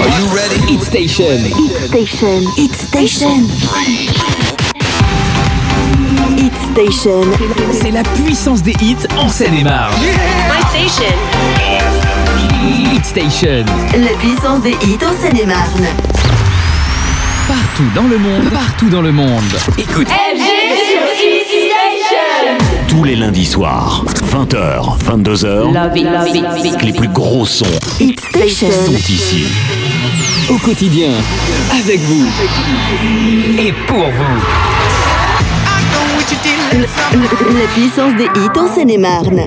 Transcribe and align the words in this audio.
Are 0.00 0.08
you 0.18 0.26
ready? 0.34 0.56
Hit 0.66 0.82
Station. 0.82 1.38
Hit 1.44 1.72
Station. 1.76 2.40
Hit 2.56 2.74
Station. 2.74 3.44
Hit 6.38 6.54
Station. 6.72 7.22
C'est 7.70 7.90
la 7.90 8.02
puissance 8.02 8.62
des 8.62 8.74
hits 8.80 8.96
en 9.18 9.28
Seine-et-Marne. 9.28 9.94
My 10.00 10.62
station. 10.70 11.14
Hit 12.94 13.04
Station. 13.04 13.66
La 13.92 14.16
puissance 14.18 14.62
des 14.62 14.76
hits 14.82 15.04
en 15.04 15.22
Seine-et-Marne. 15.22 15.86
Partout 17.46 17.90
dans 17.94 18.08
le 18.08 18.16
monde, 18.16 18.50
partout 18.50 18.88
dans 18.88 19.02
le 19.02 19.12
monde. 19.12 19.58
Écoute. 19.76 20.08
Tous 22.90 23.04
les 23.04 23.14
lundis 23.14 23.46
soirs, 23.46 24.04
20h, 24.32 24.98
22h, 24.98 25.72
Love 25.72 25.96
it, 25.96 26.04
love 26.04 26.26
it, 26.26 26.42
love 26.42 26.58
it. 26.58 26.82
les 26.82 26.92
plus 26.92 27.08
gros 27.08 27.46
sons 27.46 27.64
sont 27.64 28.92
ici. 29.08 29.44
Au 30.50 30.58
quotidien, 30.58 31.12
avec 31.78 32.00
vous 32.00 32.26
et 33.60 33.72
pour 33.86 34.06
vous. 34.06 34.40
La 37.60 37.66
puissance 37.74 38.16
des 38.16 38.24
hits 38.24 38.58
en 38.58 38.74
Seine-et-Marne. 38.74 39.46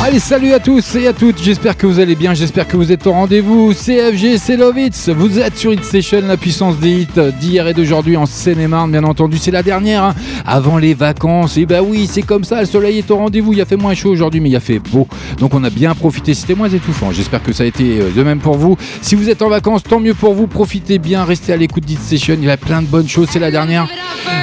Allez, 0.00 0.20
salut 0.20 0.52
à 0.52 0.60
tous 0.60 0.94
et 0.94 1.08
à 1.08 1.12
toutes. 1.12 1.42
J'espère 1.42 1.76
que 1.76 1.84
vous 1.84 1.98
allez 1.98 2.14
bien. 2.14 2.32
J'espère 2.32 2.68
que 2.68 2.76
vous 2.76 2.92
êtes 2.92 3.06
au 3.08 3.12
rendez-vous. 3.12 3.74
CFG, 3.74 4.38
c'est 4.38 4.56
Lovitz. 4.56 5.08
Vous 5.08 5.40
êtes 5.40 5.58
sur 5.58 5.72
Hit 5.72 5.82
la 6.12 6.36
puissance 6.36 6.78
des 6.78 7.00
hits 7.02 7.32
d'hier 7.40 7.66
et 7.66 7.74
d'aujourd'hui 7.74 8.16
en 8.16 8.24
Seine-et-Marne, 8.24 8.92
bien 8.92 9.02
entendu. 9.02 9.38
C'est 9.38 9.50
la 9.50 9.64
dernière 9.64 10.04
hein, 10.04 10.14
avant 10.46 10.78
les 10.78 10.94
vacances. 10.94 11.56
Et 11.56 11.66
bah 11.66 11.82
oui, 11.82 12.08
c'est 12.10 12.22
comme 12.22 12.44
ça. 12.44 12.60
Le 12.60 12.66
soleil 12.66 12.98
est 12.98 13.10
au 13.10 13.16
rendez-vous. 13.16 13.52
Il 13.52 13.60
a 13.60 13.64
fait 13.64 13.76
moins 13.76 13.94
chaud 13.94 14.10
aujourd'hui, 14.10 14.40
mais 14.40 14.50
il 14.50 14.56
a 14.56 14.60
fait 14.60 14.78
beau. 14.78 15.08
Donc 15.38 15.52
on 15.52 15.64
a 15.64 15.70
bien 15.70 15.94
profité. 15.96 16.32
C'était 16.32 16.54
moins 16.54 16.70
étouffant. 16.70 17.10
J'espère 17.10 17.42
que 17.42 17.52
ça 17.52 17.64
a 17.64 17.66
été 17.66 17.98
euh, 18.00 18.10
de 18.14 18.22
même 18.22 18.38
pour 18.38 18.56
vous. 18.56 18.78
Si 19.02 19.16
vous 19.16 19.28
êtes 19.28 19.42
en 19.42 19.48
vacances, 19.48 19.82
tant 19.82 19.98
mieux 19.98 20.14
pour 20.14 20.32
vous. 20.32 20.46
Profitez 20.46 20.98
bien. 20.98 21.24
Restez 21.24 21.52
à 21.52 21.56
l'écoute 21.56 21.84
d'Hit 21.84 22.00
Station. 22.00 22.36
Il 22.38 22.46
y 22.46 22.50
a 22.50 22.56
plein 22.56 22.82
de 22.82 22.86
bonnes 22.86 23.08
choses. 23.08 23.28
C'est 23.32 23.40
la 23.40 23.50
dernière. 23.50 23.88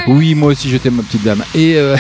Oui, 0.08 0.36
moi 0.36 0.50
aussi, 0.52 0.70
je 0.70 0.78
t'aime, 0.78 0.96
ma 0.96 1.04
petite 1.04 1.24
dame. 1.24 1.44
Et 1.56 1.76
euh, 1.78 1.96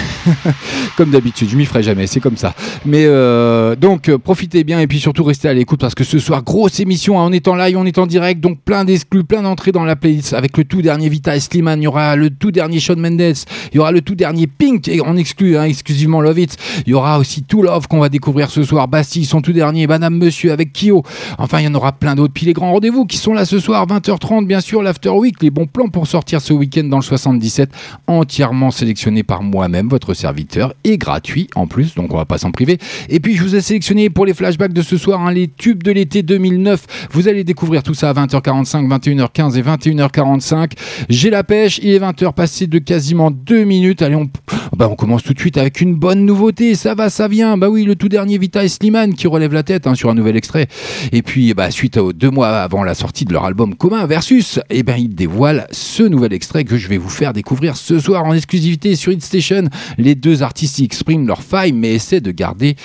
comme 0.97 1.09
d'habitude, 1.09 1.49
je 1.49 1.55
m'y 1.55 1.65
ferai 1.65 1.81
jamais. 1.81 2.05
C'est 2.05 2.19
comme 2.19 2.37
ça. 2.37 2.53
Mais 2.85 3.05
euh, 3.05 3.44
donc, 3.75 4.09
euh, 4.09 4.17
profitez 4.17 4.63
bien 4.63 4.79
et 4.79 4.87
puis 4.87 4.99
surtout 4.99 5.23
restez 5.23 5.47
à 5.47 5.53
l'écoute 5.53 5.79
parce 5.79 5.95
que 5.95 6.03
ce 6.03 6.19
soir, 6.19 6.43
grosse 6.43 6.79
émission. 6.79 7.19
hein, 7.19 7.25
on 7.27 7.31
est 7.31 7.47
en 7.47 7.55
live, 7.55 7.77
on 7.77 7.85
est 7.85 7.97
en 7.97 8.07
direct. 8.07 8.41
Donc, 8.41 8.59
plein 8.61 8.85
d'exclus, 8.85 9.23
plein 9.23 9.41
d'entrées 9.41 9.71
dans 9.71 9.83
la 9.83 9.95
playlist 9.95 10.33
avec 10.33 10.57
le 10.57 10.63
tout 10.63 10.81
dernier 10.81 11.09
Vita 11.09 11.35
et 11.35 11.39
Slimane. 11.39 11.81
Il 11.81 11.85
y 11.85 11.87
aura 11.87 12.15
le 12.15 12.29
tout 12.29 12.51
dernier 12.51 12.79
Shawn 12.79 12.99
Mendes. 12.99 13.35
Il 13.71 13.75
y 13.75 13.79
aura 13.79 13.91
le 13.91 14.01
tout 14.01 14.15
dernier 14.15 14.47
Pink 14.47 14.87
et 14.87 15.01
en 15.01 15.17
exclu, 15.17 15.57
hein, 15.57 15.63
exclusivement 15.63 16.21
Love 16.21 16.39
It. 16.39 16.57
Il 16.85 16.91
y 16.91 16.93
aura 16.93 17.19
aussi 17.19 17.43
tout 17.43 17.61
Love 17.61 17.87
qu'on 17.87 17.99
va 17.99 18.09
découvrir 18.09 18.49
ce 18.49 18.63
soir. 18.63 18.87
Bastille, 18.87 19.25
son 19.25 19.41
tout 19.41 19.53
dernier. 19.53 19.87
Madame 19.87 20.17
Monsieur 20.17 20.51
avec 20.51 20.73
Kyo. 20.73 21.03
Enfin, 21.37 21.59
il 21.59 21.65
y 21.65 21.67
en 21.67 21.75
aura 21.75 21.91
plein 21.91 22.15
d'autres. 22.15 22.33
Puis 22.33 22.45
les 22.45 22.53
grands 22.53 22.71
rendez-vous 22.71 23.05
qui 23.05 23.17
sont 23.17 23.33
là 23.33 23.45
ce 23.45 23.59
soir, 23.59 23.85
20h30, 23.87 24.45
bien 24.45 24.61
sûr, 24.61 24.81
l'After 24.81 25.09
Week. 25.09 25.41
Les 25.41 25.49
bons 25.49 25.67
plans 25.67 25.89
pour 25.89 26.07
sortir 26.07 26.41
ce 26.41 26.53
week-end 26.53 26.83
dans 26.85 26.97
le 26.97 27.03
77, 27.03 27.69
entièrement 28.07 28.71
sélectionné 28.71 29.23
par 29.23 29.43
moi-même, 29.43 29.87
votre 29.87 30.13
serviteur, 30.13 30.73
et 30.83 30.97
gratuit 30.97 31.47
en 31.55 31.67
plus, 31.67 31.95
donc 31.95 32.13
on 32.13 32.17
va 32.17 32.25
pas 32.25 32.37
s'en 32.37 32.51
priver. 32.51 32.77
Et 33.09 33.19
puis 33.19 33.34
je 33.35 33.43
vous 33.43 33.55
ai 33.55 33.61
sélectionné 33.61 34.09
pour 34.09 34.25
les 34.25 34.33
flashbacks 34.33 34.73
de 34.73 34.81
ce 34.81 34.97
soir, 34.97 35.21
hein, 35.21 35.31
les 35.31 35.47
tubes 35.47 35.83
de 35.83 35.91
l'été 35.91 36.23
2009. 36.23 37.09
Vous 37.11 37.27
allez 37.27 37.43
découvrir 37.43 37.83
tout 37.83 37.93
ça 37.93 38.09
à 38.09 38.13
20h45, 38.13 38.87
21h15 38.87 39.57
et 39.57 39.61
21h45. 39.61 40.71
J'ai 41.09 41.29
la 41.29 41.43
pêche, 41.43 41.79
il 41.83 41.89
est 41.89 41.99
20h 41.99 42.33
passé 42.33 42.67
de 42.67 42.79
quasiment 42.79 43.31
2 43.31 43.63
minutes. 43.63 44.01
Allez, 44.01 44.15
on, 44.15 44.29
bah, 44.75 44.87
on 44.89 44.95
commence 44.95 45.23
tout 45.23 45.33
de 45.33 45.39
suite 45.39 45.57
avec 45.57 45.81
une 45.81 45.95
bonne 45.95 46.25
nouveauté. 46.25 46.75
Ça 46.75 46.95
va, 46.95 47.09
ça 47.09 47.27
vient. 47.27 47.57
Bah 47.57 47.69
oui, 47.69 47.83
le 47.83 47.95
tout 47.95 48.09
dernier 48.09 48.37
Vita 48.37 48.63
et 48.63 48.69
Slimane 48.69 49.13
qui 49.13 49.27
relève 49.27 49.53
la 49.53 49.63
tête 49.63 49.87
hein, 49.87 49.95
sur 49.95 50.09
un 50.09 50.15
nouvel 50.15 50.37
extrait. 50.37 50.67
Et 51.11 51.21
puis, 51.21 51.53
bah, 51.53 51.71
suite 51.71 51.97
aux 51.97 52.13
deux 52.13 52.29
mois 52.29 52.49
avant 52.49 52.83
la 52.83 52.95
sortie 52.95 53.25
de 53.25 53.33
leur 53.33 53.45
album 53.45 53.75
commun 53.75 54.05
Versus, 54.05 54.59
eh 54.69 54.83
ben, 54.83 54.95
ils 54.97 55.13
dévoilent 55.13 55.67
ce 55.71 56.03
nouvel 56.03 56.33
extrait 56.33 56.63
que 56.63 56.77
je 56.77 56.87
vais 56.87 56.97
vous 56.97 57.09
faire 57.09 57.33
découvrir 57.33 57.75
ce 57.75 57.99
soir 57.99 58.23
en 58.23 58.33
exclusivité 58.33 58.95
sur 58.95 59.11
Hit 59.11 59.23
Station. 59.23 59.63
Les 59.97 60.15
deux 60.15 60.43
artistes 60.43 60.79
y 60.79 60.83
expriment 60.83 61.27
leur 61.27 61.41
faille, 61.41 61.73
mais 61.73 61.93
essaient 61.93 62.21
de 62.21 62.31
garder 62.31 62.75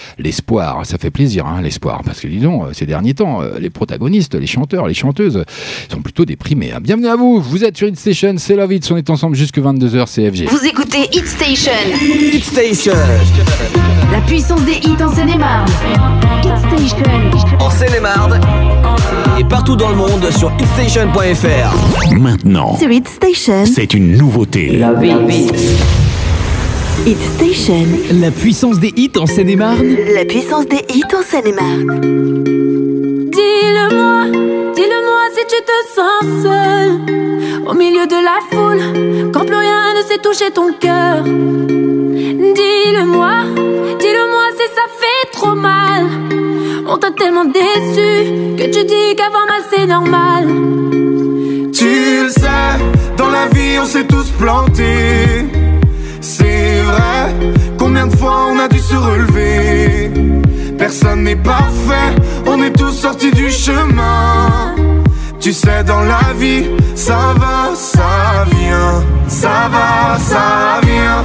l'espoir. 0.40 0.80
Ça 0.86 0.96
fait 0.98 1.10
plaisir, 1.10 1.46
hein, 1.46 1.60
l'espoir, 1.62 2.00
parce 2.04 2.20
que 2.20 2.26
disons, 2.26 2.64
euh, 2.64 2.68
ces 2.72 2.86
derniers 2.86 3.12
temps, 3.14 3.42
euh, 3.42 3.58
les 3.60 3.68
protagonistes, 3.70 4.34
les 4.34 4.46
chanteurs, 4.46 4.86
les 4.86 4.94
chanteuses 4.94 5.44
sont 5.92 6.00
plutôt 6.00 6.24
déprimés. 6.24 6.72
hein. 6.72 6.78
Bienvenue 6.80 7.08
à 7.08 7.16
vous, 7.16 7.40
vous 7.42 7.62
êtes 7.64 7.76
sur 7.76 7.86
Hit 7.88 7.98
Station, 7.98 8.34
c'est 8.38 8.56
Love 8.56 8.72
It, 8.72 8.90
on 8.90 8.96
est 8.96 9.10
ensemble 9.10 9.36
jusque 9.36 9.58
22h, 9.58 10.06
CFG. 10.06 10.46
Vous 10.46 10.64
écoutez 10.66 11.08
Hit 11.12 11.26
Station. 11.26 11.72
Hit 12.32 12.42
Station. 12.44 12.94
La 14.12 14.20
puissance 14.22 14.62
des 14.62 14.76
hits 14.88 15.02
en 15.02 15.14
Seine-et-Marne. 15.14 15.68
Hit 16.42 16.58
Station. 16.58 17.04
En 17.60 17.70
Seine-et-Marne. 17.70 18.40
Et 19.38 19.44
partout 19.44 19.76
dans 19.76 19.90
le 19.90 19.96
monde 19.96 20.24
sur 20.30 20.50
hitstation.fr. 20.58 22.14
Maintenant, 22.18 22.76
Sur 22.78 22.90
Hit 22.90 23.08
Station. 23.08 23.64
c'est 23.66 23.92
une 23.94 24.16
nouveauté. 24.16 24.80
Hit 27.06 27.18
Station. 27.18 27.86
La 28.20 28.30
puissance 28.30 28.78
des 28.78 28.92
hits 28.94 29.12
en 29.16 29.24
Seine-et-Marne. 29.26 29.96
La 30.14 30.26
puissance 30.26 30.66
des 30.66 30.84
hits 30.94 31.02
en 31.16 31.22
Seine-et-Marne. 31.22 32.00
Dis-le-moi, 33.30 34.26
dis-le-moi 34.74 35.22
si 35.34 35.40
tu 35.48 35.56
te 35.64 35.72
sens 35.94 36.24
seul 36.42 37.00
Au 37.66 37.72
milieu 37.74 38.06
de 38.06 38.16
la 38.22 38.40
foule, 38.50 38.82
quand 39.32 39.46
plus 39.46 39.56
rien 39.56 39.94
ne 39.96 40.02
sait 40.06 40.18
toucher 40.18 40.50
ton 40.52 40.74
cœur 40.74 41.22
Dis-le-moi, 41.24 43.44
dis-le-moi 43.98 44.50
si 44.58 44.66
ça 44.74 44.86
fait 45.00 45.30
trop 45.32 45.54
mal 45.54 46.04
On 46.86 46.98
t'a 46.98 47.12
tellement 47.12 47.46
déçu 47.46 48.56
que 48.58 48.64
tu 48.64 48.84
dis 48.84 49.16
qu'avoir 49.16 49.46
mal 49.46 49.62
c'est 49.70 49.86
normal 49.86 50.48
Tu 51.72 52.24
le 52.24 52.28
sais, 52.28 52.76
dans 53.16 53.30
la 53.30 53.46
vie 53.46 53.78
on 53.80 53.86
s'est 53.86 54.06
tous 54.06 54.28
plantés. 54.38 55.46
Combien 57.78 58.06
de 58.06 58.16
fois 58.16 58.48
on 58.52 58.58
a 58.58 58.68
dû 58.68 58.78
se 58.78 58.94
relever? 58.94 60.10
Personne 60.78 61.24
n'est 61.24 61.36
parfait, 61.36 62.14
on 62.46 62.62
est 62.62 62.72
tous 62.72 62.92
sortis 62.92 63.32
du 63.32 63.50
chemin. 63.50 64.74
Tu 65.40 65.52
sais, 65.52 65.82
dans 65.84 66.02
la 66.02 66.34
vie, 66.38 66.66
ça 66.94 67.34
va, 67.36 67.74
ça 67.74 68.44
vient. 68.50 69.02
Ça 69.26 69.68
va, 69.70 70.18
ça 70.18 70.80
vient. 70.82 71.24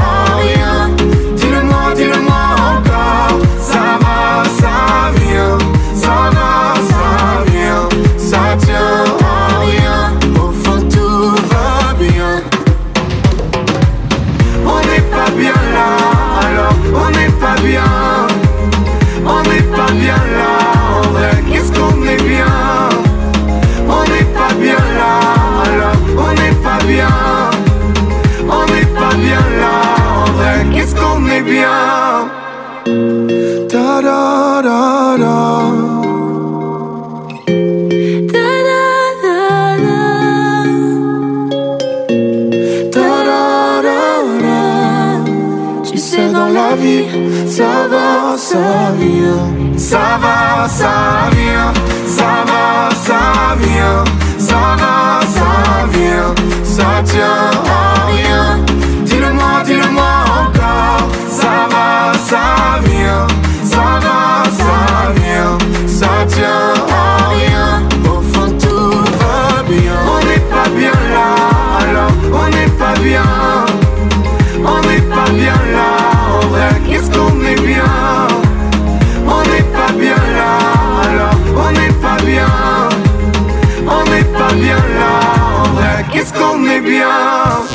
Ça 47.51 47.85
va, 47.89 48.37
ça 48.37 48.93
vient. 48.97 49.77
Ça 49.77 50.17
va, 50.21 50.69
ça 50.69 51.29
vient. 51.35 51.73
Ça 52.07 52.45
va, 52.47 52.95
ça 52.95 53.55
vient. 53.59 54.05
Ça 54.37 54.77
va, 54.79 55.19
ça 55.35 55.85
vient. 55.91 56.33
Ça 56.63 57.03
tient 57.03 57.51
à 57.67 58.05
rien. 58.07 58.63
Dis-le-moi, 59.03 59.63
dis-le-moi 59.65 60.13
encore. 60.43 61.09
Ça 61.29 61.67
va, 61.69 62.13
ça 62.29 62.79
vient. 62.85 63.27
Ça 63.65 63.99
va, 63.99 64.49
ça 64.49 65.11
vient. 65.13 65.57
Ça 65.87 66.07
tient 66.27 66.80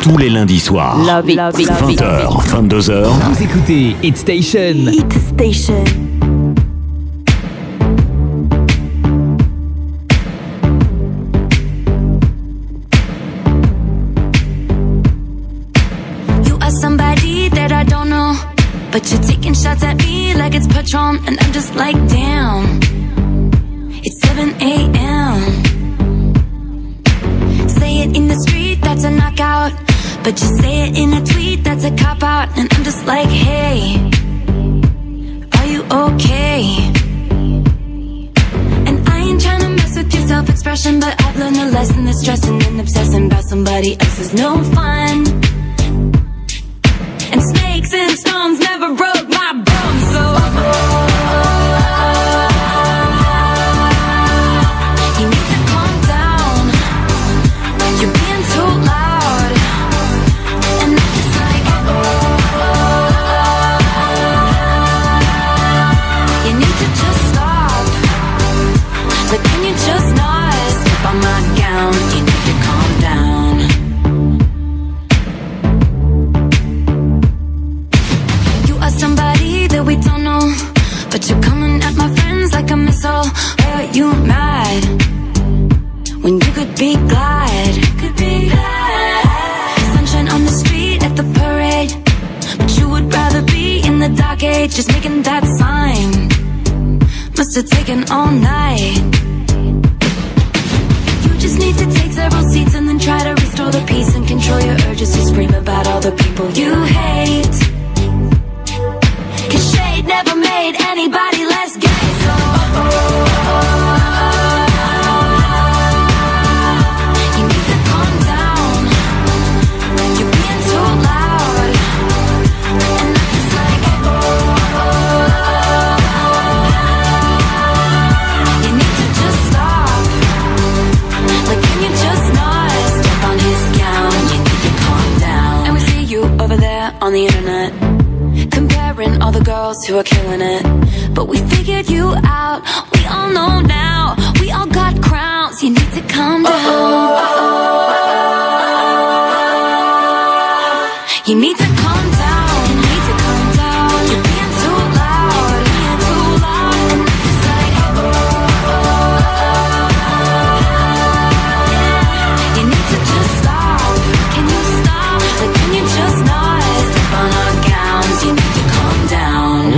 Tous 0.07 0.19
les 0.19 0.31
lundis 0.31 0.61
soirs. 0.61 0.97
Love 1.05 1.29
it, 1.29 1.35
love 1.35 1.59
it, 1.59 1.69
love 1.69 1.91
it. 1.91 1.99
20h, 1.99 2.47
22h. 2.49 3.09
Vous 3.09 3.43
écoutez 3.43 3.97
Hit 4.05 4.17
Station. 4.17 4.87
Hit 4.87 5.13
Station. 5.13 5.85
You 16.45 16.57
are 16.61 16.71
somebody 16.71 17.49
that 17.49 17.73
I 17.73 17.83
don't 17.83 18.09
know. 18.09 18.37
But 18.93 19.11
you're 19.11 19.21
taking 19.25 19.55
shots 19.55 19.83
at 19.83 19.97
me 19.99 20.35
like 20.35 20.55
it's 20.55 20.69
Patron. 20.69 21.19
And 21.27 21.37
I'm 21.41 21.53
just 21.53 21.75
like, 21.75 21.97
damn. 22.09 22.79
It's 24.05 24.21
7 24.25 24.55
a.m. 24.61 25.65
Say 27.69 28.03
it 28.03 28.17
in 28.17 28.29
the 28.29 28.37
street, 28.37 28.81
that's 28.83 29.03
a 29.03 29.11
knockout. 29.11 29.86
But 30.27 30.43
you 30.43 30.49
say 30.59 30.89
it 30.89 30.99
in 30.99 31.13
a 31.13 31.25
tweet, 31.25 31.63
that's 31.63 31.85
a 31.85 31.95
cop 31.95 32.21
out. 32.21 32.49
And 32.59 32.67
I'm 32.75 32.83
just 32.83 33.07
like, 33.07 33.29
hey. 33.29 33.95
Are 35.57 35.67
you 35.67 35.85
okay? 35.85 36.65
And 38.89 39.09
I 39.09 39.19
ain't 39.21 39.41
tryna 39.41 39.77
mess 39.77 39.97
with 39.97 40.13
your 40.13 40.27
self 40.27 40.51
expression, 40.51 40.99
but 40.99 41.15
I've 41.23 41.39
learned 41.39 41.59
a 41.59 41.71
lesson 41.71 42.07
that 42.07 42.15
stressing 42.15 42.61
and 42.61 42.81
obsessing 42.81 43.27
about 43.27 43.45
somebody 43.45 43.93
else 44.01 44.19
is 44.19 44.35
no 44.35 44.65
fun. 44.75 45.29
And 47.31 47.41
snakes 47.41 47.95
and 47.95 48.19
stones 48.19 48.59
never 48.59 48.97
broke 48.97 49.29
my 49.29 49.53
bones, 49.53 50.07
so 50.11 51.06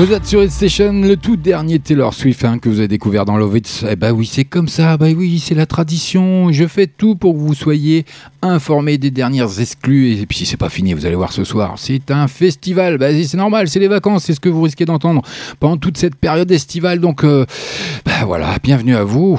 Vous 0.09 0.15
êtes 0.15 0.25
sur 0.25 0.43
Hit 0.43 0.50
Station, 0.50 1.03
le 1.03 1.19
tout 1.19 1.37
dernier 1.37 1.79
Taylor 1.79 2.15
Swift 2.15 2.43
hein, 2.43 2.59
que 2.59 2.71
vous 2.71 2.79
avez 2.79 2.88
découvert 2.88 3.27
dans 3.27 3.37
Love 3.37 3.59
It. 3.59 3.85
Eh 3.91 3.95
bah 3.95 4.12
oui, 4.12 4.25
c'est 4.25 4.45
comme 4.45 4.67
ça, 4.67 4.97
bah 4.97 5.09
oui, 5.15 5.38
c'est 5.38 5.55
la 5.55 5.67
tradition. 5.67 6.50
Je 6.50 6.67
fais 6.67 6.87
tout 6.87 7.15
pour 7.15 7.35
que 7.35 7.38
vous 7.38 7.53
soyez 7.53 8.07
informés 8.41 8.97
des 8.97 9.11
dernières 9.11 9.61
exclus. 9.61 10.12
Et 10.12 10.25
puis 10.25 10.47
c'est 10.47 10.57
pas 10.57 10.71
fini, 10.71 10.95
vous 10.95 11.05
allez 11.05 11.15
voir 11.15 11.33
ce 11.33 11.45
soir. 11.45 11.75
C'est 11.77 12.11
un 12.11 12.27
festival, 12.27 12.97
bah, 12.97 13.09
c'est 13.23 13.37
normal, 13.37 13.69
c'est 13.69 13.81
les 13.81 13.88
vacances, 13.88 14.25
c'est 14.25 14.33
ce 14.33 14.41
que 14.41 14.49
vous 14.49 14.62
risquez 14.62 14.87
d'entendre 14.87 15.21
pendant 15.61 15.77
toute 15.77 15.99
cette 15.99 16.15
période 16.15 16.50
estivale. 16.50 17.00
Donc 17.00 17.23
euh, 17.23 17.45
bah 18.07 18.25
voilà, 18.25 18.57
bienvenue 18.62 18.97
à 18.97 19.05
vous. 19.05 19.38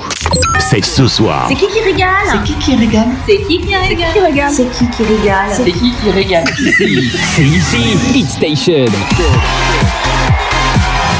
C'est 0.60 0.86
ce 0.86 1.08
soir. 1.08 1.48
C'est 1.50 1.56
qui 1.56 1.66
qui 1.66 1.80
régale 1.80 2.08
C'est 2.32 2.44
qui 2.44 2.54
qui 2.60 2.76
régale 2.76 3.08
C'est 3.26 3.38
qui 3.48 3.60
qui 3.60 3.76
régale 3.76 4.52
C'est 4.52 4.70
qui 4.70 4.88
qui 4.92 5.04
régale 5.04 5.50
C'est 5.52 5.72
qui 5.72 5.92
qui 5.96 6.12
régale 6.12 6.46
C'est 6.56 7.44
ici. 7.44 7.98
Hit 8.14 8.30
Station. 8.30 8.86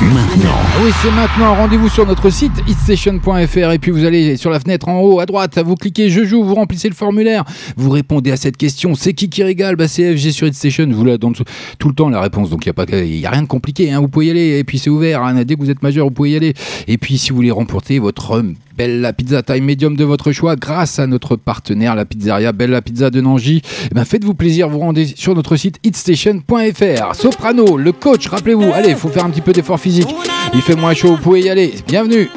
Maintenant. 0.00 0.56
Oui, 0.82 0.90
c'est 1.02 1.10
maintenant. 1.10 1.54
Rendez-vous 1.54 1.88
sur 1.90 2.06
notre 2.06 2.30
site 2.30 2.52
hitstation.fr 2.66 3.72
et 3.72 3.78
puis 3.78 3.90
vous 3.90 4.04
allez 4.06 4.38
sur 4.38 4.48
la 4.50 4.58
fenêtre 4.58 4.88
en 4.88 5.00
haut 5.00 5.20
à 5.20 5.26
droite, 5.26 5.58
vous 5.64 5.74
cliquez 5.74 6.08
je 6.08 6.24
joue, 6.24 6.42
vous 6.42 6.54
remplissez 6.54 6.88
le 6.88 6.94
formulaire, 6.94 7.44
vous 7.76 7.90
répondez 7.90 8.32
à 8.32 8.36
cette 8.38 8.56
question. 8.56 8.94
C'est 8.94 9.12
qui 9.12 9.28
qui 9.28 9.42
régale? 9.42 9.76
Bah 9.76 9.88
c'est 9.88 10.16
FG 10.16 10.30
sur 10.30 10.46
Hitstation. 10.46 10.88
Vous 10.90 11.04
la 11.04 11.18
donne 11.18 11.34
tout 11.78 11.88
le 11.88 11.94
temps 11.94 12.08
la 12.08 12.20
réponse, 12.22 12.48
donc 12.48 12.64
il 12.64 12.72
y 12.74 12.92
a 12.92 13.02
il 13.04 13.26
a 13.26 13.30
rien 13.30 13.42
de 13.42 13.46
compliqué. 13.46 13.92
hein. 13.92 14.00
Vous 14.00 14.08
pouvez 14.08 14.26
y 14.26 14.30
aller 14.30 14.58
et 14.58 14.64
puis 14.64 14.78
c'est 14.78 14.90
ouvert. 14.90 15.22
hein. 15.22 15.44
Dès 15.44 15.56
que 15.56 15.60
vous 15.60 15.70
êtes 15.70 15.82
majeur, 15.82 16.06
vous 16.06 16.10
pouvez 16.12 16.30
y 16.30 16.36
aller. 16.36 16.54
Et 16.88 16.96
puis 16.96 17.18
si 17.18 17.30
vous 17.30 17.36
voulez 17.36 17.50
remporter 17.50 17.98
votre 17.98 18.42
Bella 18.76 19.12
Pizza 19.12 19.42
taille 19.42 19.60
médium 19.60 19.94
de 19.96 20.04
votre 20.04 20.32
choix 20.32 20.56
grâce 20.56 20.98
à 20.98 21.06
notre 21.06 21.36
partenaire 21.36 21.94
la 21.94 22.06
pizzeria 22.06 22.52
Bella 22.52 22.80
Pizza 22.80 23.10
de 23.10 23.20
Nangy. 23.20 23.60
Eh 23.90 23.94
ben 23.94 24.06
faites-vous 24.06 24.32
plaisir, 24.34 24.70
vous 24.70 24.78
rendez 24.78 25.04
sur 25.06 25.34
notre 25.34 25.56
site 25.56 25.78
hitstation.fr. 25.84 27.14
Soprano, 27.14 27.76
le 27.76 27.92
coach, 27.92 28.26
rappelez-vous, 28.28 28.72
allez, 28.72 28.94
faut 28.94 29.08
faire 29.10 29.26
un 29.26 29.30
petit 29.30 29.42
peu 29.42 29.52
d'effort 29.52 29.78
physique. 29.82 30.08
Il 30.54 30.62
fait 30.62 30.76
moins 30.76 30.94
chaud, 30.94 31.16
vous 31.16 31.22
pouvez 31.22 31.40
y 31.40 31.50
aller. 31.50 31.74
Bienvenue. 31.86 32.30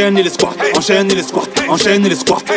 enchaîne 0.00 0.22
les 0.22 0.30
squats, 0.30 0.56
enchaîne 0.74 1.08
les 1.12 1.22
squats, 1.22 1.48
enchaîne 1.68 2.08
les 2.08 2.14
squats. 2.14 2.49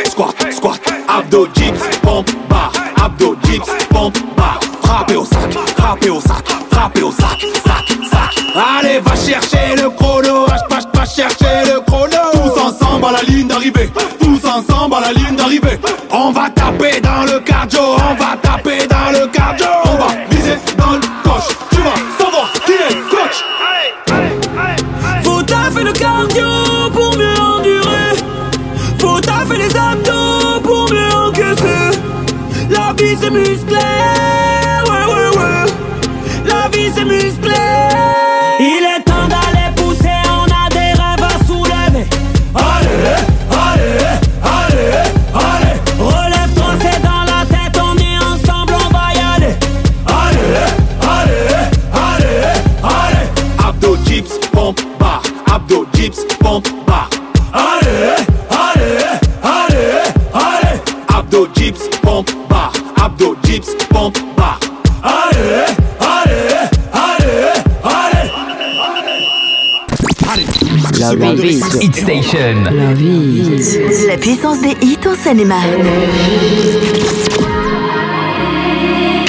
Animal. 75.34 75.70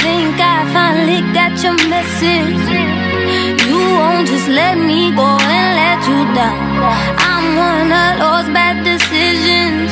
Think 0.05 0.37
I 0.37 0.69
finally 0.77 1.21
got 1.33 1.57
your 1.65 1.79
message. 1.89 2.65
You 3.65 3.81
won't 3.97 4.29
just 4.29 4.49
let 4.49 4.77
me 4.77 5.17
go 5.17 5.25
and 5.25 5.69
let 5.81 6.01
you 6.05 6.21
down. 6.37 6.61
I'm 7.31 7.47
one 7.57 7.89
of 7.89 8.13
those 8.21 8.49
bad 8.53 8.85
decisions 8.85 9.89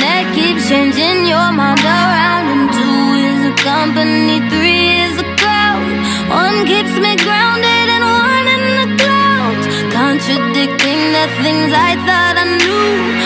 that 0.00 0.24
keep 0.32 0.56
changing 0.64 1.28
your 1.28 1.52
mind 1.52 1.84
around. 1.84 2.46
And 2.56 2.66
two 2.72 3.00
is 3.28 3.40
a 3.52 3.54
company, 3.60 4.40
three 4.48 5.04
is 5.04 5.20
a 5.20 5.28
crowd. 5.36 5.84
One 6.32 6.64
keeps 6.64 6.96
me 6.96 7.12
grounded 7.20 7.86
and 7.92 8.04
one 8.24 8.46
in 8.56 8.62
the 8.80 8.88
clouds, 8.96 9.66
contradicting 9.92 11.00
the 11.12 11.26
things 11.44 11.68
I 11.76 11.92
thought 12.08 12.36
I 12.40 12.46
knew. 12.56 13.19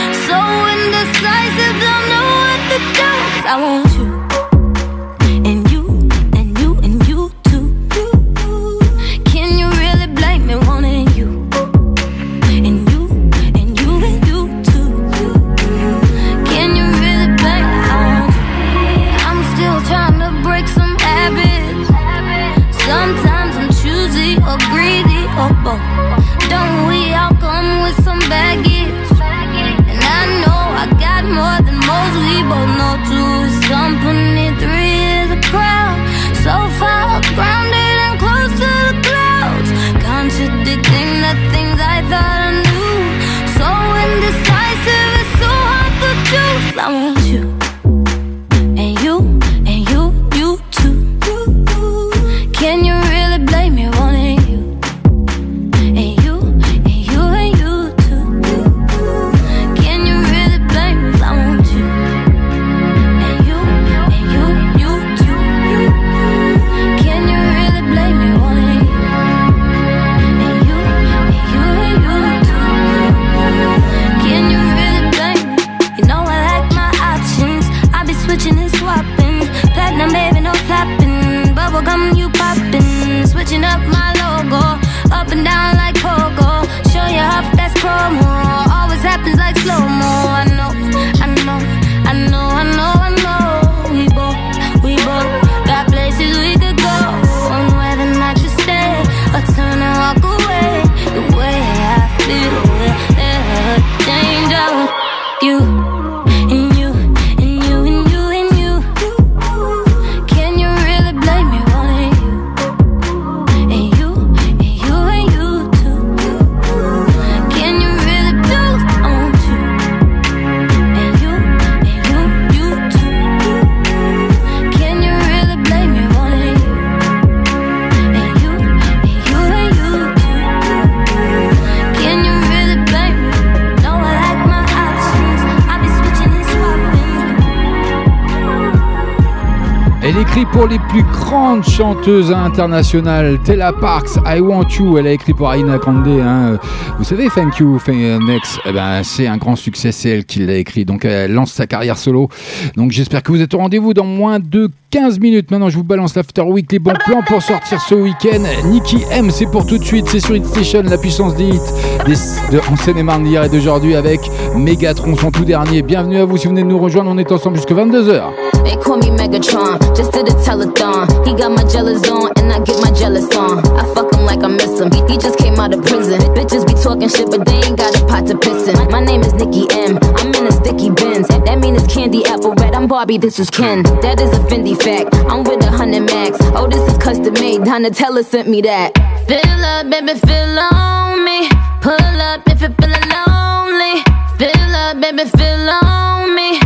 Chanteuses 141.63 142.33
internationales. 142.33 143.39
Tella 143.45 143.73
Parks, 143.73 144.17
I 144.27 144.41
Want 144.41 144.69
You. 144.79 144.99
Elle 144.99 145.07
a 145.07 145.13
écrit 145.13 145.35
pour 145.35 145.53
Aina 145.53 145.79
Kande. 145.79 146.09
Hein. 146.09 146.59
Vous 146.99 147.05
savez, 147.05 147.29
Thank 147.29 147.59
You, 147.59 147.79
Next. 147.87 148.59
Eh 148.65 148.73
ben, 148.73 149.03
c'est 149.03 149.27
un 149.27 149.37
grand 149.37 149.57
succès. 149.57 149.93
C'est 149.93 150.11
elle 150.11 150.25
qui 150.25 150.41
l'a 150.41 150.57
écrit. 150.57 150.85
Donc, 150.85 151.05
elle 151.05 151.33
lance 151.33 151.53
sa 151.53 151.67
carrière 151.67 151.99
solo. 151.99 152.29
Donc, 152.77 152.91
j'espère 152.91 153.23
que 153.23 153.31
vous 153.33 153.41
êtes 153.41 153.55
au 153.55 153.59
rendez-vous 153.59 153.95
dans 153.95 154.05
moins 154.05 154.41
de 154.41 154.71
15 154.91 155.21
minutes. 155.21 155.51
Maintenant, 155.51 155.69
je 155.69 155.77
vous 155.77 155.85
balance 155.85 156.15
l'After 156.15 156.43
Week, 156.43 156.71
les 156.73 156.79
bons 156.79 156.95
plans 157.05 157.23
pour 157.27 157.43
sortir 157.43 157.81
ce 157.81 157.95
week-end. 157.95 158.43
Nicky 158.67 158.99
M, 159.11 159.31
c'est 159.31 159.47
pour 159.47 159.67
tout 159.67 159.79
de 159.79 159.85
suite. 159.85 160.09
C'est 160.09 160.21
sur 160.21 160.35
Hit 160.35 160.47
Station, 160.47 160.83
la 160.83 160.99
puissance 160.99 161.35
des 161.37 161.49
hits 161.49 161.61
de, 162.07 162.61
en 162.71 162.77
Seine-et-Marne 162.77 163.25
d'hier 163.25 163.45
et 163.45 163.49
d'aujourd'hui 163.49 163.95
avec 163.95 164.21
Megatron, 164.57 165.17
son 165.17 165.31
tout 165.31 165.45
dernier. 165.45 165.83
Bienvenue 165.83 166.19
à 166.19 166.25
vous 166.25 166.37
si 166.37 166.47
vous 166.47 166.53
venez 166.53 166.63
de 166.63 166.69
nous 166.69 166.79
rejoindre. 166.79 167.11
On 167.11 167.19
est 167.19 167.31
ensemble 167.33 167.57
jusqu'à 167.57 167.75
22h. 167.75 168.44
They 168.65 168.77
call 168.77 168.97
me 168.97 169.09
Megatron, 169.09 169.79
just 169.95 170.13
did 170.13 170.27
a 170.27 170.33
telethon. 170.41 171.27
He 171.27 171.35
got 171.35 171.53
my 171.53 171.65
jealous 171.65 172.03
on, 172.09 172.33
and 172.37 172.51
I 172.51 172.59
get 172.65 172.81
my 172.81 172.91
jealous 172.93 173.29
on. 173.37 173.59
I 173.77 173.85
fuck 173.95 174.13
him 174.15 174.25
like 174.25 174.43
I 174.43 174.49
miss 174.49 174.81
him. 174.81 174.91
He, 175.07 175.19
just 175.19 175.39
came 175.39 175.61
out 175.61 175.75
of 175.75 175.85
prison. 175.85 176.19
Bitches 176.35 176.67
be 176.67 176.75
talking 176.75 177.09
shit, 177.09 177.31
but 177.31 177.45
they 177.45 177.57
ain't 177.57 177.77
got 177.77 177.95
a 177.95 178.05
pot 178.07 178.27
to 178.29 178.39
piss 178.39 178.69
in. 178.69 178.77
My 178.91 179.05
name 179.05 179.21
is 179.21 179.35
Nikki 179.35 179.67
M. 179.71 179.99
I'm 180.17 180.35
in 180.35 180.47
a 180.47 180.53
sticky 180.53 180.91
bins. 180.91 181.29
That 181.29 181.59
mean 181.61 181.77
it's 181.77 181.93
candy 181.93 182.25
apple 182.25 182.55
red. 182.55 182.75
I'm 182.75 182.89
Barbie, 182.89 183.19
this 183.19 183.39
is 183.39 183.51
Ken. 183.51 183.83
That 184.03 184.21
is 184.21 184.31
a 184.33 184.41
Fendi 184.49 184.75
fact. 184.81 185.15
I'm 185.31 185.45
with 185.45 185.63
a 185.63 185.71
hundred 185.71 186.03
max. 186.03 186.39
Oh, 186.57 186.67
this 186.67 186.81
is 186.91 186.99
custom 186.99 187.35
made. 187.35 187.61
Donatella 187.61 188.25
sent 188.25 188.49
me 188.49 188.63
that. 188.63 188.97
Fill 189.29 189.65
up, 189.65 189.91
baby, 189.91 190.19
fill 190.19 190.59
on 190.59 191.25
me. 191.25 191.49
Pull 191.81 192.21
up 192.31 192.43
if 192.49 192.61
you're 192.61 192.75
feeling 192.81 193.09
lonely. 193.13 194.03
Fill 194.39 194.75
up, 194.75 195.01
baby, 195.01 195.29
fill 195.31 195.69
on 195.71 196.35
me. 196.35 196.64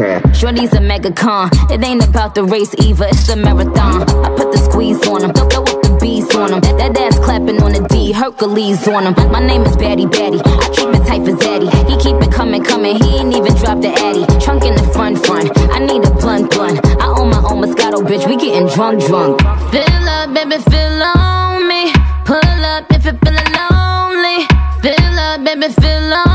Shorty's 0.00 0.72
a 0.72 0.80
mega 0.80 1.12
con. 1.12 1.50
It 1.68 1.84
ain't 1.84 2.02
about 2.02 2.34
the 2.34 2.42
race 2.44 2.74
either, 2.78 3.04
it's 3.04 3.28
a 3.28 3.36
marathon. 3.36 4.00
I 4.24 4.34
put 4.34 4.50
the 4.50 4.56
squeeze 4.56 5.06
on 5.06 5.24
him, 5.24 5.32
throw 5.34 5.60
up 5.60 5.82
the 5.82 5.98
beats 6.00 6.34
on 6.34 6.54
him. 6.54 6.60
That, 6.60 6.78
that 6.78 6.96
ass 6.96 7.18
clapping 7.18 7.62
on 7.62 7.74
the 7.74 7.86
D, 7.92 8.10
Hercules 8.10 8.88
on 8.88 9.04
him. 9.04 9.14
My 9.30 9.44
name 9.44 9.60
is 9.60 9.76
Batty 9.76 10.06
Batty, 10.06 10.40
I 10.40 10.68
keep 10.72 10.88
it 10.96 11.04
tight 11.04 11.20
for 11.28 11.36
Zaddy. 11.36 11.68
He 11.84 11.98
keep 12.00 12.16
it 12.16 12.32
coming, 12.32 12.64
coming, 12.64 12.96
he 12.96 13.18
ain't 13.18 13.36
even 13.36 13.52
dropped 13.60 13.82
the 13.82 13.92
Addy. 13.92 14.24
Trunk 14.40 14.64
in 14.64 14.74
the 14.74 14.86
front, 14.94 15.20
front. 15.26 15.52
I 15.68 15.78
need 15.80 16.02
a 16.02 16.10
blunt, 16.16 16.50
blunt. 16.50 16.80
I 16.96 17.06
own 17.20 17.28
my 17.28 17.44
own 17.44 17.60
Moscato, 17.60 18.00
bitch, 18.00 18.26
we 18.26 18.36
getting 18.36 18.68
drunk, 18.72 19.04
drunk. 19.04 19.42
Fill 19.68 20.08
up, 20.08 20.32
baby, 20.32 20.56
fill 20.64 21.02
on 21.12 21.68
me. 21.68 21.92
Pull 22.24 22.40
up 22.40 22.88
if 22.88 23.04
you're 23.04 23.20
feeling 23.20 23.52
lonely. 23.52 24.48
Fill 24.80 25.18
up, 25.28 25.44
baby, 25.44 25.68
fill 25.68 26.14
on 26.14 26.29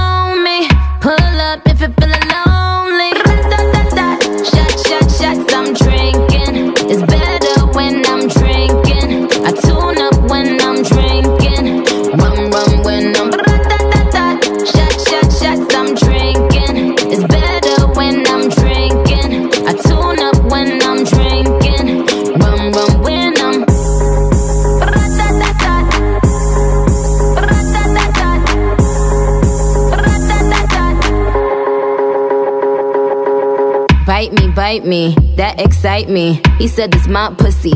Bite 34.65 34.83
me, 34.83 35.13
that 35.37 35.61
excite 35.61 36.09
me. 36.09 36.41
He 36.57 36.67
said 36.67 36.95
it's 36.95 37.07
my 37.07 37.31
pussy. 37.37 37.73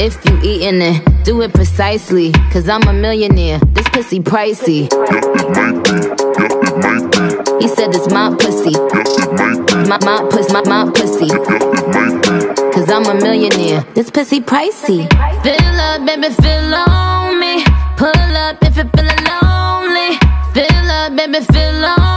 If 0.00 0.16
you 0.24 0.40
eatin' 0.40 0.80
it, 0.80 1.22
do 1.22 1.42
it 1.42 1.52
precisely. 1.52 2.32
Cause 2.50 2.66
I'm 2.66 2.82
a 2.88 2.94
millionaire, 2.94 3.58
this 3.74 3.86
pussy 3.90 4.20
pricey. 4.20 4.88
He 7.60 7.68
said 7.68 7.94
it's 7.94 8.08
my 8.08 8.34
pussy. 8.40 8.72
My, 9.86 9.98
my 10.00 10.26
pussy, 10.30 10.50
my, 10.50 10.62
my 10.64 10.90
pussy. 10.92 11.28
Cause 12.72 12.88
I'm 12.88 13.04
a 13.04 13.14
millionaire, 13.14 13.84
this 13.92 14.08
pussy 14.08 14.40
pricey. 14.40 15.04
Fill 15.42 15.80
up, 15.88 16.06
baby, 16.06 16.32
fill 16.40 16.74
on 16.74 17.38
me. 17.38 17.62
Pull 17.98 18.32
up 18.46 18.56
if 18.62 18.76
you're 18.76 18.88
feeling 18.96 19.22
lonely. 19.28 20.16
Fill 20.54 20.90
up, 20.90 21.14
baby, 21.14 21.44
fill 21.44 21.84
on 21.84 22.13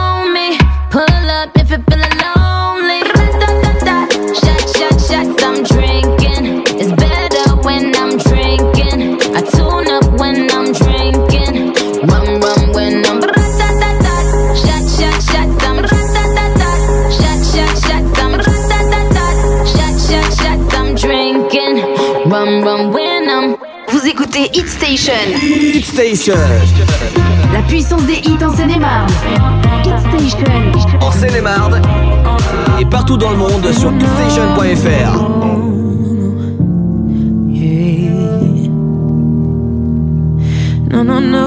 Écoutez 24.47 24.59
Hit 24.59 24.67
Station. 24.67 25.13
Hit 25.41 25.85
Station. 25.85 26.35
La 27.53 27.61
puissance 27.63 28.03
des 28.03 28.19
hits 28.23 28.43
en 28.43 28.55
Seine-et-Marne. 28.55 29.09
Hit 29.83 29.93
Station. 29.99 30.45
En 31.01 31.11
Seine-et-Marne 31.11 31.81
et 32.79 32.85
partout 32.85 33.17
dans 33.17 33.31
le 33.31 33.37
monde 33.37 33.71
sur 33.73 33.91
hitstation.fr. 33.93 35.37
No, 40.89 41.03
no, 41.03 41.19
no, 41.19 41.46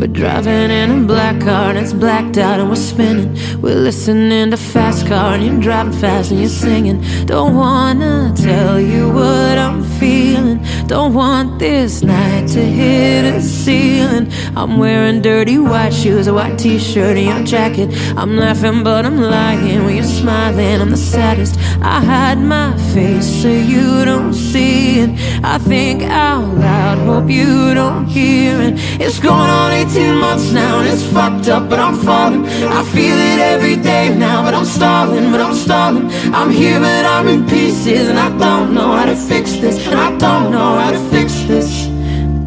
We're 0.00 0.06
driving 0.06 0.70
in 0.70 1.02
a 1.02 1.06
black 1.06 1.42
car 1.42 1.68
and 1.68 1.78
it's 1.78 1.92
blacked 1.92 2.38
out 2.38 2.58
and 2.58 2.70
we're 2.70 2.76
spinning. 2.76 3.36
We're 3.60 3.74
listening 3.74 4.50
to 4.50 4.56
fast 4.56 5.06
car 5.06 5.34
and 5.34 5.44
you're 5.44 5.60
driving 5.60 5.92
fast 5.92 6.30
and 6.30 6.40
you're 6.40 6.48
singing. 6.48 7.04
Don't 7.26 7.54
wanna 7.54 8.32
tell 8.34 8.80
you 8.80 9.10
what 9.12 9.58
I'm 9.58 9.84
feeling. 10.00 10.58
Don't 10.86 11.12
want 11.12 11.58
this 11.58 12.02
night 12.02 12.48
to 12.48 12.62
hit 12.80 13.24
a 13.26 13.40
ceiling. 13.40 14.32
I'm 14.56 14.78
wearing 14.78 15.20
dirty 15.20 15.58
white 15.58 15.92
shoes, 15.92 16.26
a 16.26 16.34
white 16.34 16.58
t-shirt 16.58 17.16
and 17.18 17.26
your 17.26 17.46
jacket. 17.46 17.88
I'm 18.16 18.36
laughing 18.36 18.82
but 18.82 19.04
I'm 19.04 19.20
lying 19.20 19.84
when 19.84 19.94
you're 19.96 20.14
smiling. 20.22 20.80
I'm 20.80 20.90
the 20.90 20.96
saddest. 20.96 21.56
I 21.82 22.02
hide 22.02 22.38
my 22.38 22.76
face 22.94 23.28
so 23.42 23.48
you 23.48 24.04
don't 24.04 24.32
see 24.32 25.00
it. 25.00 25.10
I 25.44 25.58
think 25.58 26.02
out 26.02 26.46
loud, 26.56 26.98
hope 26.98 27.30
you 27.30 27.74
don't 27.74 28.06
hear 28.06 28.60
it. 28.60 28.74
It's 29.04 29.20
going 29.20 29.50
on 29.60 29.72
18 29.72 30.16
months 30.16 30.50
now 30.52 30.80
and 30.80 30.88
it's 30.88 31.04
fucked 31.04 31.48
up, 31.48 31.68
but 31.68 31.78
I'm 31.78 31.96
falling. 31.98 32.46
I 32.46 32.82
feel 32.84 33.16
it 33.32 33.38
every 33.38 33.76
day 33.76 34.14
now, 34.16 34.42
but 34.42 34.54
I'm 34.54 34.64
stalling, 34.64 35.30
but 35.30 35.40
I'm 35.40 35.54
stalling. 35.54 36.06
I'm 36.32 36.50
here, 36.50 36.80
but 36.80 37.04
I'm 37.04 37.28
in 37.28 37.46
pieces, 37.46 38.08
and 38.08 38.18
I 38.18 38.28
don't 38.38 38.72
know 38.72 38.92
how 38.92 39.06
to 39.06 39.16
fix 39.16 39.56
this, 39.56 39.76
and 39.90 39.98
I 39.98 40.16
don't 40.18 40.52
know 40.52 40.78
how 40.78 40.90
to 40.92 41.00
fix 41.10 41.42
this. 41.50 41.86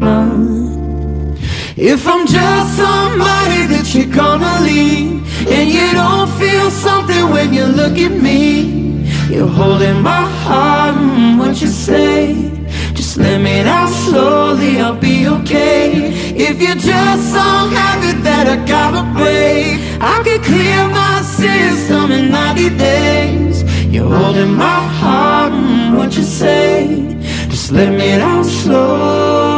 No. 0.00 0.24
If 1.76 2.06
I'm 2.08 2.26
just 2.26 2.76
somebody 2.76 3.66
that 3.72 3.86
you're 3.94 4.14
gonna 4.14 4.60
leave, 4.62 5.24
and 5.46 5.68
you 5.68 5.92
don't 5.92 6.30
feel 6.38 6.70
something 6.70 7.30
when 7.30 7.52
you 7.52 7.64
look 7.64 7.98
at 7.98 8.12
me, 8.12 9.04
you're 9.28 9.48
holding 9.48 10.00
my 10.00 10.24
heart, 10.42 10.94
mm, 10.94 11.38
what 11.38 11.60
you 11.60 11.66
say? 11.66 12.50
Just 12.94 13.18
let 13.18 13.40
me 13.40 13.62
down 13.62 13.88
slowly, 13.88 14.80
I'll 14.80 14.96
be 14.96 15.26
okay. 15.28 16.12
If 16.48 16.62
you're 16.62 16.80
just 16.92 17.22
some 17.32 17.70
habit 17.72 18.22
that 18.24 18.46
I 18.46 18.56
gotta 18.64 19.02
break, 19.18 19.80
I 20.00 20.22
could 20.24 20.42
clear 20.42 20.88
my 20.88 21.20
system 21.22 22.10
in 22.10 22.30
90 22.30 22.78
days. 22.78 23.64
You're 23.92 24.08
holding 24.08 24.54
my 24.54 24.80
heart, 25.00 25.52
mm, 25.52 25.96
what 25.96 26.16
you 26.16 26.22
say? 26.22 27.13
Just 27.64 27.72
let 27.72 27.90
me 27.94 28.18
down 28.18 28.44
slowly. 28.44 29.53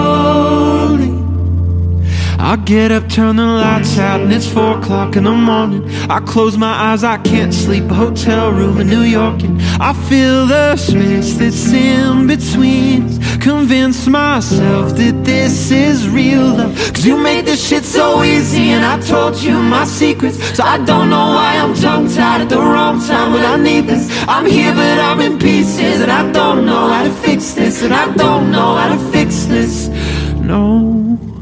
I 2.47 2.55
get 2.55 2.93
up, 2.93 3.09
turn 3.09 3.35
the 3.35 3.45
lights 3.45 3.99
out, 3.99 4.21
and 4.21 4.33
it's 4.33 4.49
four 4.49 4.79
o'clock 4.79 5.17
in 5.17 5.25
the 5.25 5.33
morning. 5.33 5.91
I 6.09 6.21
close 6.21 6.57
my 6.57 6.93
eyes, 6.93 7.03
I 7.03 7.19
can't 7.19 7.53
sleep. 7.53 7.91
A 7.91 7.95
hotel 7.95 8.53
room 8.53 8.79
in 8.79 8.87
New 8.87 9.03
York, 9.03 9.43
and 9.43 9.61
I 9.83 9.93
feel 10.09 10.47
the 10.47 10.77
space 10.77 11.37
that's 11.39 11.73
in 11.73 12.29
between. 12.29 13.21
Convince 13.41 14.07
myself 14.07 14.95
that 14.95 15.25
this 15.25 15.73
is 15.73 16.09
real 16.09 16.45
love. 16.45 16.77
Cause 16.95 17.05
you 17.05 17.17
made 17.19 17.47
this 17.47 17.69
shit 17.69 17.85
so 17.85 18.23
easy, 18.23 18.71
and 18.71 18.85
I 18.85 19.01
told 19.01 19.43
you 19.43 19.59
my 19.59 19.85
secrets. 19.85 20.39
So 20.57 20.63
I 20.63 20.79
don't 20.85 21.11
know 21.11 21.27
why 21.35 21.57
I'm 21.57 21.75
tongue 21.75 22.09
tied 22.09 22.43
at 22.43 22.49
the 22.49 22.59
wrong 22.59 23.01
time, 23.01 23.33
but 23.33 23.45
I 23.45 23.57
need 23.57 23.89
this. 23.89 24.09
I'm 24.29 24.47
here, 24.47 24.73
but 24.73 25.01
I'm 25.01 25.21
in 25.21 25.41
pieces, 25.41 26.01
and 26.01 26.13
I 26.13 26.31
don't 26.31 26.65
know 26.65 26.91
how 26.91 27.03
to 27.03 27.13
fix 27.27 27.55
this, 27.55 27.83
and 27.83 27.93
I 27.93 28.15
don't 28.15 28.53
know 28.53 28.77
how 28.77 28.95
to 28.95 29.11
fix 29.11 29.47
this. 29.47 29.89
No. 30.39 31.36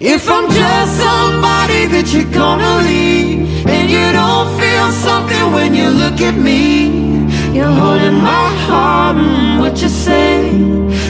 If 0.00 0.28
I'm 0.28 0.50
just 0.50 0.98
somebody 0.98 1.86
that 1.86 2.10
you're 2.12 2.30
gonna 2.34 2.82
leave 2.82 3.64
And 3.64 3.88
you 3.88 4.10
don't 4.10 4.50
feel 4.58 4.90
something 4.90 5.52
when 5.52 5.72
you 5.72 5.88
look 5.88 6.20
at 6.20 6.34
me 6.34 7.22
You're 7.54 7.70
holding 7.70 8.18
my 8.18 8.48
heart, 8.66 9.16
mm, 9.16 9.60
what 9.60 9.80
you 9.80 9.88
say? 9.88 10.50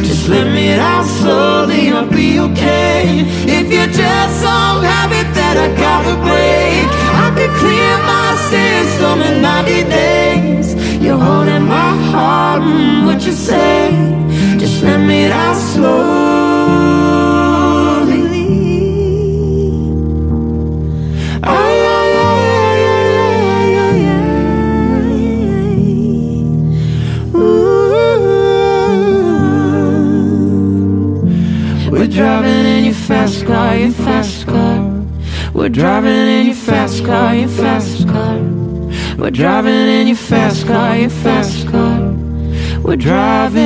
Just 0.05 0.29
let 0.29 0.47
me 0.53 0.77
down 0.77 1.07
slowly, 1.07 1.89
I'll 1.89 2.07
be 2.07 2.39
okay. 2.41 3.25
If 3.49 3.73
you're 3.73 3.89
just 3.89 4.41
some 4.45 4.85
habit 4.85 5.33
that 5.33 5.57
I 5.57 5.69
gotta 5.81 6.17
break 6.21 6.85
I 7.25 7.33
could 7.33 7.55
clear 7.57 7.97
my 8.05 8.37
system 8.53 9.23
in 9.23 9.41
90 9.41 9.85
days. 9.89 11.03
You're 11.03 11.19
holding 11.19 11.65
my 11.67 11.97
heart, 12.13 12.63
mm, 12.63 13.07
what 13.07 13.25
you 13.25 13.33
say? 13.33 13.97
Just 14.59 14.83
let 14.83 14.99
me 14.99 15.29
down 15.29 15.57
slowly 15.57 16.44
fast 33.05 33.45
car, 33.45 33.77
your 33.77 33.91
fast 33.91 34.47
car. 34.47 34.81
We're 35.53 35.69
driving 35.69 36.27
in 36.37 36.47
your 36.47 36.55
fast 36.55 37.05
car, 37.05 37.35
your 37.35 37.49
fast 37.49 38.09
car. 38.09 38.39
We're 39.19 39.31
driving 39.31 39.89
in 39.99 40.07
your 40.07 40.17
fast 40.17 40.67
car, 40.67 40.97
your 40.97 41.11
fast 41.11 41.69
car. 41.69 42.01
We're 42.83 42.97
driving 42.97 43.63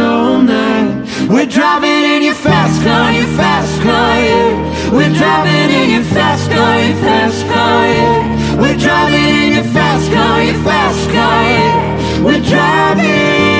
all 0.00 0.42
night. 0.42 1.06
We're 1.28 1.46
driving 1.46 2.02
in 2.14 2.22
your 2.24 2.34
fast 2.34 2.82
car, 2.82 3.12
your 3.12 3.30
fast 3.38 3.80
car, 3.82 4.16
yeah. 4.28 4.90
We're 4.90 5.14
driving 5.14 5.70
in 5.80 5.90
your 5.90 6.04
fast 6.16 6.50
car, 6.50 6.80
your 6.82 6.96
fast 6.96 7.46
car, 7.46 7.86
yeah. 7.86 8.60
We're 8.60 8.76
driving 8.76 9.34
in 9.44 9.52
your 9.54 9.68
fast 9.72 10.10
car, 10.10 10.42
your 10.42 10.60
fast 10.64 11.10
car, 11.10 11.42
yeah. 11.44 12.24
We're 12.24 12.42
driving 12.42 13.53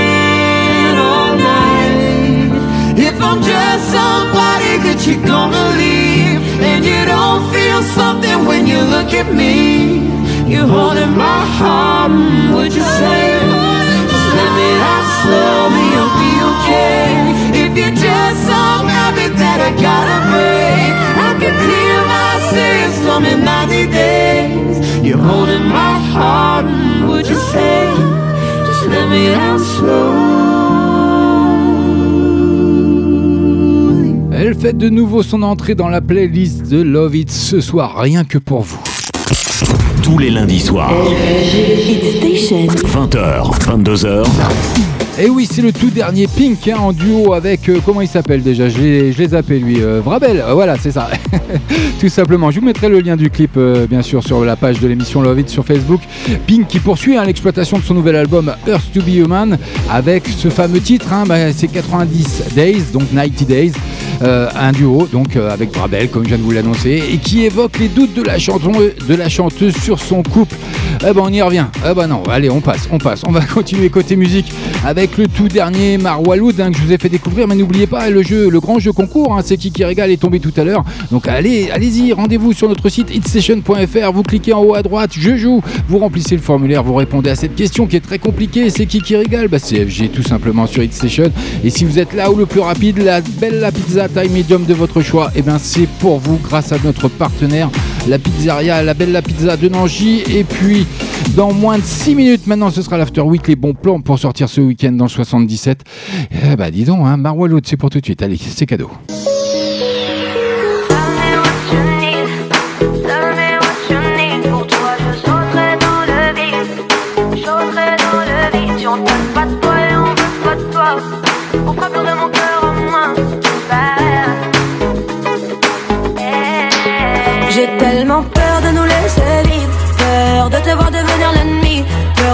If 2.97 3.21
I'm 3.21 3.43
just 3.43 3.91
somebody 3.91 4.79
that 4.87 5.03
you're 5.03 5.27
gonna 5.27 5.75
leave, 5.75 6.39
and 6.63 6.85
you 6.87 7.01
don't 7.11 7.43
feel 7.51 7.83
something 7.99 8.47
when 8.47 8.69
you 8.71 8.79
look 8.79 9.11
at 9.13 9.35
me, 9.35 10.07
you're 10.47 10.67
holding 10.67 11.11
my 11.17 11.43
heart. 11.59 12.13
Would 12.55 12.71
you 12.71 12.87
say? 13.03 13.43
Just 14.07 14.29
let 14.39 14.51
me 14.55 14.71
out 14.79 15.07
slowly, 15.27 15.85
you'll 15.91 16.15
be 16.23 16.33
okay. 16.51 17.07
If 17.67 17.71
you're 17.75 17.99
just 17.99 18.39
some 18.47 18.87
habit 18.87 19.35
that 19.43 19.59
I 19.59 19.71
gotta 19.75 20.19
break, 20.31 20.95
I 21.19 21.31
can 21.43 21.55
clear 21.67 21.99
my 22.07 22.33
system 22.55 23.21
in 23.27 23.39
90 23.43 23.91
days. 23.91 25.05
You're 25.05 25.19
holding 25.19 25.67
my 25.67 25.99
heart. 26.15 26.67
Would 27.11 27.27
you 27.27 27.39
say? 27.51 27.91
Just 28.67 28.87
let 28.87 29.11
me 29.11 29.35
out 29.35 29.59
slowly. 29.59 30.34
Fait 34.65 34.73
de 34.73 34.89
nouveau 34.89 35.23
son 35.23 35.43
entrée 35.43 35.75
dans 35.75 35.89
la 35.89 36.01
playlist 36.01 36.71
de 36.71 36.81
Love 36.81 37.17
It 37.17 37.31
ce 37.31 37.61
soir, 37.61 37.99
rien 37.99 38.25
que 38.25 38.39
pour 38.39 38.63
vous. 38.63 38.81
Tous 40.03 40.17
les 40.17 40.31
lundis 40.31 40.61
soirs. 40.61 40.91
20h, 42.87 43.59
22h. 43.61 45.04
Et 45.17 45.31
oui, 45.31 45.47
c'est 45.49 45.63
le 45.63 45.73
tout 45.73 45.91
dernier 45.91 46.27
Pink 46.27 46.67
hein, 46.67 46.77
en 46.77 46.93
duo 46.93 47.35
avec, 47.35 47.69
euh, 47.69 47.79
comment 47.87 48.01
il 48.01 48.09
s'appelle 48.09 48.43
déjà? 48.43 48.69
Je 48.69 48.79
l'ai 48.79 49.29
zappé 49.29 49.61
lui, 49.61 49.81
euh, 49.81 50.01
Vrabel, 50.05 50.41
euh, 50.41 50.55
voilà, 50.55 50.77
c'est 50.77 50.91
ça. 50.91 51.09
tout 52.01 52.09
simplement. 52.09 52.51
Je 52.51 52.59
vous 52.59 52.67
mettrai 52.67 52.89
le 52.89 52.99
lien 52.99 53.15
du 53.15 53.31
clip, 53.31 53.57
bien 53.89 54.03
sûr, 54.03 54.25
sur 54.25 54.45
la 54.45 54.57
page 54.57 54.81
de 54.81 54.89
l'émission 54.89 55.23
Love 55.23 55.39
It 55.39 55.49
sur 55.49 55.65
Facebook. 55.65 56.01
Pink 56.49 56.67
qui 56.67 56.81
poursuit 56.81 57.17
hein, 57.17 57.25
l'exploitation 57.25 57.79
de 57.79 57.85
son 57.85 57.95
nouvel 57.95 58.17
album 58.17 58.53
Earth 58.67 58.93
to 58.93 59.03
Be 59.03 59.15
Human 59.15 59.57
avec 59.89 60.27
ce 60.27 60.49
fameux 60.49 60.81
titre, 60.81 61.13
hein, 61.13 61.23
bah, 61.29 61.53
c'est 61.53 61.69
90 61.69 62.43
Days, 62.57 62.83
donc 62.93 63.05
90 63.15 63.47
Days, 63.47 63.73
un 64.21 64.73
duo 64.73 65.07
donc 65.07 65.37
avec 65.37 65.73
Vrabel, 65.77 66.09
comme 66.09 66.25
je 66.25 66.31
viens 66.31 66.39
de 66.39 66.43
vous 66.43 66.51
l'annoncer, 66.51 67.03
et 67.13 67.19
qui 67.19 67.45
évoque 67.45 67.79
les 67.79 67.89
doutes 67.89 68.15
de 68.15 68.23
la, 68.23 68.37
de 68.37 69.15
la 69.15 69.29
chanteuse 69.29 69.77
sur 69.77 70.01
son 70.01 70.25
couple. 70.25 70.57
Eh 71.07 71.13
ben 71.13 71.23
on 71.23 71.33
y 71.33 71.43
revient. 71.43 71.67
Eh 71.89 71.95
ben 71.95 72.07
non, 72.07 72.23
allez, 72.25 72.49
on 72.49 72.61
passe, 72.61 72.89
on 72.91 72.99
passe. 72.99 73.23
On 73.27 73.33
va 73.33 73.41
continuer 73.55 73.91
côté 73.91 74.17
musique 74.17 74.53
avec 74.85 75.04
le 75.19 75.29
tout 75.29 75.49
dernier 75.49 75.99
Marwaloud 75.99 76.61
hein, 76.61 76.71
que 76.71 76.79
je 76.79 76.83
vous 76.83 76.93
ai 76.93 76.99
fait 76.99 77.09
découvrir. 77.09 77.47
Mais 77.47 77.55
n'oubliez 77.55 77.87
pas, 77.87 78.11
le 78.11 78.23
jeu, 78.23 78.49
le 78.49 78.61
grand 78.61 78.79
jeu 78.79 78.93
concours, 78.93 79.37
hein, 79.37 79.43
c'est 79.45 79.57
qui 79.57 79.71
qui 79.71 79.85
régale 79.85 80.11
est 80.11 80.17
tombé 80.17 80.41
tout 80.41 80.53
à 80.57 80.65
l'heure. 80.65 80.85
Donc 81.11 81.29
allez, 81.29 81.71
allez-y, 81.71 82.13
rendez-vous 82.13 82.53
sur 82.53 82.69
notre 82.69 82.89
site 82.89 83.15
hitstation.fr. 83.15 84.13
Vous 84.13 84.23
cliquez 84.23 84.53
en 84.53 84.63
haut 84.63 84.75
à 84.75 84.83
droite, 84.83 85.11
je 85.19 85.37
joue. 85.37 85.63
Vous 85.89 85.99
remplissez 85.99 86.37
le 86.37 86.43
formulaire, 86.43 86.83
vous 86.83 86.95
répondez 86.95 87.31
à 87.31 87.37
cette 87.37 87.55
question 87.55 87.87
qui 87.87 87.97
est 87.97 88.01
très 88.01 88.19
compliquée. 88.19 88.71
C'est 88.71 88.87
qui 88.87 89.01
qui 89.01 89.17
régale 89.17 89.49
Bah 89.49 89.59
c'est 89.59 89.85
FG 89.85 90.11
tout 90.13 90.23
simplement 90.23 90.67
sur 90.67 90.83
Hitstation. 90.83 91.31
Et 91.63 91.71
si 91.71 91.85
vous 91.85 91.99
êtes 91.99 92.13
là 92.15 92.31
où 92.31 92.37
le 92.37 92.47
plus 92.47 92.61
rapide, 92.61 92.99
la 92.99 93.21
belle 93.21 93.61
la 93.61 93.73
pizza 93.73 94.09
taille 94.09 94.31
medium 94.31 94.65
de 94.65 94.75
votre 94.75 95.03
choix, 95.03 95.31
et 95.37 95.43
bien 95.43 95.59
c'est 95.59 95.89
pour 95.99 96.19
vous 96.19 96.39
grâce 96.43 96.73
à 96.73 96.77
notre 96.85 97.09
partenaire, 97.09 97.71
la 98.09 98.19
pizzeria, 98.19 98.83
la 98.83 98.95
belle 98.95 99.13
la 99.13 99.23
pizza 99.23 99.57
de 99.57 99.69
Nangy. 99.69 100.23
Et 100.31 100.45
puis 100.45 100.87
dans 101.37 101.53
moins 101.53 101.79
de 101.79 101.85
6 101.85 102.15
minutes 102.15 102.47
maintenant, 102.47 102.71
ce 102.71 102.83
sera 102.83 102.99
l'After 102.99 103.23
Week, 103.23 103.47
les 103.49 103.57
bons 103.57 103.75
plans 103.75 104.01
pour 104.01 104.19
sortir 104.19 104.49
ce 104.49 104.61
week-end 104.61 104.93
dans 104.93 105.05
le 105.05 105.11
77. 105.11 105.81
Eh 106.31 106.57
bah 106.57 106.71
dis 106.71 106.85
donc, 106.85 107.01
hein, 107.07 107.21
c'est 107.65 107.77
pour 107.77 107.91
tout 107.91 108.01
de 108.01 108.05
suite. 108.05 108.23
Allez, 108.23 108.37
c'est 108.37 108.67
cadeau. 108.67 108.91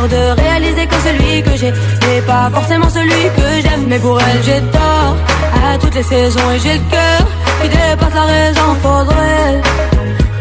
De 0.09 0.41
réaliser 0.41 0.87
que 0.87 0.95
celui 1.07 1.43
que 1.43 1.57
j'ai 1.57 1.73
n'est 2.07 2.23
pas 2.27 2.51
forcément 2.53 2.89
celui 2.89 3.23
que 3.37 3.49
j'aime. 3.63 3.85
Mais 3.89 3.99
pour 3.99 4.21
elle, 4.21 4.43
j'ai 4.43 4.61
tort 4.73 5.17
à 5.65 5.79
toutes 5.79 5.95
les 5.95 6.03
saisons 6.03 6.51
et 6.55 6.59
j'ai 6.59 6.75
le 6.75 6.85
cœur 6.91 7.21
qui 7.61 7.69
dépasse 7.69 8.15
la 8.15 8.27
raison. 8.37 8.69
Faudrait 8.83 9.61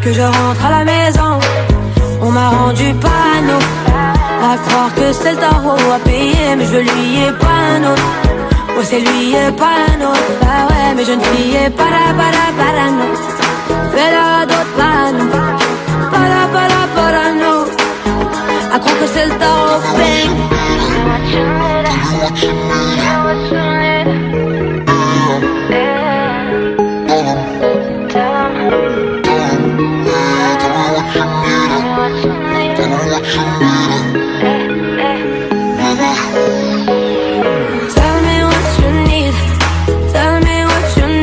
que 0.01 0.13
je 0.13 0.21
rentre 0.21 0.65
à 0.65 0.69
la 0.77 0.85
maison. 0.85 1.39
On 2.21 2.31
m'a 2.31 2.49
rendu 2.49 2.93
panneau 2.93 3.61
à 4.41 4.57
croire 4.65 4.93
que 4.95 5.11
c'est 5.13 5.31
le 5.31 5.37
tarot 5.37 5.91
à 5.95 5.99
payer, 5.99 6.55
mais 6.57 6.65
je 6.65 6.77
lui 6.77 7.23
ai 7.23 7.31
pas 7.43 7.59
un 7.75 7.91
autre. 7.91 8.03
Oh, 8.77 8.81
c'est 8.83 8.99
lui 8.99 9.33
et 9.33 9.51
pas 9.51 9.75
un 9.91 10.01
autre. 10.09 10.31
Bah 10.41 10.67
ouais, 10.69 10.93
mais 10.95 11.03
je 11.03 11.11
ne 11.11 11.21
criais 11.21 11.69
pas 11.69 11.89
la 11.95 12.13
pas 12.19 12.31
la 12.37 12.47
pas 12.59 12.71
la 12.77 12.91
non. 12.97 13.11
Fais-la 13.93 14.45
d'autres 14.45 14.75
pas 14.77 15.11
non. 15.17 15.29
Pas 16.11 16.27
la 16.33 16.43
pas 16.53 16.67
la 16.73 16.81
pas 16.95 17.11
la 17.11 17.31
non. 17.41 17.78
À 18.71 18.77
croire 18.77 18.99
que 18.99 19.07
c'est 19.07 19.25
le 19.25 19.31
tarot, 19.39 19.81
bang. 19.97 20.29
Tell 40.13 40.39
me 40.41 40.65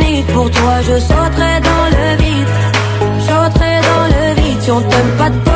me. 0.03 0.23
Pour 0.33 0.51
toi, 0.51 0.81
je 0.83 0.99
sauterai 0.99 1.61
dans 1.61 1.87
le 1.97 2.17
vide, 2.23 2.49
sauterai 3.21 3.81
dans 3.89 4.07
le 4.15 4.35
vide. 4.41 4.61
Si 4.63 4.71
on 4.71 4.81
t'aime 4.81 5.13
pas 5.17 5.31
de 5.31 5.56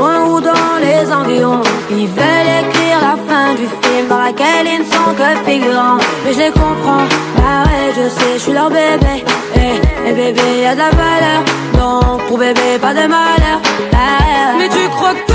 ou 0.00 0.40
dans 0.40 0.76
les 0.80 1.12
environs. 1.12 1.62
Ils 1.90 2.06
veulent 2.06 2.52
écrire 2.62 2.98
la 3.00 3.16
fin 3.28 3.54
du 3.54 3.66
film 3.82 4.08
dans 4.08 4.18
laquelle 4.18 4.66
ils 4.66 4.80
ne 4.80 4.84
sont 4.84 5.12
que 5.16 5.50
figurants. 5.50 5.98
Mais 6.24 6.32
je 6.32 6.38
les 6.38 6.50
comprends, 6.50 7.06
bah 7.36 7.64
ouais, 7.66 7.92
je 7.96 8.08
sais, 8.08 8.32
je 8.34 8.38
suis 8.38 8.52
leur 8.52 8.70
bébé. 8.70 9.24
Eh, 9.56 9.80
eh 10.06 10.12
bébé, 10.12 10.62
y 10.62 10.66
a 10.66 10.74
de 10.74 10.78
la 10.78 10.90
valeur. 10.90 11.40
Donc 11.78 12.26
pour 12.26 12.38
bébé, 12.38 12.78
pas 12.80 12.94
de 12.94 13.06
malheur. 13.06 13.60
Ah, 13.92 14.54
Mais 14.58 14.68
tu 14.68 14.88
crois 14.96 15.14
que 15.14 15.29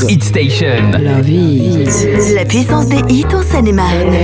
sur 0.00 0.10
Hit 0.10 0.24
Station. 0.24 0.92
La 0.98 1.20
vie. 1.20 1.84
La 2.34 2.44
puissance 2.44 2.88
des 2.88 3.02
hits 3.08 3.26
en 3.34 3.42
Seine-et-Marne. 3.42 4.16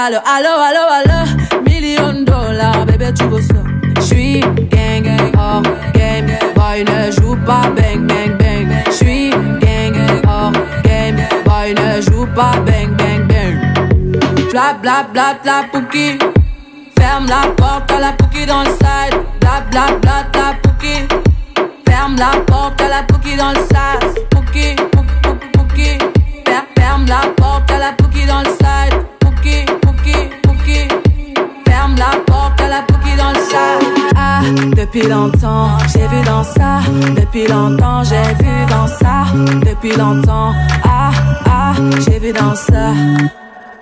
Sale, 0.00 0.22
allo 0.24 0.52
allo 0.68 0.84
allo, 0.98 1.60
million 1.62 2.24
dollars, 2.24 2.86
bébé 2.86 3.12
tu 3.12 3.24
veux 3.24 3.42
ça? 3.42 3.60
J'suis 4.00 4.40
gang 4.70 5.02
gang 5.02 5.32
hors 5.36 5.62
game, 5.92 6.30
boy 6.54 6.84
ne 6.84 7.10
joue 7.10 7.36
pas 7.44 7.68
bang 7.76 8.06
bang 8.06 8.32
bang. 8.38 8.68
J'suis 8.90 9.30
gang 9.60 9.92
gang 9.92 10.22
hors 10.26 10.52
game, 10.84 11.18
boy 11.44 11.74
ne 11.74 12.00
joue 12.00 12.26
pas 12.34 12.54
bang 12.66 12.90
bang 12.96 13.26
bang. 13.28 13.56
Bla 14.52 14.72
bla 14.80 15.04
bla 15.12 15.34
bla 15.42 15.64
pouki. 15.72 16.18
Ferme 16.98 17.26
la 17.28 17.42
porte 17.56 17.90
à 17.92 18.00
la 18.00 18.12
pouki 18.12 18.46
dans 18.46 18.62
le 18.62 18.70
side. 18.70 19.16
Bla 19.40 19.60
bla 19.70 19.84
bla 20.00 20.16
bla 20.32 20.54
pouki. 20.62 20.94
Ferme 21.86 22.16
la 22.16 22.32
porte 22.46 22.80
à 22.80 22.88
la 22.88 23.02
pouki 23.02 23.36
dans 23.36 23.50
le 23.50 23.62
sas. 23.72 24.14
Pouki, 24.30 24.76
pouki, 24.92 25.14
pouki, 25.22 25.46
pouki. 25.52 25.98
Fer- 26.46 26.66
Ferme 26.78 27.06
la 27.06 27.22
porte 27.36 27.70
à 27.70 27.78
la 27.78 27.92
pouki 27.98 28.24
dans 28.26 28.40
le 28.40 28.50
side. 28.62 28.94
Pouki. 29.20 29.64
Ah, 34.16 34.42
depuis 34.76 35.02
longtemps, 35.02 35.78
j'ai 35.92 36.06
vu 36.08 36.22
dans 36.24 36.42
ça. 36.42 36.80
Depuis 37.16 37.46
longtemps, 37.46 38.02
j'ai 38.04 38.34
vu 38.42 38.66
dans 38.68 38.86
ça. 38.86 39.24
Depuis 39.66 39.96
longtemps, 39.96 40.52
ah, 40.84 41.10
ah, 41.46 41.72
j'ai 42.04 42.18
vu 42.18 42.32
dans 42.32 42.54
ça. 42.54 42.92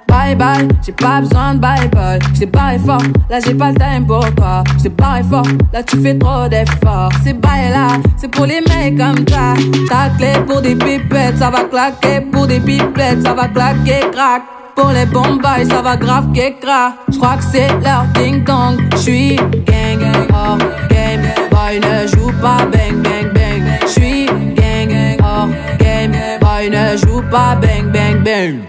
Bye 0.08 0.34
bye, 0.34 0.68
j'ai 0.84 0.92
pas 0.92 1.20
besoin 1.20 1.54
de 1.54 1.60
bye 1.60 1.88
bye. 1.88 2.18
J't'ai 2.34 2.46
barré 2.46 2.78
fort, 2.78 3.02
là 3.30 3.38
j'ai 3.44 3.54
pas 3.54 3.70
le 3.70 3.76
time 3.76 4.06
pour 4.06 4.24
toi. 4.34 4.64
J't'ai 4.78 4.88
barré 4.88 5.22
fort, 5.22 5.46
là 5.72 5.82
tu 5.82 6.00
fais 6.02 6.18
trop 6.18 6.48
d'efforts. 6.48 7.12
C'est 7.22 7.34
bye 7.34 7.70
là, 7.70 7.88
c'est 8.16 8.28
pour 8.28 8.46
les 8.46 8.60
mecs 8.60 8.96
comme 8.96 9.24
toi. 9.24 9.54
Ta 9.88 10.08
clé 10.16 10.32
pour 10.46 10.60
des 10.60 10.74
pipettes, 10.74 11.38
ça 11.38 11.50
va 11.50 11.64
claquer. 11.64 12.22
Pour 12.32 12.46
des 12.46 12.60
pipettes, 12.60 13.22
ça 13.22 13.34
va 13.34 13.48
claquer, 13.48 14.00
crack. 14.12 14.42
Pour 14.78 14.92
les 14.92 15.06
bombes, 15.06 15.42
ça 15.68 15.82
va 15.82 15.96
grave 15.96 16.30
qu'écra. 16.32 16.94
J'crois 17.10 17.38
que 17.38 17.42
c'est 17.50 17.66
leur 17.82 18.04
ding 18.14 18.44
dong. 18.44 18.78
J'suis 18.96 19.34
gang 19.34 20.00
hors 20.32 20.58
game. 20.88 21.26
Boy 21.50 21.80
ne 21.80 22.06
joue 22.06 22.30
pas 22.40 22.64
bang 22.72 23.02
bang 23.02 23.32
bang. 23.34 23.64
J'suis 23.88 24.26
gang 24.54 25.16
hors 25.20 25.48
game. 25.80 26.12
Boy 26.40 26.70
ne 26.70 26.96
joue 26.96 27.22
pas 27.28 27.56
bang 27.56 27.90
bang 27.90 28.22
bang. 28.22 28.60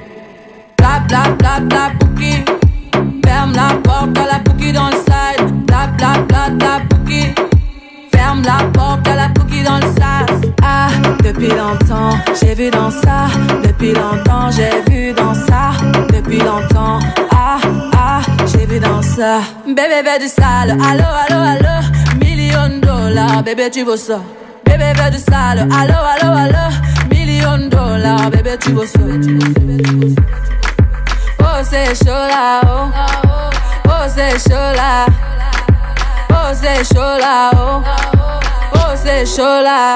Bla 0.79 0.99
bla 1.07 1.29
bla 1.37 1.59
bla 1.59 1.91
pouki. 1.99 2.43
Ferme 3.23 3.53
la 3.53 3.75
porte 3.83 4.17
à 4.17 4.33
la 4.33 4.39
pouki 4.39 4.73
dans 4.73 4.87
le 4.87 4.95
side. 4.95 5.65
Bla 5.67 5.89
bla 5.95 6.23
bla 6.27 6.49
bla 6.49 6.79
pouki. 6.89 7.48
La 8.29 8.63
porte 8.73 9.07
à 9.07 9.15
la 9.15 9.29
pouki 9.29 9.63
dans 9.63 9.77
le 9.77 9.81
sas. 9.81 10.49
Ah, 10.63 10.87
depuis 11.23 11.49
longtemps, 11.49 12.17
j'ai 12.39 12.53
vu 12.53 12.69
dans 12.69 12.89
ça. 12.89 13.27
Depuis 13.63 13.91
longtemps, 13.93 14.49
j'ai 14.51 14.81
vu 14.89 15.13
dans 15.13 15.33
ça. 15.33 15.71
Depuis 16.13 16.37
longtemps, 16.37 16.99
ah, 17.31 17.57
ah, 17.95 18.21
j'ai 18.45 18.65
vu 18.65 18.79
dans 18.79 19.01
ça. 19.01 19.39
Bébé 19.67 20.01
veut 20.05 20.19
du 20.19 20.27
sale, 20.27 20.71
allo, 20.71 21.03
allo, 21.27 21.41
allo. 21.43 21.87
Million 22.19 22.69
de 22.69 22.85
dollars, 22.85 23.43
bébé 23.43 23.69
tu 23.71 23.83
veux 23.83 23.97
ça. 23.97 24.19
Bébé 24.63 24.93
veut 24.95 25.11
du 25.11 25.17
sale, 25.17 25.67
allo, 25.71 25.95
allo, 26.13 26.37
allo. 26.37 26.75
Million 27.11 27.57
de 27.57 27.67
dollars, 27.67 28.29
bébé 28.31 28.57
tu 28.59 28.71
veux 28.71 28.85
ça. 28.87 28.99
Oh, 31.41 31.63
c'est 31.63 31.95
chaud 31.95 32.05
là, 32.11 32.61
oh. 32.63 32.89
Oh, 33.85 34.07
c'est 34.07 34.39
chaud 34.49 34.71
là. 34.75 35.05
Oh, 36.31 36.53
c'est 36.53 36.83
chaud 36.93 37.17
là, 37.19 37.51
oh. 37.55 38.18
C'est 39.11 39.25
chaud 39.25 39.63
là. 39.63 39.95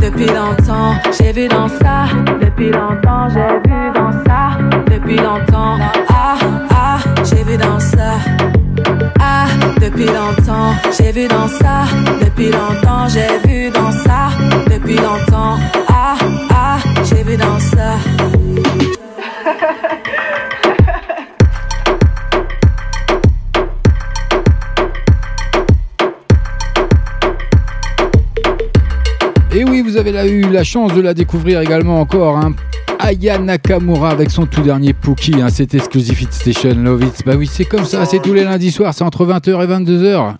Depuis 0.00 0.24
longtemps, 0.24 0.94
j'ai 1.18 1.32
vu 1.32 1.48
dans 1.48 1.68
ça. 1.68 2.06
Depuis 2.40 2.70
longtemps, 2.70 3.28
j'ai 3.28 3.60
vu 3.68 3.92
dans 3.94 4.10
ça. 4.24 4.56
Depuis 4.90 5.16
longtemps, 5.16 5.76
ah, 6.08 6.38
ah, 6.70 6.98
j'ai 7.24 7.44
vu 7.44 7.58
dans 7.58 7.78
ça. 7.78 8.14
Ah, 9.20 9.44
depuis 9.78 10.06
longtemps, 10.06 10.72
j'ai 10.96 11.12
vu 11.12 11.28
dans 11.28 11.46
ça. 11.46 11.84
Depuis 12.22 12.50
longtemps, 12.50 13.06
j'ai 13.06 13.38
vu 13.46 13.70
dans 13.70 13.92
ça. 13.92 14.30
Depuis 14.66 14.96
longtemps, 14.96 15.58
ah, 15.90 16.16
ah, 16.50 16.78
j'ai 17.04 17.22
vu 17.22 17.36
dans 17.36 17.60
ça. 17.60 17.98
Et 29.58 29.64
oui, 29.64 29.82
vous 29.82 29.96
avez 29.96 30.12
là 30.12 30.24
eu 30.24 30.42
la 30.42 30.62
chance 30.62 30.94
de 30.94 31.00
la 31.00 31.14
découvrir 31.14 31.60
également 31.60 32.00
encore. 32.00 32.36
Hein. 32.36 32.54
Aya 33.00 33.38
Nakamura 33.38 34.10
avec 34.10 34.30
son 34.30 34.46
tout 34.46 34.62
dernier 34.62 34.92
Pookie, 34.92 35.34
hein, 35.42 35.48
c'est 35.52 35.74
exclusif 35.74 36.22
Hit 36.22 36.32
Station 36.32 36.76
Love 36.76 37.02
It. 37.02 37.24
Bah 37.26 37.32
oui, 37.36 37.50
c'est 37.52 37.64
comme 37.64 37.84
ça, 37.84 38.06
c'est 38.06 38.22
tous 38.22 38.32
les 38.34 38.44
lundis 38.44 38.70
soirs, 38.70 38.94
c'est 38.94 39.02
entre 39.02 39.26
20h 39.26 39.64
et 39.64 39.66
22h. 39.66 40.34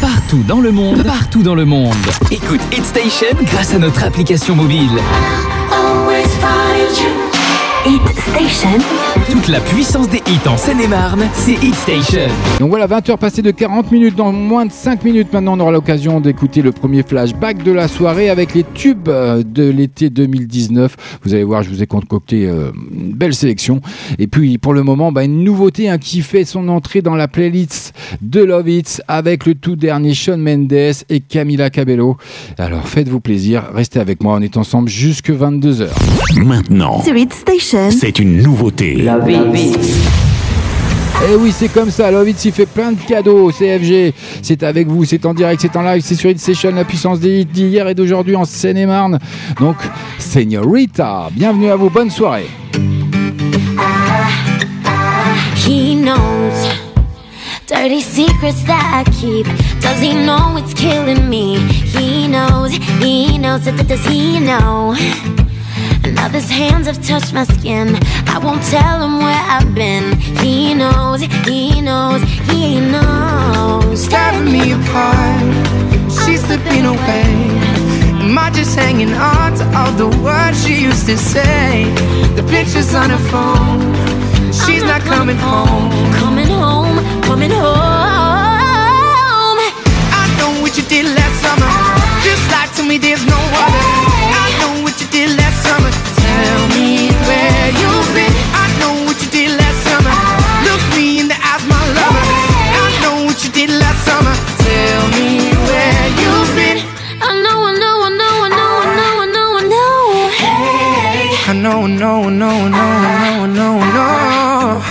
Partout 0.00 0.42
dans 0.48 0.62
le 0.62 0.72
monde, 0.72 1.04
partout 1.04 1.42
dans 1.42 1.54
le 1.54 1.66
monde. 1.66 1.92
Écoute 2.30 2.62
Hit 2.72 2.86
Station 2.86 3.36
grâce 3.44 3.74
à 3.74 3.78
notre 3.78 4.04
application 4.04 4.54
mobile. 4.56 4.88
Hit 7.84 8.18
Station. 8.18 9.17
Toute 9.30 9.48
la 9.48 9.60
puissance 9.60 10.08
des 10.08 10.22
hits 10.26 10.48
en 10.48 10.56
Seine-et-Marne, 10.56 11.28
c'est 11.34 11.52
Hit 11.62 11.74
Station. 11.74 12.28
Donc 12.60 12.70
voilà, 12.70 12.86
20h 12.86 13.18
passées 13.18 13.42
de 13.42 13.50
40 13.50 13.92
minutes. 13.92 14.16
Dans 14.16 14.32
moins 14.32 14.64
de 14.64 14.72
5 14.72 15.04
minutes 15.04 15.30
maintenant, 15.34 15.58
on 15.58 15.60
aura 15.60 15.70
l'occasion 15.70 16.18
d'écouter 16.20 16.62
le 16.62 16.72
premier 16.72 17.02
flashback 17.02 17.62
de 17.62 17.70
la 17.72 17.88
soirée 17.88 18.30
avec 18.30 18.54
les 18.54 18.64
tubes 18.74 19.08
euh, 19.08 19.42
de 19.44 19.68
l'été 19.68 20.08
2019. 20.08 20.96
Vous 21.24 21.34
allez 21.34 21.44
voir, 21.44 21.62
je 21.62 21.68
vous 21.68 21.82
ai 21.82 21.86
concocté 21.86 22.46
euh, 22.46 22.70
une 22.90 23.12
belle 23.12 23.34
sélection. 23.34 23.82
Et 24.18 24.28
puis 24.28 24.56
pour 24.56 24.72
le 24.72 24.82
moment, 24.82 25.12
bah, 25.12 25.24
une 25.24 25.44
nouveauté 25.44 25.90
hein, 25.90 25.98
qui 25.98 26.22
fait 26.22 26.46
son 26.46 26.68
entrée 26.68 27.02
dans 27.02 27.14
la 27.14 27.28
playlist 27.28 27.94
de 28.22 28.42
Love 28.42 28.68
Hits 28.70 29.00
avec 29.08 29.44
le 29.44 29.54
tout 29.54 29.76
dernier 29.76 30.14
Sean 30.14 30.38
Mendes 30.38 30.72
et 30.72 31.20
Camila 31.20 31.68
Cabello. 31.68 32.16
Alors 32.56 32.88
faites-vous 32.88 33.20
plaisir, 33.20 33.64
restez 33.74 34.00
avec 34.00 34.22
moi, 34.22 34.36
on 34.38 34.40
est 34.40 34.56
ensemble 34.56 34.88
jusque 34.88 35.30
22h. 35.30 35.88
Maintenant, 36.42 37.02
Sur 37.02 37.14
Hit 37.16 37.34
Station. 37.34 37.90
c'est 37.90 38.18
une 38.18 38.42
nouveauté. 38.42 39.06
Et 41.26 41.34
oui, 41.36 41.52
c'est 41.52 41.68
comme 41.68 41.90
ça. 41.90 42.10
Love 42.10 42.28
It, 42.28 42.44
il 42.44 42.52
fait 42.52 42.66
plein 42.66 42.92
de 42.92 43.00
cadeaux. 43.00 43.50
CFG, 43.50 44.14
c'est 44.42 44.62
avec 44.62 44.86
vous, 44.86 45.04
c'est 45.04 45.26
en 45.26 45.34
direct, 45.34 45.60
c'est 45.60 45.76
en 45.76 45.82
live, 45.82 46.02
c'est 46.04 46.14
sur 46.14 46.30
Hit 46.30 46.38
Station, 46.38 46.70
la 46.74 46.84
puissance 46.84 47.18
des 47.18 47.40
hits 47.40 47.46
d'hier 47.46 47.88
et 47.88 47.94
d'aujourd'hui 47.94 48.36
en 48.36 48.44
Seine-et-Marne. 48.44 49.18
Donc, 49.58 49.76
Señorita, 50.18 51.28
bienvenue 51.32 51.70
à 51.70 51.76
vous, 51.76 51.90
bonne 51.90 52.10
soirée. 52.10 52.46
He 55.66 55.96
knows 55.96 56.68
dirty 57.66 58.00
secrets 58.00 58.64
that 58.66 59.04
I 59.04 59.04
keep. 59.10 59.46
Does 59.80 60.00
he 60.00 60.14
know 60.14 60.56
it's 60.56 60.72
killing 60.72 61.28
me? 61.28 61.58
He 61.58 62.28
knows, 62.28 62.72
he 63.00 63.38
knows, 63.38 63.64
that 63.64 63.88
does 63.88 64.04
he 64.06 64.38
know? 64.38 64.94
Now 66.14 66.28
his 66.28 66.48
hands 66.50 66.86
have 66.86 67.00
touched 67.02 67.32
my 67.32 67.44
skin. 67.44 67.98
I 68.26 68.38
won't 68.38 68.62
tell 68.64 69.02
him 69.02 69.18
where 69.18 69.42
I've 69.54 69.74
been. 69.74 70.16
He 70.42 70.74
knows, 70.74 71.20
he 71.46 71.80
knows, 71.80 72.22
he 72.50 72.80
knows. 72.80 74.08
Tearing 74.08 74.52
me 74.52 74.72
apart, 74.72 75.42
she's 76.10 76.42
slipping 76.44 76.86
away. 76.86 77.24
Am 78.22 78.38
I 78.38 78.50
just 78.50 78.76
hanging 78.76 79.12
on 79.12 79.54
to 79.58 79.64
all 79.76 79.92
the 79.92 80.08
words 80.22 80.64
she 80.64 80.82
used 80.82 81.06
to 81.06 81.16
say? 81.16 81.84
The 82.36 82.42
pictures 82.42 82.94
on 82.94 83.10
her 83.10 83.24
phone, 83.32 83.80
she's 84.52 84.84
not 84.84 85.02
coming 85.02 85.36
home. 85.36 85.90
Coming 86.14 86.48
home, 86.48 86.98
coming 87.22 87.50
home. 87.50 87.66
I 90.20 90.24
know 90.38 90.62
what 90.62 90.76
you 90.76 90.84
did 90.84 91.06
last 91.06 91.36
summer. 91.42 91.70
Just 92.22 92.50
lie 92.50 92.68
to 92.76 92.82
me, 92.88 92.98
there's 92.98 93.24
no 93.26 93.38
other. 93.64 94.17
Where 97.76 98.08
been. 98.14 98.32
I 98.54 98.66
know 98.80 99.04
what 99.04 99.18
you 99.22 99.28
did 99.30 99.50
last 99.60 99.80
summer. 99.84 100.14
Look 100.66 100.82
me 100.96 101.20
in 101.20 101.28
the 101.28 101.36
eyes, 101.36 101.64
my 101.68 101.80
lover. 101.96 102.24
I 102.80 102.88
know 103.02 103.16
what 103.26 103.38
you 103.44 103.50
did 103.50 103.70
last 103.70 104.00
summer. 104.08 104.34
Tell 104.64 105.04
me 105.18 105.52
where 105.68 106.06
you've 106.20 106.52
been. 106.56 106.78
I 107.20 107.30
know, 107.44 107.58
I 107.68 107.72
know, 107.82 107.94
I 108.06 108.10
know, 108.20 108.34
I 108.46 108.50
know, 108.58 108.70
I 108.82 108.88
know, 108.98 109.12
I 109.20 109.26
know, 109.34 109.48
I 109.58 109.64
know. 109.74 109.96
Hey, 110.40 111.28
I 111.50 111.54
know, 111.64 111.84
I 111.84 111.90
know, 112.00 112.16
I 112.24 112.32
know, 112.40 112.48
I 112.48 112.68
know, 112.68 112.88
I 112.88 113.16
know, 113.22 113.44
I 113.44 113.50
know, 113.58 113.72
I 113.78 113.88
know. 113.96 114.82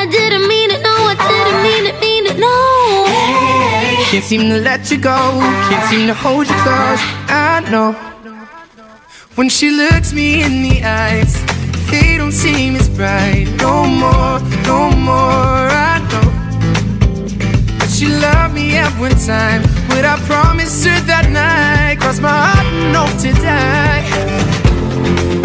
I 0.00 0.06
didn't 0.06 0.48
mean 0.48 0.70
it, 0.70 0.82
no, 0.82 0.94
I 1.12 1.14
didn't 1.30 1.60
mean 1.66 1.84
it, 1.90 1.96
mean 2.00 2.24
it, 2.26 2.38
no. 2.38 2.56
Can't 4.10 4.24
seem 4.24 4.42
to 4.50 4.58
let 4.58 4.90
you 4.90 4.98
go. 4.98 5.18
Can't 5.68 5.84
seem 5.90 6.06
to 6.06 6.14
hold 6.14 6.46
you 6.46 6.54
close. 6.62 7.02
I 7.28 7.66
know. 7.70 7.92
When 9.34 9.48
she 9.48 9.70
looks 9.70 10.12
me 10.12 10.42
in 10.44 10.62
the 10.62 10.84
eyes, 10.84 11.34
don't 12.24 12.32
seem 12.32 12.74
as 12.74 12.88
bright. 12.88 13.46
No 13.58 13.84
more, 13.84 14.40
no 14.64 14.80
more. 15.08 15.68
I 15.92 16.00
know. 16.10 16.28
But 17.78 17.90
she 17.90 18.06
loved 18.08 18.54
me 18.54 18.76
at 18.78 18.92
one 18.98 19.16
time. 19.32 19.60
What 19.92 20.04
I 20.06 20.16
promised 20.24 20.86
her 20.86 20.98
that 21.12 21.26
night. 21.28 22.00
Cross 22.00 22.20
my 22.20 22.32
heart 22.32 22.66
and 22.80 22.96
hope 22.96 23.14
to 23.24 23.30
die. 23.44 24.00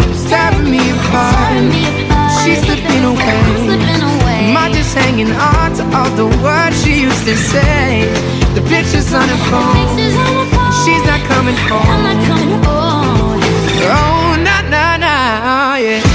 It's 0.08 0.24
tearing 0.30 0.70
me 0.72 0.80
apart. 0.96 1.68
She's 2.40 2.60
slipping 2.64 3.04
away. 3.12 4.48
Am 4.48 4.56
I 4.56 4.72
just 4.72 4.94
hanging 4.96 5.32
on 5.52 5.76
to 5.76 5.84
all 5.96 6.10
the 6.16 6.28
words 6.40 6.76
she 6.82 7.02
used 7.02 7.24
to 7.28 7.36
say? 7.36 8.08
The 8.56 8.62
pictures 8.72 9.12
on 9.12 9.28
her 9.28 9.42
phone. 9.52 9.84
She's 10.80 11.04
not 11.04 11.20
coming 11.28 11.58
home. 11.68 11.84
Oh, 13.84 14.32
nah, 14.46 14.62
nah, 14.72 14.96
nah, 14.96 15.76
yeah. 15.76 16.09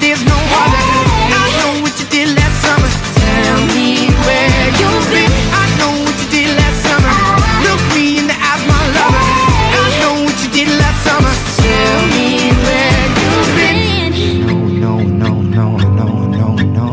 There's 0.00 0.24
no 0.24 0.38
other. 0.62 0.84
I 1.42 1.46
know 1.58 1.72
what 1.82 1.94
you 2.00 2.06
did 2.08 2.28
last 2.36 2.56
summer. 2.64 2.90
Tell 3.20 3.60
me 3.76 4.08
where 4.26 4.66
you've 4.80 5.08
been. 5.14 5.32
I 5.62 5.64
know 5.78 5.92
what 6.04 6.16
you 6.22 6.28
did 6.36 6.50
last 6.60 6.78
summer. 6.86 7.14
Look 7.66 7.80
me 7.94 8.18
in 8.18 8.26
the 8.26 8.36
eyes, 8.48 8.62
my 8.70 8.80
lover. 8.96 9.24
I 9.82 9.88
know 10.00 10.14
what 10.24 10.36
you 10.42 10.50
did 10.56 10.68
last 10.80 11.00
summer. 11.06 11.34
Tell 11.60 12.00
me 12.16 12.28
where 12.64 13.04
you've 13.20 13.50
been. 13.58 14.10
No, 14.80 14.92
no, 15.02 15.32
no, 15.56 15.64
no, 15.98 16.08
no, 16.40 16.48
no. 16.78 16.88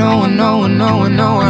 Know, 0.00 0.22
I 0.22 0.28
know, 0.28 0.64
I 0.64 0.68
know, 0.68 1.02
I 1.04 1.08
know, 1.08 1.32
I 1.40 1.49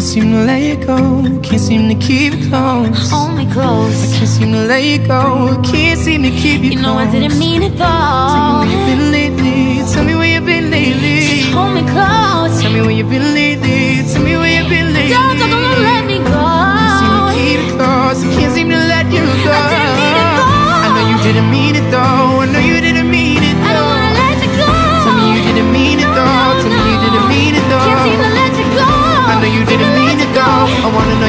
Can't 0.00 0.12
seem 0.12 0.32
to 0.32 0.44
let 0.46 0.62
you 0.62 0.76
go. 0.86 0.96
Can't 1.42 1.60
seem 1.60 1.86
to 1.90 1.94
keep 1.94 2.32
it 2.32 2.48
close. 2.48 3.10
Hold 3.10 3.36
me 3.36 3.44
close. 3.52 3.92
I 4.00 4.16
can't 4.16 4.28
seem 4.32 4.50
to 4.52 4.64
let 4.64 4.80
it 4.80 5.06
go. 5.06 5.60
Can't 5.60 6.00
seem 6.00 6.22
to 6.22 6.30
keep 6.30 6.62
you, 6.62 6.70
You 6.70 6.80
know. 6.80 6.96
I 6.96 7.04
didn't 7.12 7.38
mean 7.38 7.60
it 7.62 7.76
though. 7.76 8.64
Tell 8.64 8.64
me 8.64 8.72
where 8.72 8.72
you've 8.72 8.88
been 8.88 9.12
lately. 9.12 9.84
Tell 9.92 10.04
me 10.08 10.14
where 10.16 10.32
you've 10.32 10.46
been 10.46 10.70
lately. 10.70 11.20
Just 11.44 11.52
Hold 11.52 11.74
me 11.76 11.84
close. 11.92 12.62
Tell 12.62 12.72
me 12.72 12.80
where 12.80 12.96
you've 12.96 13.10
been 13.12 13.34
lately. 13.36 14.00
Tell 14.08 14.24
me 14.24 14.40
where 14.40 14.48
you've 14.48 14.72
been 14.72 14.88
lately. 14.96 15.12
Don't, 15.12 15.36
don't, 15.36 15.52
don't 15.52 15.82
let 15.84 16.02
me 16.08 16.16
go. 16.24 16.48
Can't 16.48 16.96
seem 16.96 17.12
to 17.20 17.36
keep 17.36 17.60
it 17.60 17.76
close. 17.76 18.24
I 18.24 18.28
can't 18.40 18.52
seem 18.56 18.68
to 18.72 18.80
let 18.80 19.04
you 19.12 19.20
go. 19.44 19.52
I 19.52 19.68
didn't 19.68 19.92
mean 20.00 20.16
it 20.16 20.32
though. 20.40 20.80
I 20.80 20.88
know 20.96 21.04
you 21.12 21.18
didn't 21.28 21.48
mean 21.52 21.76
it 21.76 21.86
though. 21.92 22.40
I 22.40 22.46
know 22.48 22.62
you 22.64 22.80
didn't 22.80 23.10
mean 23.12 23.44
it 23.44 23.52
though. 23.52 23.68
I 23.68 23.76
don't 23.76 23.84
wanna 23.84 24.16
let 24.16 24.36
you 24.40 24.48
go. 24.56 24.64
Tell 25.04 25.12
me 25.12 25.36
you 25.36 25.44
didn't 25.44 25.68
mean 25.76 26.00
it 26.00 26.08
though. 26.16 26.56
Tell 26.56 26.72
me 26.72 26.88
you 26.88 26.98
didn't 27.04 27.28
mean 27.28 27.52
it 27.52 27.68
though. 27.68 27.84
Can't 27.84 27.99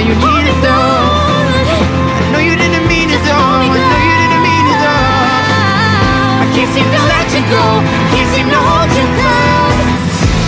you 0.08 0.16
need 0.18 0.46
it 0.50 0.60
though. 0.66 0.74
I 0.74 2.34
know 2.34 2.42
you 2.42 2.56
didn't 2.58 2.86
mean 2.90 3.10
it 3.14 3.22
though. 3.22 3.38
I 3.38 3.70
know 3.70 4.02
you 4.02 4.16
didn't 4.18 4.42
mean 4.42 4.66
it 4.74 4.80
though. 4.82 6.42
I 6.42 6.46
can't 6.58 6.72
seem 6.74 6.88
to 6.90 7.02
let 7.06 7.28
you 7.30 7.44
go. 7.46 7.66
Can't 8.10 8.30
seem 8.34 8.48
to 8.50 8.58
hold 8.58 8.90
you 8.98 9.06
close. 9.20 9.80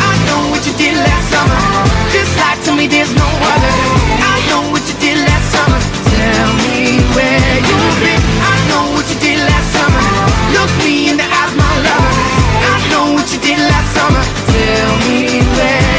I 0.09 0.13
know 0.25 0.41
what 0.49 0.65
you 0.65 0.73
did 0.73 0.97
last 0.97 1.27
summer. 1.29 1.61
Just 2.09 2.33
lie 2.41 2.57
to 2.65 2.71
me, 2.73 2.89
there's 2.89 3.13
no 3.13 3.29
other. 3.53 3.75
I 4.25 4.35
know 4.49 4.61
what 4.73 4.83
you 4.89 4.95
did 4.97 5.21
last 5.21 5.47
summer. 5.53 5.81
Tell 6.09 6.49
me 6.65 6.97
where 7.13 7.53
you've 7.61 7.97
been. 8.01 8.21
I 8.41 8.55
know 8.73 8.83
what 8.97 9.05
you 9.05 9.17
did 9.21 9.37
last 9.37 9.69
summer. 9.69 10.05
Look 10.57 10.71
me 10.81 11.13
in 11.13 11.15
the 11.21 11.27
eyes, 11.29 11.53
my 11.53 11.73
lover. 11.85 12.13
I 12.73 12.75
know 12.89 13.05
what 13.13 13.29
you 13.29 13.37
did 13.37 13.61
last 13.61 13.89
summer. 13.93 14.23
Tell 14.49 14.93
me 15.05 15.45
where 15.53 15.92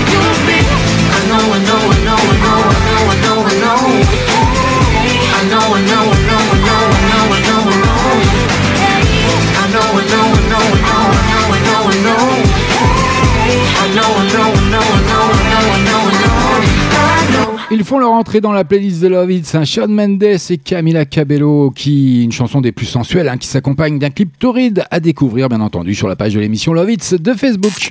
Ils 17.70 17.84
font 17.84 17.99
leur 17.99 18.11
entrée 18.11 18.40
dans 18.40 18.53
la 18.53 18.64
playlist 18.64 19.01
de 19.01 19.09
Love 19.09 19.32
It's, 19.32 19.55
un 19.55 19.64
Shawn 19.64 19.92
Mendes 19.92 20.22
et 20.22 20.59
Camila 20.59 21.05
Cabello, 21.05 21.72
qui 21.74 22.22
une 22.24 22.32
chanson 22.32 22.61
des 22.61 22.72
plus 22.72 22.86
sensuelles, 22.86 23.28
hein, 23.28 23.36
qui 23.36 23.49
s'accompagne 23.49 23.99
d'un 23.99 24.11
clip 24.11 24.38
torride 24.38 24.84
à 24.90 25.01
découvrir, 25.01 25.49
bien 25.49 25.61
entendu, 25.61 25.95
sur 25.95 26.09
la 26.09 26.16
page 26.16 26.34
de 26.34 26.40
l'émission 26.40 26.72
Love 26.72 26.90
It's 26.90 27.14
de 27.14 27.34
Facebook. 27.34 27.88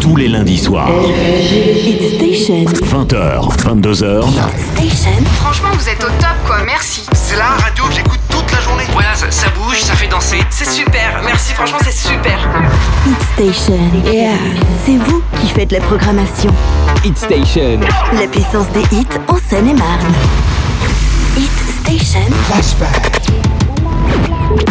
Tous 0.00 0.16
les 0.16 0.28
lundis 0.28 0.58
soirs, 0.58 0.90
Hit 1.10 2.02
Station. 2.14 2.64
20h, 2.64 3.56
22h, 3.58 4.22
Station. 4.76 5.24
Franchement, 5.36 5.68
vous 5.72 5.88
êtes 5.88 6.04
au 6.04 6.08
top, 6.20 6.36
quoi. 6.46 6.58
Merci. 6.66 7.06
C'est 7.14 7.36
la 7.36 7.56
ça, 9.34 9.48
bouge, 9.50 9.80
ça 9.80 9.94
fait 9.94 10.06
danser. 10.06 10.40
C'est 10.50 10.68
super. 10.68 11.20
Merci, 11.24 11.54
franchement, 11.54 11.78
c'est 11.82 11.92
super. 11.92 12.38
Hit 13.06 13.20
Station. 13.34 13.78
C'est 14.84 14.96
vous 14.96 15.22
qui 15.40 15.48
faites 15.48 15.72
la 15.72 15.80
programmation. 15.80 16.54
Hit 17.04 17.18
Station. 17.18 17.80
La 18.12 18.28
puissance 18.28 18.70
des 18.70 18.82
hits 18.96 19.06
en 19.28 19.36
Seine-et-Marne. 19.36 20.14
Hit 21.36 21.50
Station. 21.82 22.20
Flashback. 22.46 23.22
Oh 24.46 24.70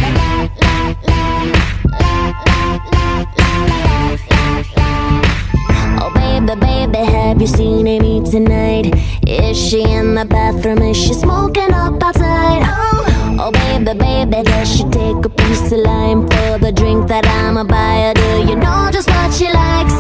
have 7.40 7.50
you 7.50 7.56
seen 7.56 7.88
Amy 7.88 8.22
tonight? 8.30 8.94
Is 9.26 9.58
she 9.58 9.82
in 9.82 10.14
the 10.14 10.26
bathroom? 10.26 10.82
Is 10.82 10.98
she 10.98 11.14
smoking 11.14 11.74
up 11.74 12.04
outside? 12.04 12.64
Oh, 12.66 13.38
oh 13.40 13.52
baby, 13.52 13.98
baby, 13.98 14.44
does 14.44 14.76
she 14.76 14.84
take 14.90 15.24
a 15.24 15.30
piece 15.30 15.72
of 15.72 15.80
lime 15.80 16.24
for 16.28 16.58
the 16.60 16.74
drink 16.74 17.08
that 17.08 17.26
I'ma 17.26 17.64
buy 17.64 18.08
her? 18.08 18.14
Do 18.14 18.52
you 18.52 18.58
know 18.58 18.90
just 18.92 19.08
what 19.08 19.34
she 19.34 19.46
likes? 19.46 19.96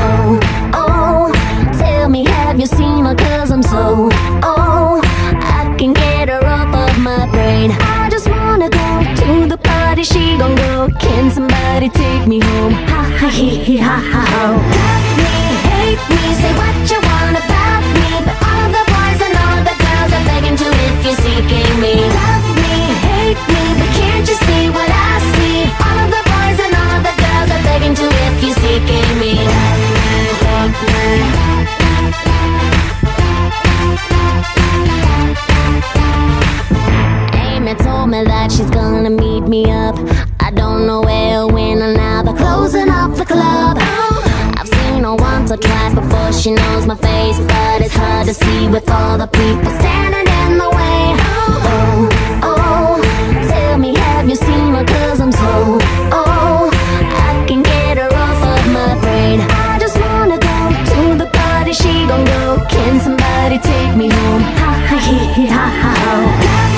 Oh, 0.00 0.40
oh, 0.72 1.74
tell 1.78 2.08
me, 2.08 2.24
have 2.24 2.58
you 2.58 2.66
seen 2.66 3.04
her? 3.04 3.14
Cause 3.14 3.50
I'm 3.50 3.62
so, 3.62 4.08
oh, 4.42 5.02
I 5.04 5.74
can 5.78 5.92
get 5.92 6.30
her 6.30 6.42
off 6.42 6.74
of 6.74 6.98
my 7.02 7.30
brain. 7.30 8.07
The 9.98 10.04
party, 10.04 10.04
she 10.04 10.38
gon' 10.38 10.54
go. 10.54 10.88
Can 11.00 11.30
somebody 11.30 11.88
take 11.88 12.26
me 12.26 12.40
home? 12.40 12.72
Ha 12.72 13.02
ha 13.18 13.28
he 13.28 13.58
he 13.64 13.76
ha 13.76 13.96
ha 13.98 14.22
ho. 14.32 14.46
Love 14.54 15.08
me, 15.18 15.34
hate 15.68 16.02
me, 16.10 16.34
say 16.40 16.52
what 16.54 16.74
you 16.90 16.98
want 17.00 17.36
about 17.36 17.82
me, 17.94 18.08
but 18.26 18.36
all 18.50 18.68
the 18.76 18.84
boys 18.94 19.20
and 19.26 19.34
all 19.44 19.60
the 19.68 19.76
girls 19.84 20.10
are 20.16 20.24
begging 20.30 20.56
to 20.56 20.68
if 20.86 21.04
you're 21.04 21.20
seeking 21.24 21.74
me. 21.80 21.94
Love 22.20 22.46
me, 22.62 22.76
hate 23.06 23.42
me, 23.52 23.64
but 23.78 23.90
can't 23.98 24.26
you 24.28 24.36
see 24.46 24.70
what 24.70 24.90
I 24.90 25.14
see? 25.34 25.58
All 25.86 26.06
the 26.14 26.22
boys 26.32 26.58
and 26.64 26.74
all 26.82 26.98
the 27.02 27.14
girls 27.22 27.48
are 27.54 27.62
begging 27.66 27.94
to 27.94 28.06
if 28.26 28.36
you're 28.44 28.58
seeking 28.62 29.10
me. 29.18 29.34
Love 29.34 29.82
me, 29.94 30.18
love 30.44 30.74
me. 31.82 31.87
Amy 37.68 37.78
told 37.84 38.08
me 38.08 38.24
that 38.24 38.50
she's 38.50 38.70
gonna 38.70 39.10
meet 39.10 39.42
me 39.42 39.70
up. 39.70 39.94
I 40.40 40.50
don't 40.50 40.86
know 40.86 41.02
where, 41.02 41.46
when, 41.46 41.82
or 41.82 41.92
now. 41.92 42.22
They're 42.22 42.34
closing 42.34 42.88
up 42.88 43.14
the 43.14 43.26
club. 43.26 43.76
I've 44.56 44.68
seen 44.68 45.04
her 45.04 45.14
once 45.14 45.50
or 45.52 45.58
twice 45.58 45.94
before 45.94 46.32
she 46.32 46.52
knows 46.52 46.86
my 46.86 46.96
face, 46.96 47.38
but 47.38 47.82
it's 47.82 47.94
hard 47.94 48.26
to 48.26 48.32
see 48.32 48.68
with 48.68 48.88
all 48.88 49.18
the 49.18 49.26
people 49.26 49.70
standing 49.80 50.26
in 50.40 50.56
the 50.56 50.70
way. 50.78 51.02
Oh, 51.68 52.08
oh, 52.42 53.48
tell 53.50 53.76
me, 53.76 53.94
have 53.94 54.26
you 54.26 54.36
seen 54.36 54.72
her? 54.72 54.84
Cause 54.86 55.20
I'm 55.20 55.32
so, 55.32 55.78
oh, 56.10 56.70
I 56.72 57.44
can 57.46 57.62
get 57.62 57.98
her 57.98 58.08
off 58.08 58.40
of 58.56 58.72
my 58.72 58.98
brain. 59.02 59.42
I 59.42 59.78
just 59.78 60.00
wanna 60.00 60.38
go 60.38 60.58
to 60.92 61.18
the 61.22 61.28
party, 61.36 61.74
she 61.74 62.06
gon' 62.08 62.24
go. 62.24 62.64
Can 62.70 62.98
somebody 62.98 63.58
take 63.58 63.94
me 63.94 64.08
home? 64.08 64.42
Ha 64.60 64.70
ha 64.88 64.96
he 65.04 65.18
he 65.42 65.46
ha 65.46 65.66
ha 65.82 65.92
ho. 66.00 66.77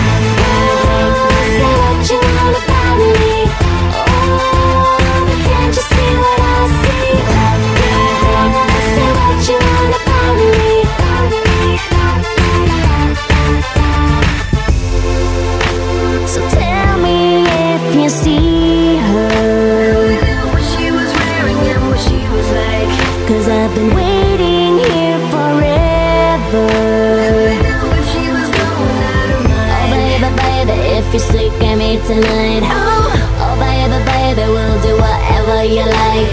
tonight. 32.15 32.63
Oh, 32.65 33.39
oh, 33.39 33.55
baby, 33.59 33.97
baby, 34.03 34.43
we'll 34.51 34.81
do 34.81 34.97
whatever 34.99 35.63
you 35.63 35.85
like. 35.87 36.31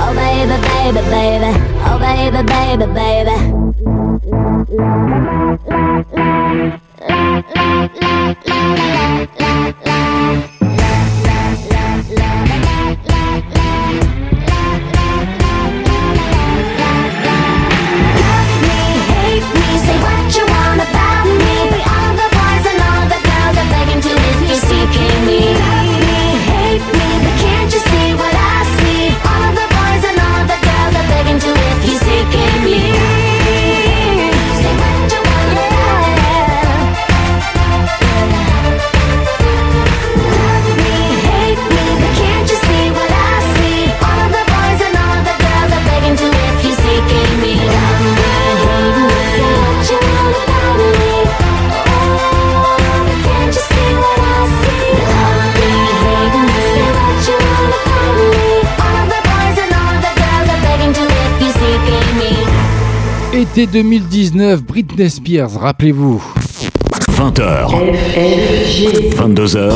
Oh, 0.00 0.12
baby, 0.14 0.56
baby, 0.66 1.02
baby. 1.14 1.52
Oh, 1.86 1.98
baby, 2.02 2.42
baby, 2.42 2.86
baby. 6.74 6.87
Été 63.38 63.68
2019, 63.68 64.64
Britney 64.64 65.08
Spears, 65.08 65.60
rappelez-vous. 65.60 66.20
20h. 67.12 67.70
22h. 69.14 69.74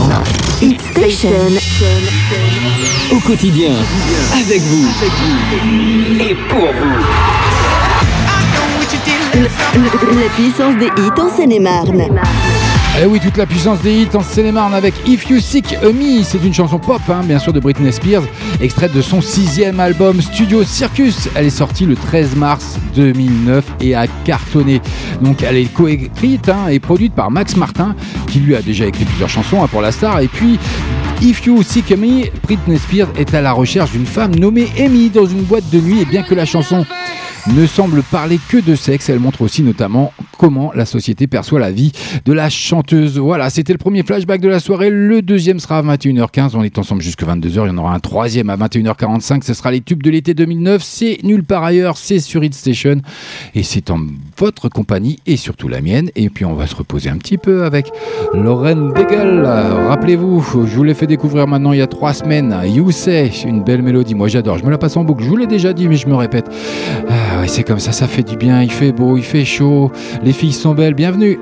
Station. 0.91 1.31
Au 3.13 3.21
quotidien, 3.21 3.71
avec 4.35 4.63
vous 4.63 4.89
et 6.29 6.35
pour 6.49 6.73
vous. 6.73 6.99
La 10.21 10.29
puissance 10.35 10.77
des 10.79 10.91
hits 11.01 11.21
en 11.21 11.31
Seine-et-Marne. 11.31 12.09
Eh 13.01 13.07
oui, 13.07 13.21
toute 13.21 13.39
la 13.39 13.47
puissance 13.47 13.81
des 13.81 14.03
hits 14.03 14.15
en 14.15 14.21
Seine-et-Marne 14.21 14.75
avec 14.75 14.95
If 15.09 15.29
You 15.29 15.41
Seek 15.41 15.79
A 15.83 15.93
Me. 15.93 16.23
C'est 16.23 16.45
une 16.45 16.53
chanson 16.53 16.79
pop, 16.79 17.01
hein, 17.09 17.23
bien 17.25 17.39
sûr, 17.39 17.53
de 17.53 17.59
Britney 17.59 17.91
Spears, 17.91 18.23
extraite 18.61 18.93
de 18.93 19.01
son 19.01 19.23
sixième 19.23 19.81
album 19.81 20.21
Studio 20.21 20.63
Circus. 20.63 21.31
Elle 21.35 21.47
est 21.47 21.51
sortie 21.51 21.87
le 21.87 21.97
13 21.97 22.37
mars 22.37 22.79
2009 22.95 23.65
et 23.81 23.95
a 23.95 24.07
cartonné. 24.25 24.83
Donc, 25.23 25.43
elle 25.43 25.57
est 25.57 25.73
coécrite 25.73 26.51
hein, 26.51 26.69
et 26.69 26.81
produite 26.81 27.15
par 27.15 27.31
Max 27.31 27.57
Martin, 27.57 27.97
qui 28.29 28.41
lui 28.41 28.55
a 28.55 28.61
déjà 28.61 28.85
écrit 28.85 29.07
plusieurs 29.07 29.31
chansons 29.31 29.65
hein, 29.65 29.69
pour 29.69 29.81
la 29.81 29.91
star. 29.91 30.21
Et 30.21 30.29
puis, 30.29 30.59
If 31.23 31.47
You 31.47 31.63
Seek 31.63 31.91
Me, 31.93 32.27
Britney 32.43 32.79
Spears 32.79 33.09
est 33.17 33.33
à 33.33 33.41
la 33.41 33.53
recherche 33.53 33.93
d'une 33.93 34.07
femme 34.07 34.35
nommée 34.35 34.69
Amy 34.79 35.09
dans 35.09 35.27
une 35.27 35.43
boîte 35.43 35.69
de 35.71 35.81
nuit. 35.81 36.03
Et 36.03 36.05
bien 36.05 36.23
que 36.23 36.35
la 36.35 36.45
chanson 36.45 36.85
ne 37.47 37.67
semble 37.67 38.03
parler 38.03 38.39
que 38.49 38.59
de 38.59 38.75
sexe. 38.75 39.09
Elle 39.09 39.19
montre 39.19 39.41
aussi 39.41 39.63
notamment 39.63 40.13
comment 40.43 40.73
la 40.75 40.87
société 40.87 41.29
perçoit 41.29 41.61
la 41.61 41.71
vie 41.71 41.93
de 42.25 42.33
la 42.33 42.51
chanteuse. 42.51 43.17
Voilà, 43.17 43.49
c'était 43.49 43.73
le 43.73 43.79
premier 43.79 44.03
flashback 44.03 44.41
de 44.41 44.49
la 44.49 44.59
soirée. 44.59 44.91
Le 44.91 45.23
deuxième 45.23 45.61
sera 45.61 45.79
à 45.79 45.83
21h15. 45.83 46.57
On 46.57 46.65
est 46.65 46.79
ensemble 46.79 47.01
jusqu'à 47.01 47.27
22h. 47.27 47.67
Il 47.67 47.69
y 47.69 47.71
en 47.71 47.79
aura 47.79 47.95
un 47.95 48.01
troisième 48.01 48.51
à 48.51 48.57
21h45. 48.57 49.45
Ce 49.45 49.55
sera 49.55 49.71
les 49.71 49.81
tubes 49.81 50.03
de 50.03 50.11
l'été 50.11 50.35
2009. 50.35 50.83
C'est 50.83 51.19
nulle 51.23 51.45
part 51.45 51.63
ailleurs. 51.63 51.97
C'est 51.97 52.19
sur 52.19 52.43
Hit 52.43 52.55
Station. 52.55 53.03
Et 53.55 53.63
c'est 53.63 53.89
en 53.93 54.01
votre 54.37 54.69
compagnie 54.69 55.21
et 55.27 55.37
surtout 55.37 55.69
la 55.69 55.81
mienne. 55.81 56.11
Et 56.17 56.29
puis 56.29 56.45
on 56.45 56.55
va 56.55 56.67
se 56.67 56.75
reposer 56.75 57.09
un 57.09 57.19
petit 57.19 57.39
peu 57.39 57.63
avec 57.63 57.93
Lauren 58.35 58.89
Daigle. 58.97 59.47
Rappelez-vous, 59.47 60.45
je 60.67 60.75
vous 60.75 60.83
l'ai 60.83 60.95
fait 60.95 61.07
découvrir 61.07 61.47
maintenant 61.47 61.71
il 61.73 61.79
y 61.79 61.83
a 61.83 61.87
trois 61.87 62.15
semaines. 62.15 62.53
You 62.65 62.91
Say, 62.91 63.31
une 63.47 63.63
belle 63.63 63.83
mélodie. 63.83 64.17
Moi 64.17 64.27
j'adore. 64.27 64.59
Je 64.59 64.65
me 64.65 64.71
la 64.71 64.79
passe 64.79 64.97
en 64.97 65.05
boucle. 65.05 65.23
Je 65.23 65.29
vous 65.29 65.37
l'ai 65.37 65.47
déjà 65.47 65.73
dit, 65.73 65.87
mais 65.87 65.95
je 65.95 66.09
me 66.09 66.17
répète. 66.17 66.47
Ah 67.09 67.47
c'est 67.47 67.63
comme 67.63 67.79
ça, 67.79 67.93
ça 67.93 68.09
fait 68.09 68.25
du 68.25 68.37
bien. 68.37 68.61
Il 68.61 68.73
fait 68.73 68.91
beau, 68.91 69.17
il 69.17 69.23
fait 69.23 69.45
chaud. 69.45 69.93
Les 70.25 70.32
filles 70.33 70.53
sont 70.53 70.75
belles. 70.75 70.95
Bienvenue. 70.95 71.39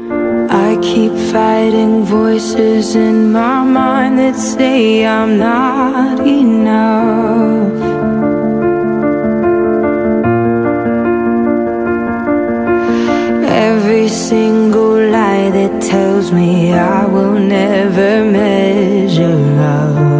I 0.50 0.76
keep 0.82 1.12
fighting 1.32 2.04
voices 2.04 2.94
in 2.94 3.32
my 3.32 3.62
mind 3.62 4.18
that 4.18 4.36
say 4.36 5.06
I'm 5.06 5.38
not 5.38 6.20
enough. 6.26 7.72
Every 13.48 14.08
single 14.08 15.10
lie 15.10 15.50
that 15.50 15.82
tells 15.82 16.32
me 16.32 16.72
I 16.72 17.06
will 17.06 17.38
never 17.38 18.24
measure 18.24 19.60
up. 19.60 20.19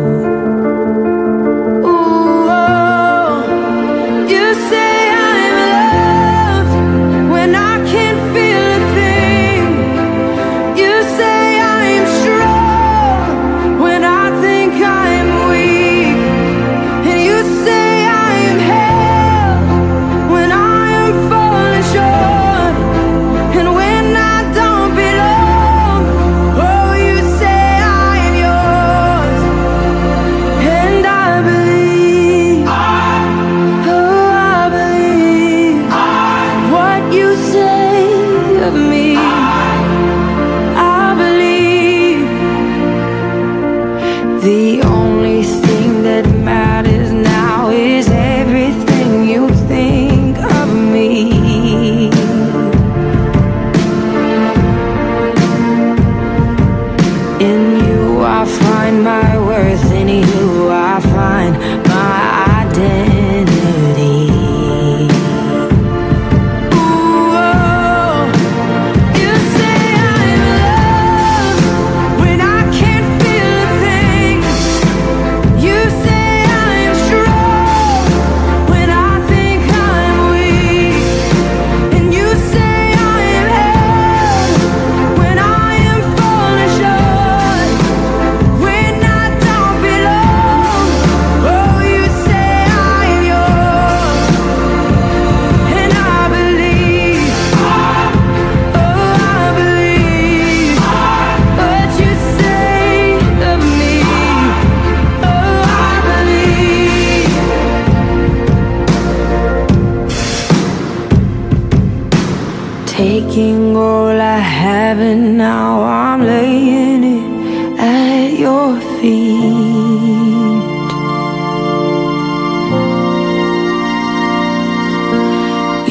taking 113.31 113.77
all 113.77 114.07
I 114.07 114.39
have 114.39 114.99
and 114.99 115.37
now 115.37 115.83
I'm 115.83 116.21
laying 116.21 117.03
it 117.17 117.79
at 117.79 118.37
your 118.37 118.77
feet. 118.99 119.41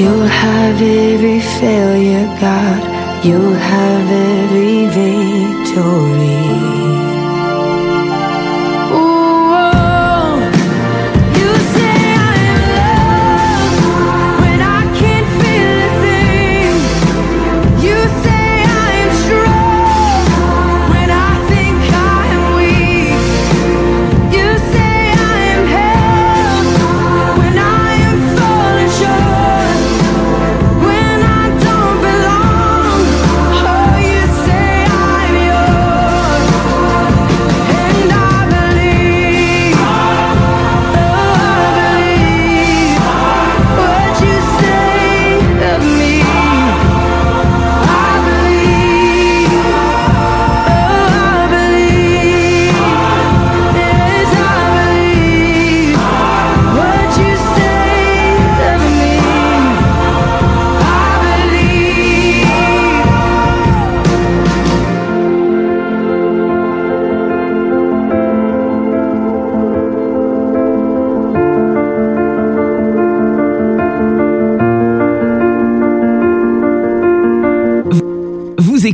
You'll 0.00 0.30
have 0.44 0.82
every 0.82 1.40
failure, 1.60 2.26
God. 2.40 3.24
You'll 3.24 3.54
have 3.54 4.10
every 4.10 4.86
victory. 4.98 6.39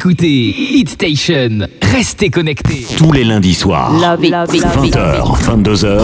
écoutez 0.06 0.54
Hit 0.56 0.88
Station. 0.90 1.66
Restez 1.82 2.30
connectés. 2.30 2.86
Tous 2.96 3.10
les 3.10 3.24
lundis 3.24 3.54
soirs. 3.54 3.92
20h, 3.92 4.94
22h. 5.42 6.00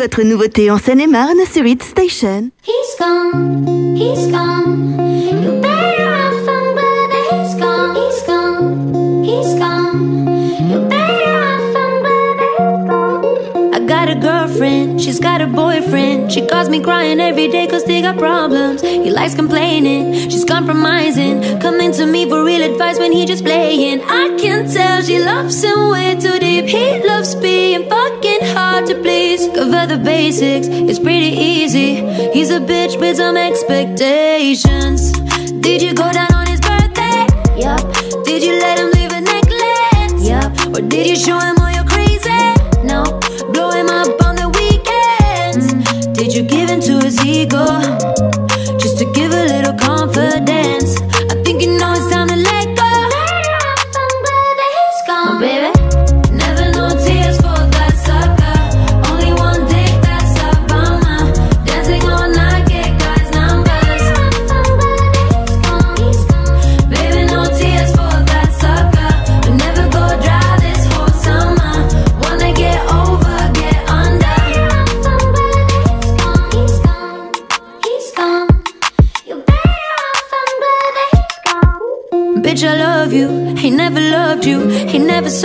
Votre 0.00 0.22
nouveauté 0.22 0.70
en 0.70 0.78
Seine-et-Marne 0.78 1.40
sur 1.52 1.66
Hit 1.66 1.82
Station. 1.82 2.48
He's 2.66 2.96
gone, 2.98 3.96
he's 3.96 4.30
gone. 4.30 4.61
She 15.92 16.46
calls 16.46 16.70
me 16.70 16.80
crying 16.80 17.20
every 17.20 17.48
day 17.48 17.66
cause 17.66 17.84
they 17.84 18.00
got 18.00 18.16
problems. 18.16 18.80
He 18.80 19.10
likes 19.10 19.34
complaining, 19.34 20.14
she's 20.30 20.42
compromising. 20.42 21.60
Coming 21.60 21.92
to 21.92 22.06
me 22.06 22.26
for 22.26 22.42
real 22.42 22.62
advice 22.62 22.98
when 22.98 23.12
he 23.12 23.26
just 23.26 23.44
playing. 23.44 24.00
I 24.04 24.34
can 24.40 24.72
tell 24.72 25.02
she 25.02 25.18
loves 25.18 25.62
him 25.62 25.90
way 25.90 26.16
too 26.18 26.38
deep. 26.38 26.64
He 26.64 27.06
loves 27.06 27.34
being 27.34 27.90
fucking 27.90 28.40
hard 28.54 28.86
to 28.86 28.94
please. 29.02 29.46
Cover 29.48 29.86
the 29.86 29.98
basics, 29.98 30.66
it's 30.66 30.98
pretty 30.98 31.36
easy. 31.36 31.96
He's 32.32 32.50
a 32.50 32.60
bitch 32.60 32.98
with 32.98 33.18
some 33.18 33.36
expectations. 33.36 35.12
Did 35.60 35.82
you 35.82 35.92
go 35.92 36.10
down 36.10 36.32
on 36.32 36.46
his 36.46 36.60
birthday? 36.60 37.26
Yup. 37.60 38.24
Did 38.24 38.42
you 38.42 38.58
let 38.58 38.78
him 38.78 38.90
leave 38.92 39.12
a 39.12 39.20
necklace? 39.20 40.26
Yup. 40.26 40.74
Or 40.74 40.80
did 40.80 41.06
you 41.06 41.16
show 41.16 41.38
him? 41.38 41.61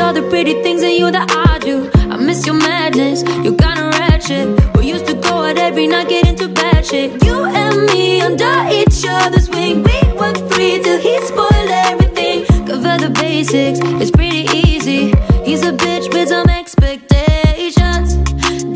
Saw 0.08 0.14
the 0.14 0.30
pretty 0.30 0.54
things 0.64 0.84
in 0.84 0.92
you 0.92 1.12
that 1.12 1.28
I 1.52 1.60
do. 1.60 1.90
I 2.14 2.16
miss 2.16 2.46
your 2.46 2.56
madness. 2.56 3.24
You 3.44 3.52
got 3.52 3.78
a 3.78 3.86
ratchet. 4.00 4.48
We 4.78 4.88
used 4.94 5.06
to 5.08 5.16
go 5.16 5.34
out 5.48 5.58
every 5.58 5.88
night, 5.88 6.08
get 6.08 6.26
into 6.28 6.48
bad 6.48 6.86
shit. 6.86 7.22
You 7.26 7.36
and 7.44 7.76
me 7.88 8.22
under 8.22 8.56
each 8.80 9.00
other's 9.08 9.50
wing. 9.50 9.84
We 9.84 9.98
were 10.20 10.36
free 10.52 10.80
till 10.84 11.00
he 11.08 11.14
spoiled 11.32 11.72
everything. 11.90 12.46
Cover 12.70 12.96
the 13.04 13.10
basics. 13.10 13.80
It's 14.02 14.12
pretty 14.12 14.44
easy. 14.64 15.02
He's 15.48 15.64
a 15.72 15.74
bitch 15.74 16.06
with 16.14 16.30
some 16.30 16.50
expectations. 16.50 18.10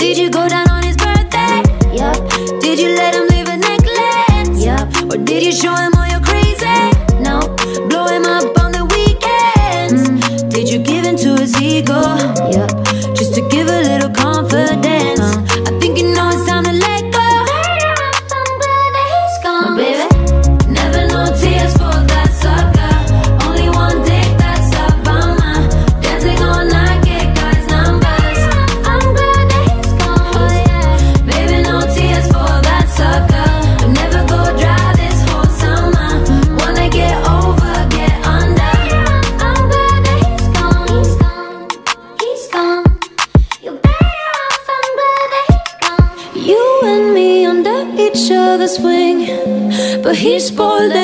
Did 0.01 0.17
you 0.17 0.29
go 0.29 0.49
down 0.49 0.69
on 0.69 0.83
his 0.83 0.97
birthday? 0.97 1.63
Yup. 1.99 2.17
Did 2.65 2.77
you 2.83 2.89
let 3.01 3.15
him 3.15 3.25
leave 3.33 3.47
a 3.47 3.57
necklace? 3.69 4.65
Yup. 4.65 4.87
Or 5.11 5.17
did 5.29 5.41
you 5.43 5.53
show 5.53 5.75
him 5.75 6.00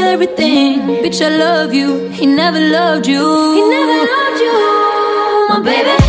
everything. 0.08 0.82
Bitch, 1.04 1.22
I 1.22 1.30
love 1.30 1.74
you. 1.74 2.10
He 2.10 2.26
never 2.26 2.60
loved 2.60 3.08
you. 3.08 3.24
He 3.58 3.62
never 3.76 3.98
loved 4.12 4.42
you. 4.42 4.54
My 5.50 5.60
baby. 5.64 6.07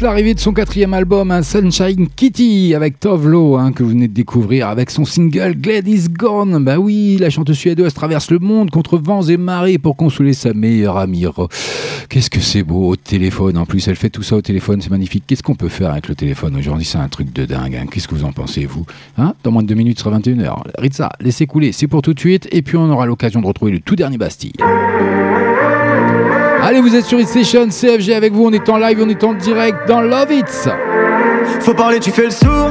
L'arrivée 0.00 0.34
de 0.34 0.40
son 0.40 0.52
quatrième 0.52 0.92
album, 0.92 1.30
un 1.30 1.42
Sunshine 1.42 2.08
Kitty, 2.14 2.74
avec 2.74 3.00
Tovlo, 3.00 3.56
hein, 3.56 3.72
que 3.72 3.82
vous 3.82 3.90
venez 3.90 4.08
de 4.08 4.12
découvrir 4.12 4.68
avec 4.68 4.90
son 4.90 5.04
single 5.06 5.54
Glad 5.54 5.88
is 5.88 6.08
Gone. 6.10 6.62
Bah 6.62 6.78
oui, 6.78 7.16
la 7.18 7.30
chanteuse 7.30 7.56
suédoise 7.56 7.94
traverse 7.94 8.30
le 8.30 8.38
monde 8.40 8.70
contre 8.70 8.98
vents 8.98 9.22
et 9.22 9.38
marées 9.38 9.78
pour 9.78 9.96
consoler 9.96 10.34
sa 10.34 10.52
meilleure 10.52 10.98
amie. 10.98 11.24
Qu'est-ce 12.10 12.28
que 12.28 12.40
c'est 12.40 12.62
beau 12.62 12.88
au 12.90 12.96
téléphone. 12.96 13.56
En 13.56 13.64
plus, 13.64 13.88
elle 13.88 13.96
fait 13.96 14.10
tout 14.10 14.22
ça 14.22 14.36
au 14.36 14.42
téléphone, 14.42 14.82
c'est 14.82 14.90
magnifique. 14.90 15.24
Qu'est-ce 15.26 15.42
qu'on 15.42 15.54
peut 15.54 15.68
faire 15.70 15.90
avec 15.90 16.08
le 16.08 16.14
téléphone 16.14 16.56
aujourd'hui? 16.56 16.84
C'est 16.84 16.98
un 16.98 17.08
truc 17.08 17.32
de 17.32 17.46
dingue. 17.46 17.76
hein. 17.76 17.86
Qu'est-ce 17.90 18.06
que 18.08 18.14
vous 18.14 18.24
en 18.24 18.32
pensez, 18.32 18.66
vous? 18.66 18.84
Hein? 19.16 19.34
Dans 19.44 19.50
moins 19.50 19.62
de 19.62 19.68
deux 19.68 19.74
minutes, 19.74 19.98
ce 19.98 20.04
sera 20.04 20.18
21h. 20.18 20.56
Ritza, 20.76 21.08
laissez 21.20 21.46
couler, 21.46 21.72
c'est 21.72 21.86
pour 21.88 22.02
tout 22.02 22.12
de 22.12 22.20
suite. 22.20 22.48
Et 22.52 22.60
puis, 22.60 22.76
on 22.76 22.90
aura 22.90 23.06
l'occasion 23.06 23.40
de 23.40 23.46
retrouver 23.46 23.72
le 23.72 23.80
tout 23.80 23.96
dernier 23.96 24.18
Bastille. 24.18 24.52
Allez, 26.66 26.80
vous 26.80 26.96
êtes 26.96 27.04
sur 27.04 27.20
It 27.20 27.28
Station, 27.28 27.68
CFG 27.68 28.14
avec 28.14 28.32
vous, 28.32 28.46
on 28.46 28.50
est 28.50 28.66
en 28.70 28.78
live, 28.78 28.98
on 29.02 29.08
est 29.10 29.22
en 29.22 29.34
direct 29.34 29.86
dans 29.86 30.00
Love 30.00 30.32
It. 30.32 30.70
Faut 31.60 31.74
parler, 31.74 32.00
tu 32.00 32.10
fais 32.10 32.24
le 32.24 32.30
sourd. 32.30 32.70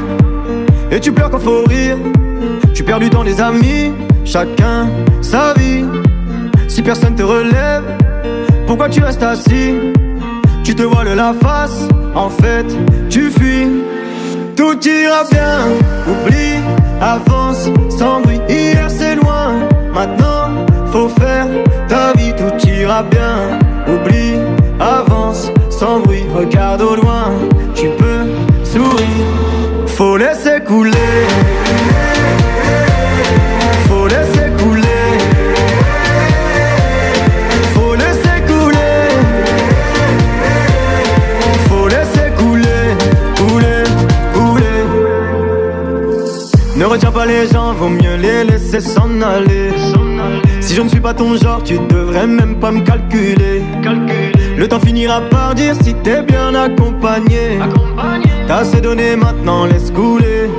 Et 0.89 0.99
tu 0.99 1.11
pleures 1.11 1.29
quand 1.29 1.37
faut 1.37 1.63
rire. 1.65 1.97
Tu 2.73 2.83
perds 2.83 3.01
du 3.01 3.11
temps, 3.11 3.21
les 3.21 3.39
amis. 3.39 3.91
Chacun 4.25 4.87
sa 5.21 5.53
vie. 5.53 5.85
Si 6.67 6.81
personne 6.81 7.13
te 7.13 7.21
relève, 7.21 7.83
pourquoi 8.65 8.89
tu 8.89 8.99
restes 8.99 9.21
assis? 9.21 9.75
Tu 10.63 10.73
te 10.73 10.81
voiles 10.81 11.13
la 11.13 11.35
face. 11.39 11.87
En 12.15 12.29
fait, 12.29 12.65
tu 13.11 13.29
fuis. 13.29 13.67
Tout 14.55 14.75
ira 14.87 15.23
bien. 15.29 15.59
Oublie, 16.07 16.63
avance 16.99 17.69
sans 17.95 18.21
bruit. 18.21 18.39
Hier 18.49 18.89
c'est 18.89 19.17
loin. 19.17 19.53
Maintenant, 19.93 20.65
faut 20.91 21.09
faire 21.09 21.45
ta 21.87 22.11
vie. 22.13 22.33
Tout 22.35 22.67
ira 22.67 23.03
bien. 23.03 23.59
Oublie, 23.93 24.39
avance 24.79 25.51
sans 25.69 25.99
bruit. 25.99 26.25
Regarde 26.33 26.81
au 26.81 26.95
loin. 26.95 27.31
Tu 27.75 27.87
peux 27.89 28.25
sourire. 28.63 29.27
Faut 29.87 30.17
laisser 30.17 30.61
couler. 30.65 30.91
Faut 33.87 34.07
laisser 34.07 34.49
couler. 34.57 35.03
Faut 37.73 37.95
laisser 37.95 38.37
couler. 38.47 39.03
Faut 41.69 41.87
laisser 41.87 42.31
couler. 42.37 42.85
Couler, 43.37 43.83
couler. 44.33 44.83
Ne 46.77 46.85
retiens 46.85 47.11
pas 47.11 47.25
les 47.25 47.47
gens, 47.47 47.73
vaut 47.73 47.89
mieux 47.89 48.15
les 48.15 48.43
laisser 48.43 48.79
s'en 48.79 49.21
aller. 49.21 49.71
Je 50.83 50.87
ne 50.87 50.91
suis 50.91 50.99
pas 50.99 51.13
ton 51.13 51.37
genre, 51.37 51.63
tu 51.63 51.77
devrais 51.77 52.27
même 52.27 52.59
pas 52.59 52.69
me 52.69 52.81
calculer. 52.81 53.61
Le 54.57 54.67
temps 54.67 54.81
finira 54.81 55.21
par 55.21 55.55
dire 55.55 55.75
si 55.81 55.93
t'es 55.93 56.21
bien 56.23 56.53
accompagné. 56.53 57.57
T'as 58.49 58.57
assez 58.57 58.81
donné, 58.81 59.15
maintenant 59.15 59.65
laisse 59.65 59.91
couler. 59.91 60.49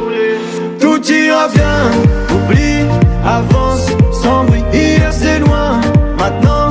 Tout 0.81 0.99
ira 1.12 1.49
bien, 1.49 1.91
oublie, 2.35 2.87
avance 3.22 3.87
sans 4.12 4.45
bruit. 4.45 4.64
Hier 4.72 5.12
c'est 5.12 5.41
loin, 5.41 5.83
maintenant 6.18 6.63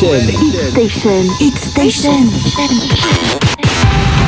Hit 0.00 0.06
Station. 0.70 0.70
Station. 0.70 1.24
Hit 1.40 1.58
Station. 1.58 2.12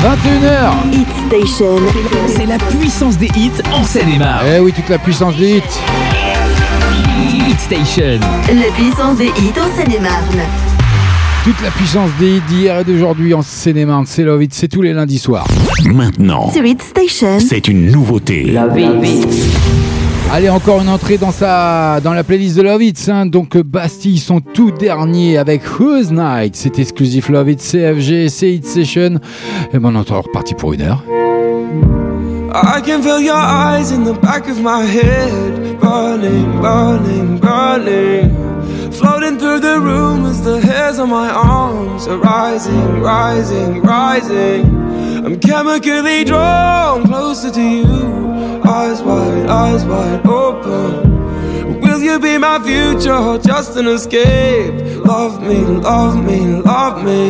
21h 0.03 0.73
Hit 0.93 1.07
Station. 1.29 1.77
C'est 2.27 2.47
la 2.47 2.59
puissance 2.59 3.17
des 3.17 3.29
hits 3.37 3.53
en 3.73 3.85
Seine-et-Marne. 3.85 4.47
Eh 4.53 4.59
oui, 4.59 4.73
toute 4.73 4.89
la 4.89 4.99
puissance 4.99 5.37
des 5.37 5.59
hits. 5.59 5.63
Hit 7.49 7.61
Station. 7.61 8.19
La 8.49 8.73
puissance 8.75 9.17
des 9.19 9.27
hits 9.27 9.61
en 9.61 9.77
Seine-et-Marne. 9.77 10.41
Toute 11.45 11.63
la 11.63 11.71
puissance 11.71 12.11
des 12.19 12.39
hits 12.39 12.43
d'hier 12.49 12.81
et 12.81 12.85
d'aujourd'hui 12.85 13.33
en 13.33 13.43
Seine-et-Marne. 13.43 14.07
C'est 14.07 14.25
Love 14.25 14.43
It, 14.43 14.53
c'est 14.53 14.67
tous 14.67 14.83
les 14.83 14.93
lundis 14.93 15.19
soirs. 15.21 15.47
Maintenant, 15.85 16.51
Sur 16.51 16.65
Hit 16.65 16.83
Station. 16.83 17.39
c'est 17.39 17.69
une 17.69 17.93
nouveauté. 17.93 18.53
Allez, 20.33 20.49
encore 20.49 20.81
une 20.81 20.89
entrée 20.89 21.19
dans, 21.19 21.33
sa, 21.33 22.01
dans 22.01 22.13
la 22.13 22.23
playlist 22.23 22.57
de 22.57 22.63
Love 22.63 22.83
Hits. 22.83 23.09
hein. 23.09 23.27
Donc, 23.27 23.57
euh, 23.57 23.65
Bastille, 23.65 24.19
son 24.19 24.41
tout 24.41 24.71
dernier 24.71 25.39
avec 25.39 25.63
Who's 25.79 26.11
Night. 26.13 26.55
C'est 26.55 26.79
exclusif 26.79 27.29
Love 27.29 27.51
Hits 27.51 27.57
CFG, 27.57 28.29
c'est 28.29 28.53
Hit 28.53 28.65
Session. 28.65 29.19
Et 29.73 29.79
bon, 29.81 29.95
on 29.97 30.01
est 30.03 30.11
reparti 30.13 30.55
pour 30.55 30.73
une 30.73 30.83
heure. 30.83 31.03
I 32.53 32.81
can 32.85 33.03
feel 33.03 33.21
your 33.21 33.37
eyes 33.37 33.93
in 33.93 34.05
the 34.05 34.15
back 34.21 34.49
of 34.49 34.61
my 34.61 34.85
head, 34.85 35.79
burning, 35.81 36.61
burning, 36.61 37.39
burning. 37.41 38.31
Floating 38.93 39.39
through 39.39 39.61
the 39.61 39.79
room 39.81 40.27
as 40.27 40.43
the 40.43 40.61
hairs 40.61 40.99
on 40.99 41.09
my 41.11 41.29
arms 41.31 42.07
are 42.09 42.19
rising, 42.19 43.01
rising, 43.03 43.81
rising. 43.83 44.65
I'm 45.25 45.39
chemically 45.39 46.25
drawn 46.25 47.05
closer 47.07 47.51
to 47.53 47.61
you, 47.63 48.20
eyes 48.71 49.03
wide, 49.03 49.47
eyes 49.47 49.85
wide 49.85 50.25
open. 50.27 51.81
Will 51.81 52.01
you 52.01 52.21
be 52.21 52.39
my 52.39 52.59
future 52.61 53.19
or 53.29 53.39
just 53.39 53.77
an 53.77 53.89
escape? 53.89 54.75
Love 55.05 55.43
me, 55.43 55.59
love 55.91 56.17
me, 56.25 56.39
love 56.73 57.05
me. 57.05 57.23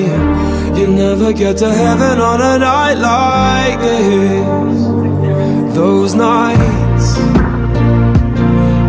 You 0.79 0.87
never 0.89 1.33
get 1.33 1.57
to 1.59 1.71
heaven 1.73 2.21
on 2.21 2.41
a 2.41 2.59
night 2.59 2.99
like 3.11 3.81
this 3.81 4.81
those 5.75 6.15
nights 6.15 7.07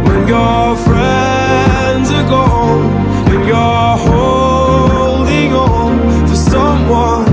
when 0.06 0.22
your 0.36 0.76
friends 0.88 2.08
are 2.20 2.28
gone 2.36 2.86
and 3.32 3.44
you're 3.52 3.98
holding 4.10 5.54
on 5.54 6.28
for 6.28 6.36
someone 6.36 7.32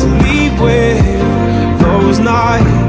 to 0.00 0.06
leave 0.24 0.58
with 0.60 1.80
those 1.82 2.18
nights 2.18 2.83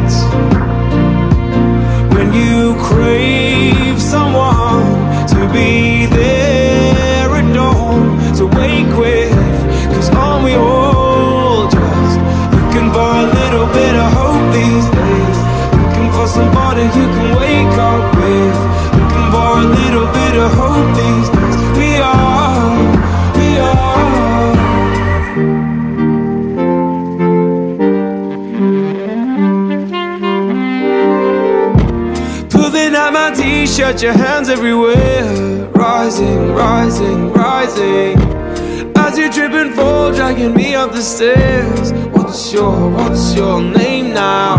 when 2.26 2.34
you 2.34 2.76
crave 2.82 4.01
someone 4.01 4.86
to 5.28 5.41
be 5.53 6.05
there 6.07 7.30
at 7.30 7.53
dawn 7.53 8.17
to 8.36 8.45
wake 8.45 8.93
with. 8.97 9.32
Cause 9.93 10.09
aren't 10.09 10.43
we 10.43 10.53
all 10.55 11.69
just 11.69 12.17
looking 12.55 12.89
for 12.91 13.09
a 13.23 13.28
little 13.39 13.67
bit 13.67 13.95
of 13.95 14.07
hope 14.17 14.45
these 14.53 14.88
days? 14.99 15.38
Looking 15.78 16.09
for 16.15 16.28
somebody 16.28 16.84
you 16.97 17.07
can 17.15 17.30
wake 17.38 17.78
up 17.78 18.05
with. 18.15 18.57
Looking 18.97 19.28
for 19.34 19.49
a 19.59 19.65
little 19.80 20.07
bit 20.19 20.36
of 20.43 20.51
hope 20.53 20.89
these 20.95 21.30
days 21.30 21.54
t-shirt, 33.86 34.01
your 34.01 34.13
hands 34.13 34.49
everywhere. 34.49 35.69
Rising, 35.71 36.53
rising, 36.53 37.31
rising. 37.33 38.17
As 38.97 39.17
you 39.17 39.31
trip 39.31 39.51
and 39.51 39.73
fall, 39.75 40.11
dragging 40.13 40.53
me 40.53 40.75
up 40.75 40.91
the 40.91 41.01
stairs. 41.01 41.93
What's 42.13 42.53
your, 42.53 42.89
what's 42.91 43.36
your 43.36 43.61
name 43.61 44.13
now? 44.13 44.57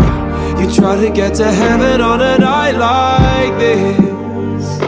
You 0.59 0.71
try 0.73 0.95
to 1.01 1.09
get 1.09 1.35
to 1.35 1.51
heaven 1.51 2.01
on 2.01 2.21
a 2.21 2.37
night 2.37 2.75
like 2.75 3.57
this. 3.59 4.79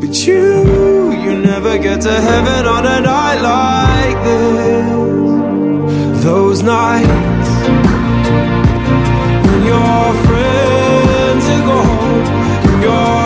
But 0.00 0.26
you, 0.26 1.12
you 1.12 1.38
never 1.38 1.78
get 1.78 2.00
to 2.02 2.12
heaven 2.12 2.66
on 2.66 2.86
a 2.86 3.00
night 3.00 3.40
like 3.40 4.24
this. 4.24 4.92
Those 6.24 6.62
nights 6.62 7.50
when 9.46 9.64
your 9.66 10.14
friends 10.26 11.44
are 11.46 11.66
gone 11.66 12.12
and 12.72 13.21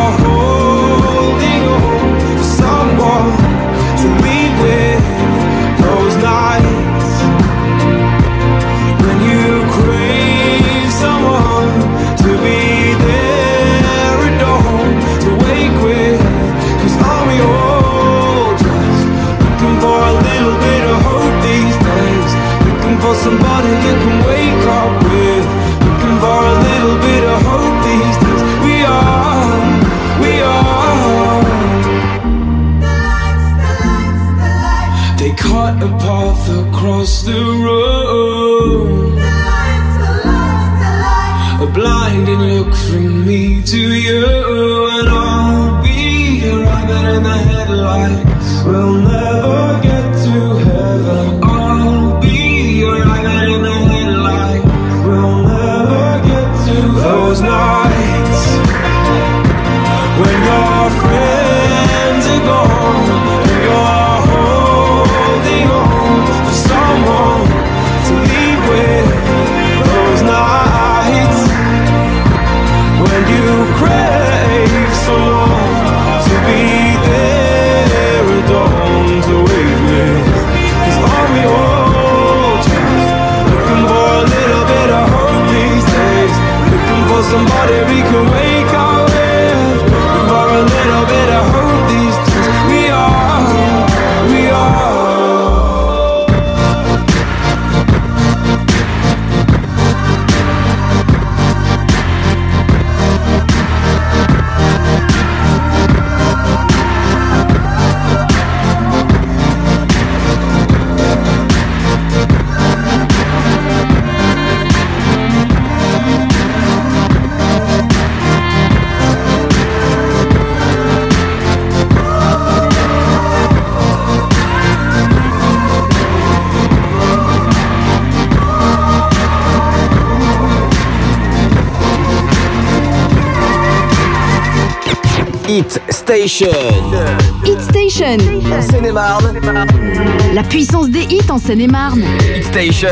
en 141.36 141.38
Seine-et-Marne. 141.38 142.02
Hit 142.34 142.44
Station. 142.44 142.88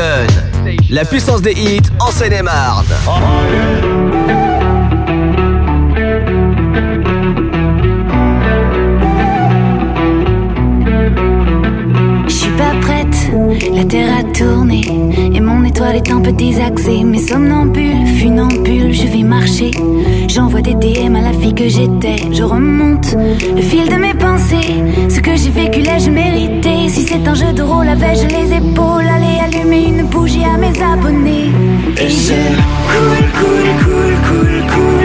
La 0.91 1.03
puissance 1.03 1.41
des 1.41 1.53
hits 1.53 1.81
en 1.99 2.11
Seine-et-Marne. 2.11 2.85
Je 12.27 12.33
suis 12.33 12.51
pas 12.51 12.75
prête, 12.81 13.31
la 13.73 13.83
terre 13.85 14.17
a 14.19 14.23
tourné 14.31 15.24
étoile 15.75 15.97
est 15.97 16.09
un 16.09 16.21
peu 16.21 16.31
désaxée 16.31 17.03
Mais 17.03 17.19
somnambule, 17.19 18.07
funambule, 18.17 18.93
je 18.93 19.07
vais 19.07 19.23
marcher. 19.23 19.71
J'envoie 20.29 20.61
des 20.61 20.73
DM 20.73 21.15
à 21.15 21.21
la 21.21 21.33
fille 21.33 21.53
que 21.53 21.67
j'étais. 21.67 22.15
Je 22.31 22.43
remonte 22.43 23.13
le 23.55 23.61
fil 23.61 23.89
de 23.89 23.95
mes 23.95 24.13
pensées. 24.13 24.83
Ce 25.09 25.19
que 25.19 25.35
j'ai 25.35 25.49
vécu 25.49 25.81
l'ai-je 25.81 26.09
mérité 26.09 26.87
Si 26.87 27.01
c'est 27.01 27.27
un 27.27 27.33
jeu 27.33 27.51
de 27.51 27.61
rôle, 27.61 27.89
avais-je 27.89 28.27
les 28.27 28.55
épaules 28.55 29.07
Allez 29.15 29.39
allumer 29.43 29.87
une 29.87 30.03
bougie 30.03 30.45
à 30.45 30.57
mes 30.57 30.81
abonnés. 30.81 31.51
Et 31.97 32.09
je 32.09 32.39
cool, 32.91 33.17
cool, 33.37 33.67
cool, 33.83 34.13
cool, 34.27 34.61
cool 34.71 35.04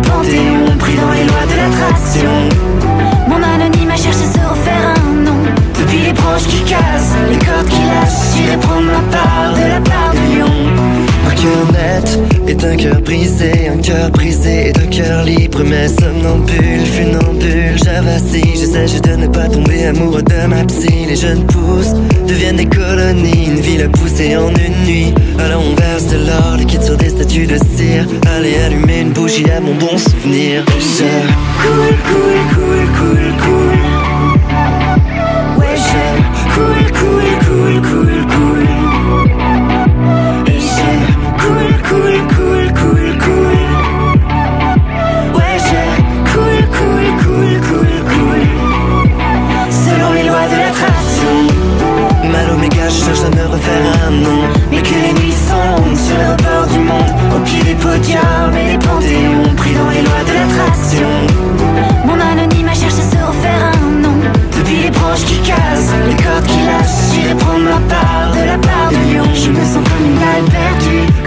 panthéons 0.00 0.76
pris 0.78 0.94
dans 0.94 1.12
les 1.12 1.24
lois 1.24 1.46
de 1.50 1.56
l'attraction. 1.60 2.34
Mon 3.28 3.42
anonyme 3.42 3.90
a 3.90 3.96
cherché 3.96 4.24
à 4.24 4.32
se 4.32 4.48
refaire 4.48 4.94
un 4.96 5.24
nom. 5.24 5.36
Depuis 5.78 6.00
les 6.06 6.12
branches 6.12 6.46
qui 6.48 6.62
cassent, 6.62 7.14
les 7.30 7.38
cordes 7.38 7.68
qui 7.68 7.82
lâchent, 7.82 8.34
j'irai 8.34 8.56
prendre 8.58 8.86
ma 8.86 9.02
part 9.10 9.54
de 9.54 9.68
la 9.68 9.80
part 9.80 10.12
du 10.12 10.38
lion. 10.38 10.54
Un 11.26 11.34
cœur 11.34 11.64
net 11.72 12.18
est 12.48 12.64
un 12.64 12.76
cœur 12.76 13.00
brisé, 13.00 13.68
un 13.68 13.80
cœur 13.80 14.10
brisé 14.10 14.68
est 14.68 14.78
un 14.78 14.86
cœur 14.86 15.24
libre, 15.24 15.62
mais 15.64 15.88
somnambule, 15.88 16.86
funambule, 16.86 17.76
j'avassis, 17.76 18.56
j'essaie 18.56 19.00
de 19.00 19.16
ne 19.16 19.26
pas 19.28 19.48
tomber 19.48 19.86
amoureux 19.86 20.22
de 20.22 20.46
ma 20.46 20.64
psy. 20.64 21.06
Les 21.08 21.16
jeunes 21.16 21.44
pousses 21.46 21.94
deviennent 22.26 22.56
des 22.56 22.66
colonies, 22.66 23.46
une 23.46 23.60
ville 23.60 23.88
poussée 23.90 24.36
en 24.36 24.48
une 24.48 24.84
nuit. 24.86 25.14
Alors 25.38 25.62
on 25.64 25.74
verse 25.74 26.06
de 26.06 26.16
l'or 26.16 26.56
liquide 26.56 26.82
sur 26.82 26.96
des 26.96 27.10
statues 27.10 27.46
de 27.46 27.56
cire. 27.76 28.06
Allez 28.26 28.56
allumer 28.56 29.00
une 29.00 29.12
bougie 29.12 29.48
à 29.50 29.60
mon 29.60 29.74
bon 29.74 29.96
souvenir. 29.96 30.64
Je 30.78 31.04
cool, 31.62 31.96
cool, 32.06 32.54
cool, 32.54 32.86
cool, 32.98 33.32
cool. 33.42 33.97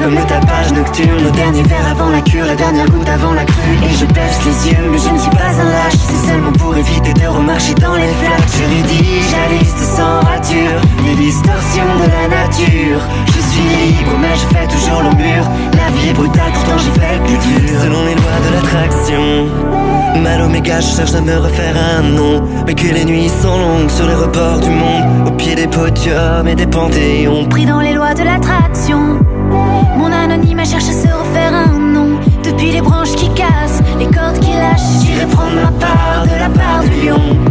Comme 0.01 0.15
le 0.15 0.25
tapage 0.25 0.73
nocturne, 0.73 1.23
le 1.23 1.31
dernier 1.31 1.63
verre 1.63 1.87
avant 1.91 2.09
la 2.09 2.21
cure, 2.21 2.45
la 2.45 2.55
dernière 2.55 2.89
goutte 2.89 3.07
avant 3.07 3.33
la 3.33 3.45
crue. 3.45 3.77
Et 3.83 3.93
je 3.93 4.05
baisse 4.05 4.39
les 4.45 4.71
yeux, 4.71 4.89
mais 4.91 4.97
je 4.97 5.09
ne 5.09 5.17
suis 5.17 5.29
pas 5.31 5.53
un 5.53 5.69
lâche, 5.69 5.99
c'est 6.09 6.27
seulement 6.27 6.51
pour 6.53 6.75
éviter 6.75 7.13
de 7.13 7.27
remarcher 7.27 7.73
dans 7.75 7.95
les 7.95 8.07
flaques. 8.07 8.49
Je 8.57 8.63
rédige 8.63 9.31
la 9.31 9.57
liste 9.57 9.77
sans 9.77 10.19
rature, 10.21 10.81
les 11.05 11.15
distorsions 11.15 11.91
de 12.01 12.07
la 12.09 12.27
nature. 12.27 13.01
Je 13.27 13.41
suis 13.51 13.61
libre, 13.61 14.17
mais 14.19 14.35
je 14.35 14.55
fais 14.55 14.67
toujours 14.67 15.03
le 15.03 15.15
mur. 15.15 15.43
La 15.73 15.91
vie 15.91 16.09
est 16.09 16.13
brutale, 16.13 16.51
pourtant 16.53 16.77
j'ai 16.77 16.99
fait 16.99 17.17
le 17.17 17.23
plus 17.23 17.67
dur. 17.67 17.81
Selon 17.81 18.05
les 18.05 18.15
lois 18.15 18.39
de 18.47 18.55
l'attraction. 18.55 19.47
Mal 20.21 20.41
au 20.41 20.49
méga, 20.49 20.79
je 20.79 20.95
cherche 20.97 21.13
à 21.13 21.21
me 21.21 21.37
refaire 21.37 21.75
un 21.97 22.01
nom. 22.03 22.43
Mais 22.65 22.73
que 22.73 22.87
les 22.87 23.05
nuits 23.05 23.31
sont 23.41 23.57
longues 23.57 23.89
sur 23.89 24.07
les 24.07 24.15
reports 24.15 24.59
du 24.59 24.69
monde. 24.69 25.27
Au 25.27 25.31
pied 25.31 25.55
des 25.55 25.67
podiums 25.67 26.47
et 26.47 26.55
des 26.55 26.67
panthéons. 26.67 27.45
Pris 27.45 27.65
dans 27.65 27.79
les 27.79 27.93
lois 27.93 28.13
de 28.13 28.23
l'attraction. 28.23 29.19
Mon 29.97 30.11
anonyme 30.11 30.59
a 30.59 30.65
cherché 30.65 30.89
à 30.89 30.93
se 30.93 31.07
refaire 31.07 31.53
un 31.53 31.77
nom. 31.77 32.19
Depuis 32.43 32.71
les 32.71 32.81
branches 32.81 33.15
qui 33.15 33.29
cassent, 33.33 33.81
les 33.99 34.05
cordes 34.05 34.39
qui 34.39 34.51
lâchent, 34.51 35.03
J'irai 35.03 35.25
prendre 35.27 35.55
ma 35.55 35.71
part 35.79 36.23
de 36.23 36.39
la 36.39 36.49
part 36.49 36.83
du 36.83 37.07
lion. 37.07 37.50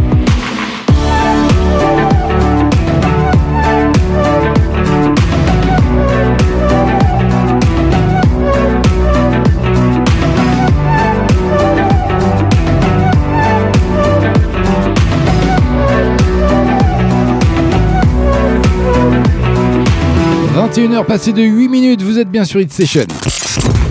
21h 20.71 21.03
passées 21.05 21.33
de 21.33 21.41
8 21.41 21.67
minutes, 21.67 22.01
vous 22.01 22.17
êtes 22.17 22.31
bien 22.31 22.45
sur 22.45 22.61
Hit 22.61 22.71
Session. 22.71 23.03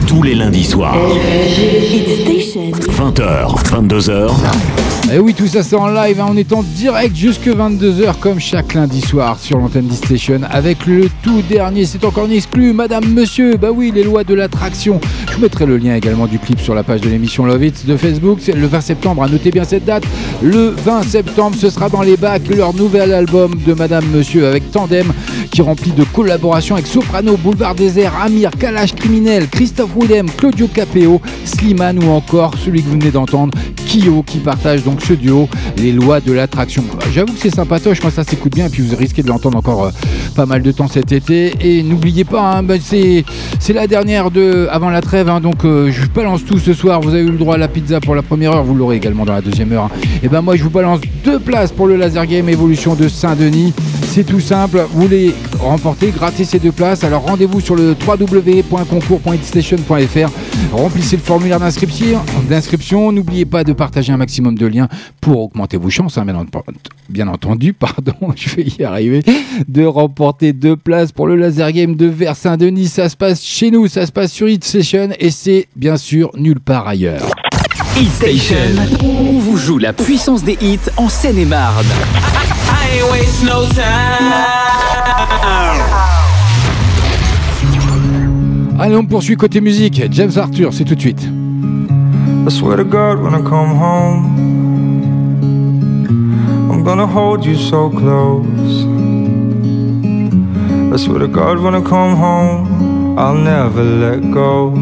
Tous 0.06 0.22
les 0.22 0.34
lundis 0.34 0.64
soirs. 0.64 0.96
20h, 2.88 3.64
22h. 3.66 4.30
Et 5.12 5.18
oui, 5.18 5.34
tout 5.34 5.48
ça 5.48 5.64
c'est 5.64 5.74
en 5.74 5.88
live, 5.88 6.20
hein, 6.20 6.26
on 6.30 6.36
est 6.36 6.52
en 6.52 6.62
direct 6.62 7.16
jusque 7.16 7.48
22h 7.48 8.20
comme 8.20 8.38
chaque 8.38 8.74
lundi 8.74 9.00
soir 9.00 9.40
sur 9.40 9.58
l'antenne 9.58 9.88
d'E-Station 9.88 10.42
avec 10.48 10.86
le 10.86 11.08
tout 11.24 11.42
dernier, 11.42 11.84
c'est 11.84 12.04
encore 12.04 12.26
une 12.26 12.32
exclu, 12.32 12.72
Madame 12.72 13.04
Monsieur, 13.12 13.56
bah 13.56 13.70
oui, 13.74 13.90
les 13.92 14.04
lois 14.04 14.22
de 14.22 14.34
l'attraction. 14.34 15.00
Je 15.32 15.40
mettrai 15.40 15.66
le 15.66 15.78
lien 15.78 15.96
également 15.96 16.28
du 16.28 16.38
clip 16.38 16.60
sur 16.60 16.76
la 16.76 16.84
page 16.84 17.00
de 17.00 17.08
l'émission 17.08 17.44
Love 17.44 17.64
It 17.64 17.86
de 17.86 17.96
Facebook, 17.96 18.38
c'est 18.40 18.52
le 18.52 18.68
20 18.68 18.80
septembre, 18.82 19.24
à 19.24 19.28
noter 19.28 19.50
bien 19.50 19.64
cette 19.64 19.84
date. 19.84 20.04
Le 20.42 20.68
20 20.70 21.02
septembre, 21.02 21.56
ce 21.58 21.70
sera 21.70 21.88
dans 21.88 22.02
les 22.02 22.16
bacs 22.16 22.46
leur 22.48 22.72
nouvel 22.72 23.12
album 23.12 23.56
de 23.66 23.74
Madame 23.74 24.04
Monsieur 24.14 24.46
avec 24.46 24.70
Tandem 24.70 25.12
qui 25.50 25.60
remplit 25.60 25.90
de 25.90 26.04
collaborations 26.04 26.76
avec 26.76 26.86
Soprano, 26.86 27.36
Boulevard 27.36 27.74
Désert, 27.74 28.12
Amir, 28.22 28.50
Kalash 28.58 28.94
Criminel, 28.94 29.48
Christophe 29.48 29.90
Willem, 29.96 30.30
Claudio 30.30 30.68
Capeo, 30.68 31.20
Slimane 31.44 32.02
ou 32.04 32.10
encore 32.10 32.54
celui 32.64 32.82
que 32.82 32.86
vous 32.88 32.98
venez 32.98 33.10
d'entendre, 33.10 33.58
Qui 33.90 34.38
partage 34.38 34.84
donc 34.84 35.02
ce 35.02 35.14
duo, 35.14 35.48
les 35.76 35.90
lois 35.90 36.20
de 36.20 36.32
l'attraction. 36.32 36.84
J'avoue 37.12 37.32
que 37.32 37.40
c'est 37.40 37.52
sympatoche, 37.52 38.00
moi 38.02 38.12
ça 38.12 38.22
s'écoute 38.22 38.54
bien 38.54 38.66
et 38.66 38.68
puis 38.68 38.82
vous 38.82 38.94
risquez 38.94 39.24
de 39.24 39.26
l'entendre 39.26 39.58
encore 39.58 39.86
euh, 39.86 39.90
pas 40.36 40.46
mal 40.46 40.62
de 40.62 40.70
temps 40.70 40.86
cet 40.86 41.10
été. 41.10 41.54
Et 41.60 41.82
n'oubliez 41.82 42.22
pas, 42.22 42.40
hein, 42.40 42.62
bah, 42.62 42.74
c'est 42.78 43.24
la 43.72 43.88
dernière 43.88 44.30
de 44.30 44.68
avant 44.70 44.90
la 44.90 45.00
trêve, 45.00 45.28
hein, 45.28 45.40
donc 45.40 45.64
euh, 45.64 45.90
je 45.90 46.06
balance 46.06 46.44
tout 46.44 46.60
ce 46.60 46.72
soir. 46.72 47.00
Vous 47.00 47.14
avez 47.14 47.24
eu 47.24 47.32
le 47.32 47.38
droit 47.38 47.56
à 47.56 47.58
la 47.58 47.66
pizza 47.66 47.98
pour 47.98 48.14
la 48.14 48.22
première 48.22 48.52
heure, 48.52 48.62
vous 48.62 48.76
l'aurez 48.76 48.94
également 48.94 49.24
dans 49.24 49.32
la 49.32 49.42
deuxième 49.42 49.72
heure. 49.72 49.90
Et 50.22 50.28
ben 50.28 50.40
moi 50.40 50.54
je 50.54 50.62
vous 50.62 50.70
balance 50.70 51.00
deux 51.24 51.40
places 51.40 51.72
pour 51.72 51.88
le 51.88 51.96
Laser 51.96 52.26
Game 52.26 52.48
Evolution 52.48 52.94
de 52.94 53.08
Saint-Denis. 53.08 53.74
C'est 54.12 54.24
tout 54.24 54.40
simple, 54.40 54.84
vous 54.90 55.06
les 55.06 55.32
remportez, 55.60 56.10
grattez 56.10 56.44
ces 56.44 56.58
deux 56.58 56.72
places. 56.72 57.04
Alors 57.04 57.22
rendez-vous 57.22 57.60
sur 57.60 57.76
le 57.76 57.94
www.concours.station.fr. 58.06 60.30
Remplissez 60.72 61.14
le 61.16 61.22
formulaire 61.22 61.60
d'inscription. 61.60 63.12
N'oubliez 63.12 63.44
pas 63.44 63.62
de 63.62 63.72
partager 63.72 64.12
un 64.12 64.16
maximum 64.16 64.56
de 64.58 64.66
liens 64.66 64.88
pour 65.20 65.40
augmenter 65.42 65.76
vos 65.76 65.90
chances, 65.90 66.18
hein, 66.18 66.24
bien, 66.24 66.34
ent- 66.34 66.46
bien 67.08 67.28
entendu. 67.28 67.72
Pardon, 67.78 68.14
je 68.34 68.50
vais 68.56 68.66
y 68.78 68.82
arriver. 68.82 69.22
De 69.68 69.84
remporter 69.84 70.52
deux 70.52 70.74
places 70.76 71.12
pour 71.12 71.28
le 71.28 71.36
laser 71.36 71.70
game 71.70 71.94
de 71.94 72.06
Vers 72.06 72.34
Saint-Denis. 72.34 72.88
Ça 72.88 73.08
se 73.08 73.16
passe 73.16 73.40
chez 73.44 73.70
nous, 73.70 73.86
ça 73.86 74.06
se 74.06 74.12
passe 74.12 74.32
sur 74.32 74.48
Hit 74.48 74.64
Session 74.64 75.10
et 75.20 75.30
c'est 75.30 75.68
bien 75.76 75.96
sûr 75.96 76.30
nulle 76.36 76.58
part 76.60 76.88
ailleurs. 76.88 77.30
Hit 77.96 78.10
Station. 78.10 78.56
On 79.04 79.38
vous 79.38 79.56
joue 79.56 79.78
la 79.78 79.92
puissance 79.92 80.42
des 80.42 80.58
hits 80.60 80.80
en 80.96 81.08
Seine-et-Marne. 81.08 81.86
I 82.90 82.94
ain't 82.94 83.10
waste 83.12 83.44
no 83.44 83.66
time. 83.68 84.32
Allez, 88.80 88.96
on 88.96 89.04
poursuit 89.06 89.36
côté 89.36 89.60
musique. 89.60 90.02
James 90.10 90.32
Arthur, 90.36 90.72
c'est 90.72 90.84
tout 90.84 90.96
de 90.96 91.00
suite. 91.00 91.22
I 92.46 92.50
swear 92.50 92.76
to 92.78 92.84
God, 92.84 93.22
when 93.22 93.34
I 93.34 93.42
come 93.42 93.76
home, 93.76 94.24
I'm 96.68 96.82
gonna 96.82 97.06
hold 97.06 97.44
you 97.44 97.54
so 97.54 97.90
close. 97.90 98.84
I 100.92 100.96
swear 100.96 101.20
to 101.20 101.28
God, 101.28 101.60
when 101.60 101.76
I 101.76 101.82
come 101.82 102.16
home, 102.16 103.16
I'll 103.16 103.36
never 103.36 103.84
let 103.84 104.32
go. 104.32 104.72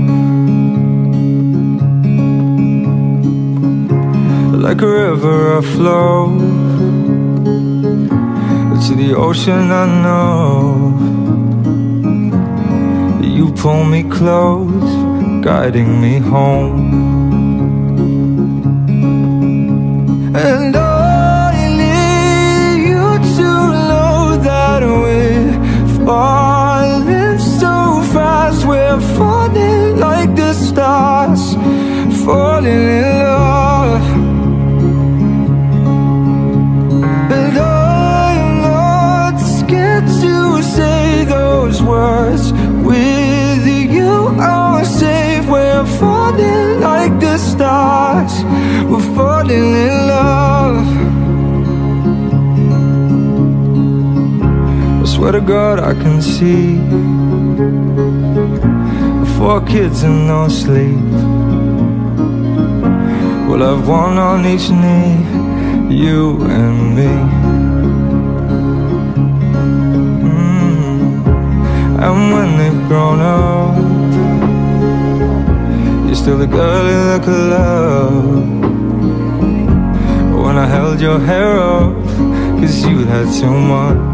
Like 4.57 4.81
a 4.81 4.87
river, 4.87 5.59
I 5.59 5.61
flow 5.61 6.48
to 8.89 8.95
the 8.95 9.15
ocean. 9.15 9.71
I 9.71 9.85
know 10.03 10.57
you 13.23 13.53
pull 13.53 13.85
me 13.85 14.03
close, 14.03 14.91
guiding 15.45 16.01
me 16.01 16.17
home. 16.17 16.81
And 20.35 20.75
I 20.75 21.53
need 21.81 22.89
you 22.93 23.09
to 23.37 23.51
know 23.91 24.39
that 24.49 24.81
we're 24.83 25.53
falling 26.07 27.39
so 27.61 27.75
fast. 28.15 28.65
We're 28.65 29.01
falling 29.19 29.99
like 29.99 30.35
the 30.35 30.55
stars, 30.55 31.43
falling 32.25 32.85
in 33.05 33.18
words. 41.99 42.45
With 42.89 43.67
you, 43.97 44.13
I'm 44.51 44.85
safe. 44.85 45.45
We're 45.55 45.87
falling 46.01 46.81
like 46.81 47.15
the 47.25 47.37
stars. 47.51 48.35
We're 48.91 49.09
falling 49.19 49.69
in 49.87 49.95
love. 50.15 50.89
I 55.03 55.05
swear 55.15 55.33
to 55.39 55.43
God, 55.55 55.77
I 55.91 55.95
can 56.03 56.19
see 56.35 56.67
four 59.39 59.59
kids 59.73 59.99
and 60.09 60.19
no 60.33 60.41
sleep. 60.63 61.09
We'll 63.47 63.65
have 63.71 63.83
one 63.89 64.17
on 64.31 64.41
each 64.53 64.69
knee, 64.83 65.15
you 66.05 66.21
and 66.59 66.77
me. 66.97 67.38
And 72.01 72.33
when 72.33 72.59
they've 72.59 72.89
grown 72.89 73.21
up, 73.21 73.77
you're 76.07 76.15
still 76.15 76.39
the 76.39 76.47
girl 76.47 76.87
in 76.87 77.03
the 77.15 77.21
club. 77.25 78.35
When 80.45 80.57
I 80.57 80.67
held 80.67 81.01
your 81.01 81.19
hair 81.19 81.59
up, 81.59 81.97
cause 82.61 82.87
you 82.87 83.05
had 83.05 83.27
too 83.41 83.51
much. 83.51 84.08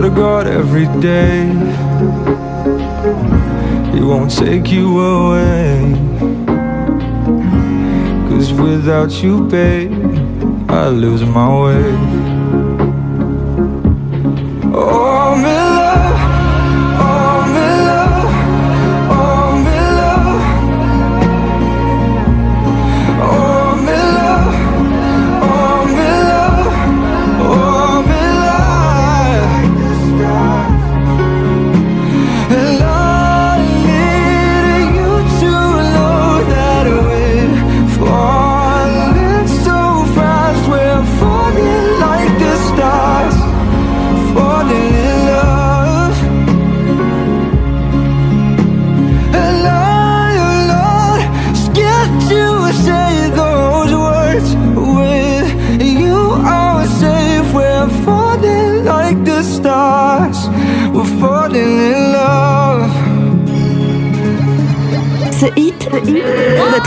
To 0.00 0.08
God, 0.08 0.46
every 0.46 0.86
day 1.02 1.44
He 3.92 4.00
won't 4.00 4.30
take 4.30 4.70
you 4.72 4.98
away. 4.98 5.92
Cause 8.30 8.50
without 8.54 9.22
you, 9.22 9.44
babe, 9.46 9.92
I 10.70 10.88
lose 10.88 11.22
my 11.22 11.48
way. 11.64 12.09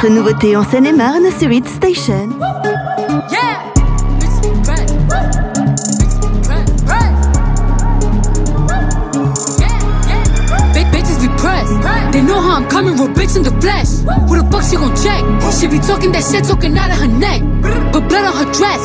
Votre 0.04 0.16
nouveauté 0.16 0.58
en 0.58 0.64
Seine-et-Marne 0.64 1.32
sur 1.39 1.49
Hit 1.49 1.68
Station. 1.68 2.28
Yeah! 3.32 3.72
They 12.12 12.22
know 12.22 12.39
how 12.39 12.58
I'm 12.58 12.68
coming, 12.68 12.95
real 12.95 13.08
bitch 13.10 13.36
in 13.38 13.43
the 13.43 13.51
flesh. 13.62 14.04
Who 14.28 14.36
the 14.38 14.47
fuck 14.51 14.64
she 14.64 14.76
gon' 14.76 14.93
check? 14.95 15.24
She 15.54 15.68
be 15.68 15.80
talking 15.80 16.12
that 16.12 16.26
shit, 16.26 16.43
talking 16.43 16.76
out 16.78 16.89
of 16.89 16.97
her 16.97 17.08
neck. 17.08 17.41
But 17.93 18.10
blood 18.10 18.26
on 18.26 18.36
her 18.41 18.49
dress. 18.51 18.82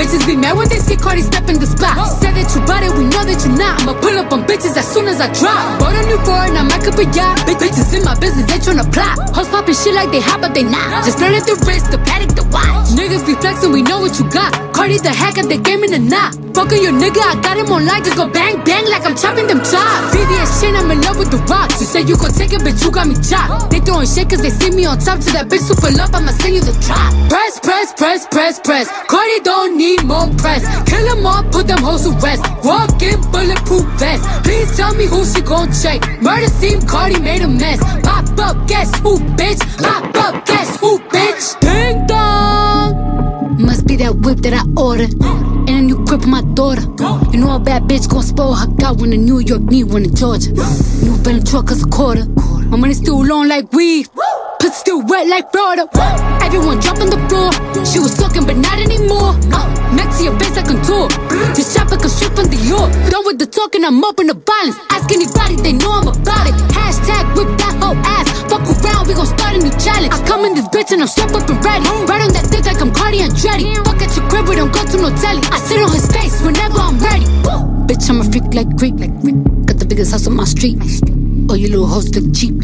Bitches 0.00 0.26
be 0.26 0.34
mad 0.34 0.56
when 0.56 0.68
they 0.68 0.78
see 0.78 0.96
Cardi 0.96 1.22
step 1.22 1.48
in 1.48 1.60
the 1.60 1.66
spot. 1.66 1.94
Said 2.18 2.34
that 2.34 2.48
you 2.54 2.60
bought 2.64 2.82
it, 2.82 2.90
we 2.96 3.04
know 3.04 3.22
that 3.22 3.38
you 3.44 3.52
not. 3.54 3.82
I'ma 3.82 3.94
pull 4.00 4.16
up 4.16 4.32
on 4.32 4.46
bitches 4.48 4.74
as 4.74 4.86
soon 4.88 5.06
as 5.06 5.20
I 5.20 5.28
drop. 5.36 5.78
Bought 5.78 5.94
a 5.94 6.02
new 6.08 6.18
foreign, 6.24 6.56
I'm 6.56 6.66
back 6.66 6.86
up 6.88 6.98
a 6.98 7.06
yacht. 7.12 7.44
Big 7.46 7.58
bitches 7.58 7.92
in 7.92 8.02
my 8.02 8.18
business, 8.18 8.46
they 8.48 8.58
tryna 8.58 8.88
plot. 8.90 9.18
Hoes 9.36 9.48
popping 9.48 9.74
shit 9.74 9.94
like 9.94 10.10
they 10.10 10.20
hot, 10.20 10.40
but 10.40 10.54
they 10.54 10.64
not. 10.64 11.04
Just 11.04 11.18
flirted 11.18 11.44
the 11.44 11.54
wrist, 11.68 11.92
the 11.92 11.98
paddock, 12.02 12.34
the 12.34 12.44
watch. 12.48 12.88
Niggas 12.96 13.26
be 13.26 13.34
flexing, 13.36 13.70
we 13.70 13.82
know 13.82 14.00
what 14.00 14.18
you 14.18 14.24
got. 14.30 14.54
Cardi 14.72 14.98
the 14.98 15.12
hack 15.12 15.36
at 15.36 15.48
the 15.48 15.58
game 15.58 15.84
in 15.84 15.92
the 15.92 16.00
knot. 16.00 16.47
Fucking 16.58 16.82
your 16.82 16.90
nigga, 16.90 17.22
I 17.22 17.38
got 17.38 17.56
him 17.56 17.70
on 17.70 17.86
light, 17.86 18.02
just 18.02 18.16
go 18.16 18.26
bang 18.26 18.58
bang 18.64 18.82
like 18.90 19.06
I'm 19.06 19.14
chopping 19.14 19.46
them 19.46 19.62
chops. 19.62 20.10
VVS 20.10 20.58
shit, 20.58 20.74
I'm 20.74 20.90
in 20.90 21.00
love 21.02 21.16
with 21.16 21.30
the 21.30 21.38
rocks. 21.46 21.78
You 21.78 21.86
said 21.86 22.08
you 22.08 22.16
gon' 22.16 22.32
take 22.32 22.52
it, 22.52 22.62
bitch, 22.66 22.82
you 22.82 22.90
got 22.90 23.06
me 23.06 23.14
chopped. 23.14 23.70
They 23.70 23.78
throwing 23.78 24.08
shit 24.10 24.28
cause 24.28 24.42
they 24.42 24.50
see 24.50 24.74
me 24.74 24.84
on 24.84 24.98
top 24.98 25.20
to 25.20 25.30
that 25.38 25.46
bitch 25.46 25.62
super 25.62 25.94
love, 25.94 26.10
I'ma 26.12 26.34
send 26.34 26.58
you 26.58 26.60
the 26.60 26.74
drop. 26.82 27.14
Press, 27.30 27.60
press, 27.60 27.94
press, 27.94 28.26
press, 28.26 28.58
press. 28.58 28.90
Cardi 29.06 29.38
don't 29.46 29.78
need 29.78 30.02
more 30.02 30.26
press. 30.34 30.66
Kill 30.82 31.06
them 31.06 31.24
all, 31.24 31.44
put 31.54 31.68
them 31.68 31.78
hoes 31.78 32.02
to 32.02 32.10
rest. 32.18 32.42
Walk 32.66 32.90
in 33.06 33.22
bulletproof 33.30 33.86
vest. 33.94 34.26
Please 34.42 34.66
tell 34.76 34.92
me 34.98 35.06
who 35.06 35.22
she 35.24 35.40
gon' 35.40 35.70
check. 35.70 36.02
Murder 36.18 36.50
scene, 36.50 36.82
Cardi 36.82 37.22
made 37.22 37.42
a 37.42 37.46
mess. 37.46 37.78
Pop 38.02 38.26
up, 38.42 38.66
guess 38.66 38.90
who, 38.98 39.22
bitch? 39.38 39.62
Pop 39.78 40.10
up, 40.26 40.44
guess 40.44 40.74
who, 40.80 40.98
bitch? 41.14 41.54
Ding 41.62 42.04
dong. 42.10 43.62
Must 43.62 43.86
be 43.86 43.94
that 44.02 44.16
whip 44.26 44.38
that 44.38 44.54
I 44.54 44.66
ordered. 44.74 45.14
And 45.68 45.87
on 46.22 46.30
my 46.30 46.42
daughter. 46.54 46.82
You 47.32 47.40
know 47.40 47.56
a 47.56 47.58
bad 47.58 47.82
bitch 47.84 48.08
gon' 48.08 48.22
spoil 48.22 48.54
her. 48.54 48.66
Got 48.66 48.98
one 48.98 49.12
in 49.12 49.24
New 49.24 49.38
York, 49.38 49.62
need 49.62 49.84
one 49.84 50.04
in 50.04 50.14
Georgia. 50.14 50.50
New 51.02 51.16
Bentley 51.22 51.42
truck 51.44 51.70
is 51.70 51.82
a 51.82 51.86
quarter. 51.86 52.26
My 52.68 52.76
money 52.76 52.94
still 52.94 53.24
long 53.24 53.48
like 53.48 53.72
weed. 53.72 54.08
Pussy 54.58 54.74
still 54.74 55.02
wet 55.06 55.26
like 55.28 55.50
Florida. 55.52 55.86
Everyone 56.42 56.78
dropping 56.80 57.10
the 57.10 57.20
floor. 57.28 57.50
She 57.84 57.98
was 57.98 58.14
talking, 58.14 58.44
but 58.44 58.56
not 58.56 58.78
anymore. 58.78 59.38
Uh, 59.54 59.66
next 59.94 60.18
to 60.18 60.24
your 60.24 60.38
face, 60.38 60.56
I 60.58 60.62
contour. 60.62 61.08
Just 61.54 61.76
shop 61.76 61.90
like 61.90 62.04
a 62.04 62.08
strip 62.08 62.34
from 62.34 62.48
the 62.50 62.60
York. 62.66 62.90
Done 63.10 63.24
with 63.24 63.38
the 63.38 63.46
talking, 63.46 63.84
I'm 63.84 64.02
up 64.02 64.18
in 64.18 64.26
the 64.26 64.34
violence. 64.34 64.76
Ask 64.90 65.12
anybody, 65.12 65.56
they 65.62 65.72
know 65.72 65.92
I'm 65.92 66.08
about 66.08 66.46
it. 66.50 66.56
Hashtag 66.74 67.24
whip 67.36 67.50
that 67.62 67.74
whole 67.78 67.96
ass. 68.02 68.26
Fuck 68.50 68.66
around, 68.66 69.06
we 69.06 69.14
gon' 69.14 69.26
start 69.30 69.54
a 69.54 69.60
new 69.62 69.74
challenge. 69.78 70.12
I 70.12 70.18
come 70.26 70.44
in 70.44 70.54
this 70.54 70.66
bitch 70.68 70.90
and 70.90 71.02
I'm 71.02 71.08
strapped 71.08 71.34
up 71.34 71.48
and 71.48 71.60
ready. 71.62 71.84
Right 72.10 72.22
on 72.22 72.32
that 72.34 72.50
dick 72.50 72.66
like 72.66 72.80
I'm 72.80 72.92
Cardi 72.92 73.20
and 73.20 73.34
Dreddy. 73.36 73.74
Fuck 73.86 74.02
at 74.02 74.10
your 74.16 74.26
crib, 74.28 74.48
we 74.48 74.56
don't 74.56 74.72
go 74.72 74.82
to 74.82 74.96
no 74.98 75.10
telly. 75.22 75.42
I 75.54 75.58
sit 75.62 75.78
on 75.78 75.92
his 75.92 76.06
face 76.10 76.40
whenever 76.42 76.78
I'm 76.78 76.98
ready. 76.98 77.26
Bitch, 77.86 78.10
I'm 78.10 78.20
a 78.20 78.24
freak 78.24 78.52
like 78.54 78.68
Greek, 78.76 78.98
like 78.98 79.14
Greek. 79.20 79.57
The 79.78 79.86
biggest 79.86 80.12
house 80.12 80.26
on 80.26 80.34
my 80.34 80.44
street. 80.44 80.76
Oh, 81.48 81.54
you 81.54 81.68
little 81.68 81.86
hoes 81.86 82.14
look 82.14 82.34
cheap. 82.34 82.60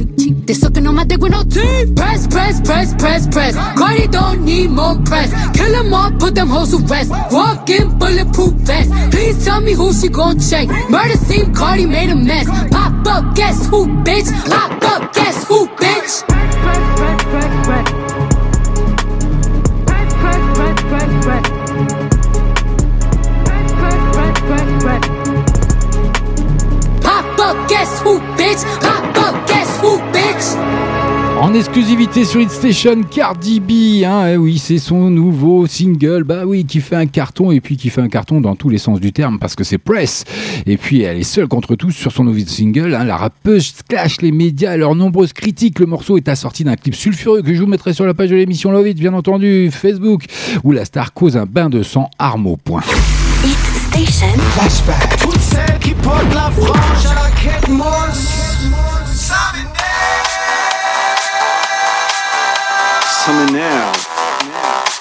They 0.47 0.53
sucking 0.53 0.87
on 0.87 0.95
my 0.95 1.05
dick 1.05 1.21
with 1.21 1.33
no 1.33 1.43
teeth. 1.45 1.97
Press, 1.97 2.27
press, 2.27 2.61
press, 2.61 2.93
press, 2.95 3.27
press. 3.29 3.55
Cardi 3.79 4.09
don't 4.09 4.45
need 4.45 4.71
more 4.71 4.97
press. 5.07 5.33
Kill 5.57 5.73
them 5.73 5.95
all, 5.95 6.11
put 6.13 6.35
them 6.35 6.49
hoes 6.49 6.71
to 6.73 6.79
rest. 6.87 7.11
Walk 7.31 7.71
in 7.71 7.99
bulletproof 7.99 8.53
vest. 8.69 8.91
Please 9.11 9.43
tell 9.45 9.61
me 9.61 9.73
who 9.73 9.93
she 9.93 10.09
gon' 10.09 10.39
check. 10.39 10.69
Murder 10.91 11.17
scene, 11.17 11.55
Cardi 11.55 11.87
made 11.87 12.11
a 12.11 12.17
mess. 12.17 12.47
Pop 12.71 13.07
up, 13.07 13.35
guess 13.35 13.67
who, 13.69 13.87
bitch? 14.03 14.31
Pop 14.51 14.83
up, 14.85 15.13
guess 15.15 15.47
who, 15.49 15.67
bitch? 15.69 17.34
En 31.39 31.53
exclusivité 31.53 32.25
sur 32.25 32.41
Hit 32.41 32.51
Station, 32.51 33.03
Cardi 33.03 33.61
B, 33.61 34.05
hein, 34.07 34.29
eh 34.33 34.37
oui, 34.39 34.57
c'est 34.57 34.79
son 34.79 35.11
nouveau 35.11 35.67
single, 35.67 36.25
bah 36.25 36.47
oui, 36.47 36.65
qui 36.65 36.81
fait 36.81 36.97
un 36.97 37.05
carton 37.05 37.51
et 37.51 37.61
puis 37.61 37.77
qui 37.77 37.91
fait 37.91 38.01
un 38.01 38.09
carton 38.09 38.41
dans 38.41 38.57
tous 38.57 38.71
les 38.71 38.79
sens 38.79 39.01
du 39.01 39.13
terme 39.13 39.39
parce 39.39 39.55
que 39.55 39.65
c'est 39.65 39.77
Press. 39.77 40.25
Et 40.65 40.79
puis 40.79 41.03
elle 41.03 41.19
est 41.19 41.25
seule 41.25 41.47
contre 41.47 41.75
tous 41.75 41.91
sur 41.91 42.11
son 42.11 42.25
nouveau 42.25 42.39
single, 42.47 42.95
hein, 42.95 43.05
la 43.05 43.19
rappeuse 43.19 43.75
clash 43.87 44.23
les 44.23 44.33
médias 44.33 44.79
leurs 44.79 44.95
nombreuses 44.95 45.35
critiques. 45.35 45.79
Le 45.79 45.87
morceau 45.87 46.17
est 46.17 46.29
assorti 46.29 46.65
d'un 46.65 46.77
clip 46.77 46.95
sulfureux 46.95 47.43
que 47.43 47.53
je 47.53 47.61
vous 47.61 47.69
mettrai 47.69 47.93
sur 47.93 48.07
la 48.07 48.15
page 48.15 48.31
de 48.31 48.37
l'émission 48.37 48.73
Love 48.73 48.89
It, 48.89 48.99
bien 48.99 49.13
entendu, 49.13 49.71
Facebook, 49.71 50.25
où 50.63 50.73
la 50.73 50.87
star 50.87 51.13
cause 51.13 51.37
un 51.37 51.45
bain 51.45 51.69
de 51.69 51.83
sang, 51.83 52.09
arme 52.19 52.47
au 52.47 52.57
point. 52.57 52.83
Hit 53.97 54.09
Station. 54.09 54.41
Flashback. 54.55 55.17
Toutes 55.19 55.41
celles 55.41 55.79
qui 55.79 55.95
portent 55.95 56.35
la 56.35 56.51
frange 56.51 57.07
à 57.07 57.15
la 57.15 57.31
quête 57.31 57.69
mosse. 57.69 58.29
Ça 63.25 63.33
m'énerve. 63.33 63.93
Qu'est-ce 64.41 65.01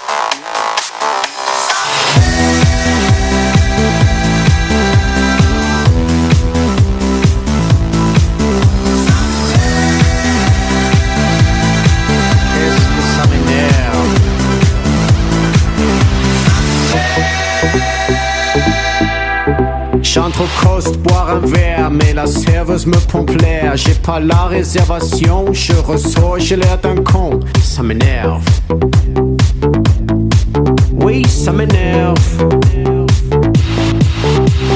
J'entre 20.13 20.41
au 20.41 20.67
coast 20.67 20.99
boire 20.99 21.27
un 21.27 21.39
verre, 21.39 21.89
mais 21.89 22.13
la 22.13 22.27
serveuse 22.27 22.85
me 22.85 22.97
pompe 23.07 23.31
l'air. 23.41 23.75
J'ai 23.75 23.95
pas 23.95 24.19
la 24.19 24.43
réservation, 24.43 25.51
je 25.51 25.73
ressors, 25.73 26.37
j'ai 26.37 26.55
l'air 26.55 26.77
d'un 26.77 26.97
con. 26.97 27.39
Ça 27.63 27.81
m'énerve. 27.81 28.43
Oui, 30.91 31.25
ça 31.27 31.51
m'énerve. 31.51 32.19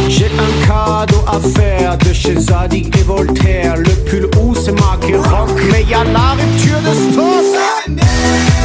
J'ai 0.09 0.25
un 0.25 0.65
cadeau 0.65 1.23
à 1.27 1.39
faire 1.39 1.99
de 1.99 2.13
chez 2.13 2.39
Zadi 2.39 2.89
et 2.97 3.03
Voltaire. 3.03 3.77
Le 3.77 3.91
pull 4.09 4.27
où 4.41 4.55
c'est 4.55 4.71
marqué 4.71 5.17
rock, 5.17 5.51
mais 5.71 5.83
y 5.83 5.93
a 5.93 6.03
la 6.03 6.31
rupture 6.31 6.81
de 6.81 6.95
stock. 7.11 8.56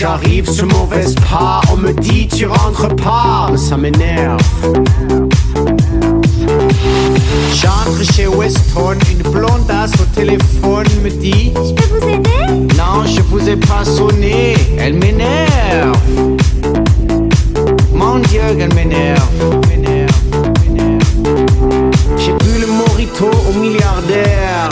J'arrive 0.00 0.48
sur 0.48 0.66
mon 0.66 0.86
Vespa, 0.86 1.60
on 1.70 1.76
me 1.76 1.92
dit 1.92 2.26
tu 2.26 2.46
rentres 2.46 2.88
pas, 2.96 3.50
ça 3.56 3.76
m'énerve. 3.76 4.40
J'entre 7.52 8.02
chez 8.14 8.26
Weston, 8.26 8.96
une 9.10 9.30
blondasse 9.30 9.92
au 10.00 10.04
téléphone 10.14 10.86
me 11.04 11.10
dit 11.10 11.52
Je 11.54 11.74
peux 11.74 11.98
vous 11.98 12.08
aider? 12.08 12.66
Non, 12.78 13.04
je 13.04 13.20
vous 13.20 13.46
ai 13.46 13.56
pas 13.56 13.84
sonné, 13.84 14.56
elle 14.78 14.94
m'énerve. 14.94 15.98
Mon 17.92 18.20
Dieu, 18.20 18.40
elle 18.58 18.72
m'énerve. 18.72 19.20
J'ai 22.16 22.32
bu 22.32 22.58
le 22.58 22.66
morito 22.68 23.30
au 23.50 23.58
milliardaire. 23.58 24.70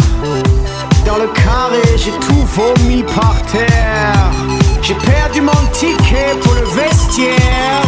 Dans 1.04 1.18
le 1.18 1.28
carré, 1.34 1.82
j'ai 1.96 2.12
tout 2.12 2.46
vomi 2.54 3.02
par 3.02 3.36
terre. 3.52 4.57
J'ai 4.88 4.94
perdu 4.94 5.42
mon 5.42 5.66
ticket 5.74 6.34
pour 6.40 6.54
le 6.54 6.64
vestiaire. 6.64 7.82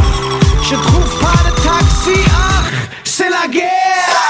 Je 0.63 0.75
trouve 0.75 1.19
pas 1.19 1.49
de 1.49 1.55
taxi, 1.63 2.21
ah, 2.29 2.63
c'est 3.05 3.31
la 3.31 3.49
guerre. 3.51 4.30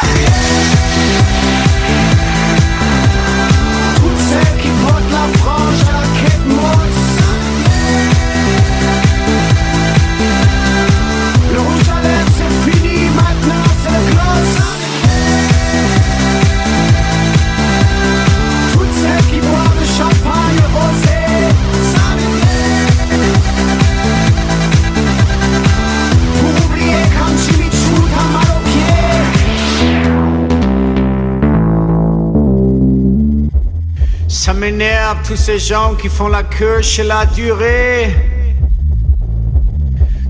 Tous 35.24 35.36
ces 35.36 35.58
gens 35.58 35.94
qui 35.94 36.08
font 36.08 36.28
la 36.28 36.42
queue 36.42 36.80
chez 36.80 37.02
la 37.02 37.26
durée. 37.26 38.14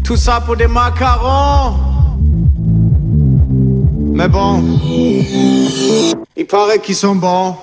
Tout 0.02 0.16
ça 0.16 0.40
pour 0.40 0.56
des 0.56 0.66
macarons. 0.66 1.76
Mais 4.12 4.28
bon, 4.28 4.62
il 6.36 6.46
paraît 6.46 6.80
qu'ils 6.80 6.96
sont 6.96 7.14
bons. 7.14 7.54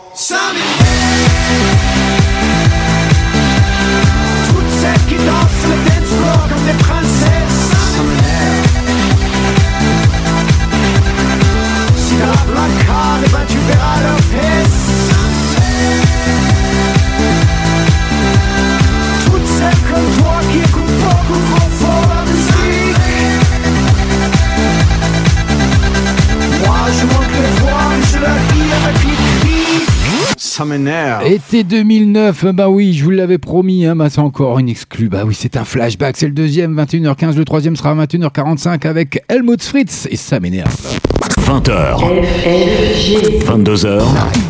Ça 30.58 30.66
m'énerve. 30.66 31.24
Été 31.28 31.64
2009, 31.64 32.46
bah 32.46 32.68
oui, 32.68 32.92
je 32.94 33.04
vous 33.04 33.12
l'avais 33.12 33.38
promis, 33.38 33.86
hein, 33.86 33.96
bah 33.96 34.10
c'est 34.10 34.18
encore 34.18 34.58
une 34.58 34.70
exclue. 34.70 35.08
Bah 35.08 35.22
oui, 35.24 35.38
c'est 35.38 35.56
un 35.56 35.64
flashback, 35.64 36.18
c'est 36.18 36.26
le 36.26 36.32
deuxième, 36.32 36.76
21h15, 36.82 37.36
le 37.36 37.46
troisième 37.46 37.76
sera 37.76 37.92
à 37.92 37.94
21h45 38.08 38.88
avec 38.88 39.24
Helmut 39.30 39.62
Fritz, 39.62 40.08
et 40.10 40.16
ça 40.16 40.40
m'énerve. 40.40 40.76
20h. 41.46 42.02
22h. 43.46 44.02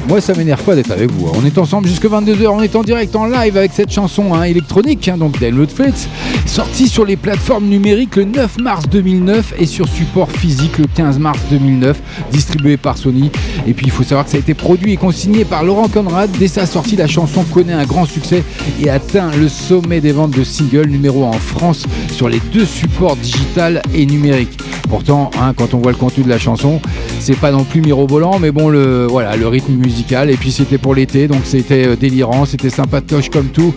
Moi, 0.08 0.20
ça 0.22 0.34
m'énerve 0.34 0.64
pas 0.64 0.74
d'être 0.74 0.90
avec 0.90 1.12
vous. 1.12 1.28
hein. 1.28 1.34
On 1.36 1.46
est 1.46 1.58
ensemble 1.60 1.88
jusque 1.88 2.06
22h, 2.06 2.48
on 2.48 2.62
est 2.64 2.76
en 2.76 2.82
direct 2.82 3.16
en 3.16 3.26
live 3.28 3.56
avec 3.56 3.72
cette 3.74 3.92
chanson 3.92 4.34
hein, 4.34 4.44
électronique, 4.44 5.08
hein, 5.08 5.18
donc 5.18 5.38
d'Helmut 5.40 5.70
Fritz, 5.70 6.08
sortie 6.48 6.88
sur 6.88 7.06
les 7.06 7.16
plateformes 7.16 7.66
numériques 7.66 8.16
le 8.16 8.24
9 8.24 8.58
mars 8.62 8.86
2009 8.90 9.56
et 9.60 9.68
sur 9.68 9.88
support 9.88 10.32
physique 10.32 10.80
le 10.80 10.86
15 10.96 11.20
mars 11.20 11.40
2009, 11.52 12.02
distribué 12.32 12.78
par 12.78 12.98
Sony. 12.98 13.30
Et 13.68 13.74
puis, 13.74 13.86
il 13.86 13.92
faut 13.92 14.04
savoir 14.04 14.26
que 14.26 14.32
ça 14.32 14.38
a 14.38 14.40
été 14.40 14.56
produit 14.56 14.94
et 14.94 14.98
consigné 14.98 15.46
par 15.46 15.64
Laurent 15.64 15.90
Conrad. 15.98 16.30
Dès 16.38 16.48
sa 16.48 16.68
sortie, 16.68 16.96
la 16.96 17.08
chanson 17.08 17.44
connaît 17.44 17.74
un 17.74 17.86
grand 17.86 18.06
succès 18.06 18.44
et 18.80 18.88
atteint 18.88 19.32
le 19.32 19.50
sommet 19.50 20.00
des 20.00 20.12
ventes 20.12 20.30
de 20.30 20.44
singles 20.44 20.90
numéro 20.90 21.26
1 21.26 21.30
en 21.30 21.34
France 21.34 21.86
sur 22.12 22.30
les 22.30 22.40
deux 22.54 22.66
supports 22.66 23.16
digital 23.16 23.82
et 23.96 24.06
numérique. 24.06 24.60
Pourtant, 24.90 25.32
hein, 25.42 25.54
quand 25.58 25.74
on 25.74 25.80
voit 25.80 25.92
le 25.92 25.98
contenu 25.98 26.24
de 26.24 26.30
la 26.30 26.38
chanson, 26.38 26.80
c'est 27.20 27.36
pas 27.36 27.52
non 27.52 27.64
plus 27.64 27.82
mirobolant, 27.82 28.38
mais 28.40 28.52
bon, 28.52 28.70
le, 28.70 29.06
voilà, 29.06 29.36
le 29.36 29.48
rythme 29.48 29.74
musical. 29.74 30.30
Et 30.30 30.38
puis 30.38 30.52
c'était 30.52 30.78
pour 30.78 30.94
l'été, 30.94 31.28
donc 31.28 31.42
c'était 31.44 31.88
euh, 31.88 31.96
délirant, 31.96 32.46
c'était 32.46 32.70
sympatoche 32.70 33.30
comme 33.30 33.48
tout. 33.48 33.74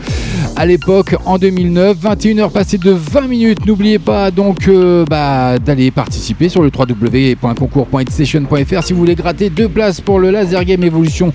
À 0.57 0.67
l'époque, 0.67 1.17
en 1.25 1.39
2009, 1.39 1.97
21h 1.97 2.51
passées 2.51 2.77
de 2.79 2.91
20 2.91 3.29
minutes. 3.29 3.65
N'oubliez 3.67 3.99
pas 3.99 4.31
donc 4.31 4.69
euh, 4.69 5.05
bah, 5.09 5.59
d'aller 5.59 5.91
participer 5.91 6.49
sur 6.49 6.63
le 6.63 6.71
www.concours.station.fr 6.77 8.85
si 8.85 8.93
vous 8.93 8.99
voulez 8.99 9.17
gratter 9.17 9.51
deux 9.51 9.69
places 9.69 10.01
pour 10.01 10.21
le 10.21 10.31
Laser 10.31 10.65
Game 10.65 10.85
Evolution 10.85 11.33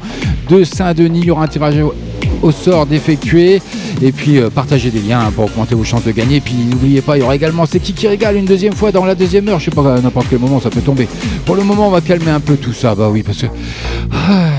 de 0.49 0.63
Saint-Denis. 0.75 1.19
Il 1.21 1.25
y 1.25 1.31
aura 1.31 1.43
un 1.45 1.47
tirage 1.47 1.75
au- 2.41 2.51
sort 2.51 2.85
d'effectuer 2.85 3.59
et 4.03 4.11
puis 4.11 4.37
euh, 4.37 4.49
partagez 4.51 4.91
des 4.91 4.99
liens 4.99 5.31
pour 5.35 5.45
augmenter 5.45 5.73
vos 5.73 5.83
chances 5.83 6.03
de 6.03 6.11
gagner. 6.11 6.35
Et 6.37 6.41
puis 6.41 6.53
n'oubliez 6.53 7.01
pas, 7.01 7.17
il 7.17 7.21
y 7.21 7.23
aura 7.23 7.35
également 7.35 7.65
C'est 7.65 7.79
qui 7.79 7.93
qui 7.93 8.07
régale 8.07 8.35
une 8.35 8.45
deuxième 8.45 8.73
fois 8.73 8.91
dans 8.91 9.03
la 9.05 9.15
deuxième 9.15 9.47
heure. 9.49 9.59
Je 9.59 9.65
sais 9.65 9.71
pas 9.71 9.95
à 9.95 9.99
n'importe 10.01 10.27
quel 10.29 10.37
moment 10.39 10.59
ça 10.59 10.69
peut 10.69 10.81
tomber. 10.81 11.07
Pour 11.45 11.55
le 11.55 11.63
moment, 11.63 11.87
on 11.87 11.91
va 11.91 12.01
calmer 12.01 12.29
un 12.31 12.39
peu 12.39 12.55
tout 12.55 12.73
ça. 12.73 12.93
Bah 12.93 13.09
oui, 13.11 13.23
parce 13.23 13.39
que. 13.41 13.47
Ah, 14.13 14.49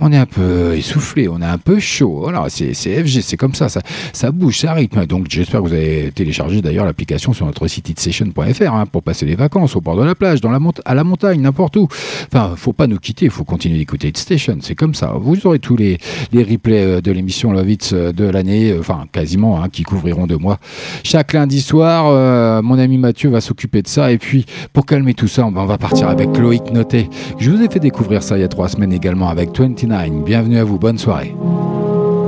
on 0.00 0.12
est 0.12 0.16
un 0.16 0.26
peu 0.26 0.76
essoufflé, 0.76 1.28
on 1.28 1.40
est 1.40 1.44
un 1.46 1.58
peu 1.58 1.78
chaud. 1.78 2.28
C'est 2.48 2.74
FG, 2.74 3.20
c'est 3.22 3.36
comme 3.36 3.54
ça, 3.54 3.68
ça, 3.68 3.80
ça 4.12 4.30
bouge, 4.30 4.58
ça 4.58 4.72
rythme. 4.72 5.06
Donc 5.06 5.26
j'espère 5.28 5.62
que 5.62 5.68
vous 5.68 5.72
avez 5.74 6.10
téléchargé 6.14 6.62
d'ailleurs 6.62 6.84
l'application 6.84 7.32
sur 7.32 7.46
notre 7.46 7.66
site 7.68 7.88
itsession.fr 7.88 8.72
hein, 8.74 8.84
pour 8.90 9.02
passer 9.02 9.26
les 9.26 9.34
vacances 9.36 9.76
au 9.76 9.80
bord 9.80 9.96
de 9.96 10.02
la 10.04 10.14
plage, 10.14 10.38
à 10.84 10.94
la 10.94 11.04
montagne, 11.04 11.40
n'importe 11.40 11.76
où. 11.76 11.88
Enfin, 12.32 12.54
faut 12.56 12.72
pas 12.72 12.86
nous 12.86 12.98
quitter, 12.98 13.26
il 13.26 13.30
faut 13.30 13.44
continuer 13.44 13.78
d'écouter 13.78 14.08
Hit 14.08 14.18
Station, 14.18 14.58
c'est 14.60 14.74
comme 14.74 14.94
ça. 14.94 15.14
Vous 15.18 15.46
aurez 15.46 15.58
tous 15.58 15.76
les, 15.76 15.98
les 16.32 16.42
replays 16.42 16.82
euh, 16.84 17.00
de 17.00 17.10
l'émission 17.12 17.52
Love 17.52 17.70
Hits 17.70 17.78
euh, 17.92 18.12
de 18.12 18.24
l'année, 18.24 18.70
euh, 18.72 18.80
enfin 18.80 19.04
quasiment, 19.12 19.62
hein, 19.62 19.68
qui 19.70 19.82
couvriront 19.82 20.26
deux 20.26 20.36
mois. 20.38 20.58
Chaque 21.04 21.32
lundi 21.32 21.60
soir, 21.60 22.62
mon 22.62 22.78
ami 22.78 22.98
Mathieu 22.98 23.30
va 23.30 23.40
s'occuper 23.40 23.82
de 23.82 23.88
ça. 23.88 24.12
Et 24.12 24.18
puis, 24.18 24.46
pour 24.72 24.86
calmer 24.86 25.14
tout 25.14 25.28
ça, 25.28 25.46
on 25.46 25.50
va- 25.50 25.76
partir 25.78 26.08
avec 26.08 26.36
Loïc 26.38 26.70
Noté. 26.72 27.08
Je 27.38 27.50
vous 27.50 27.62
ai 27.62 27.68
fait 27.68 27.80
découvrir 27.80 28.22
ça 28.22 28.38
il 28.38 28.40
y 28.40 28.44
a 28.44 28.48
trois 28.48 28.68
semaines 28.68 28.92
également 28.92 29.28
avec 29.28 29.52
29. 29.86 30.24
Bienvenue 30.24 30.58
à 30.58 30.64
vous, 30.64 30.78
bonne 30.78 30.98
soirée. 30.98 31.34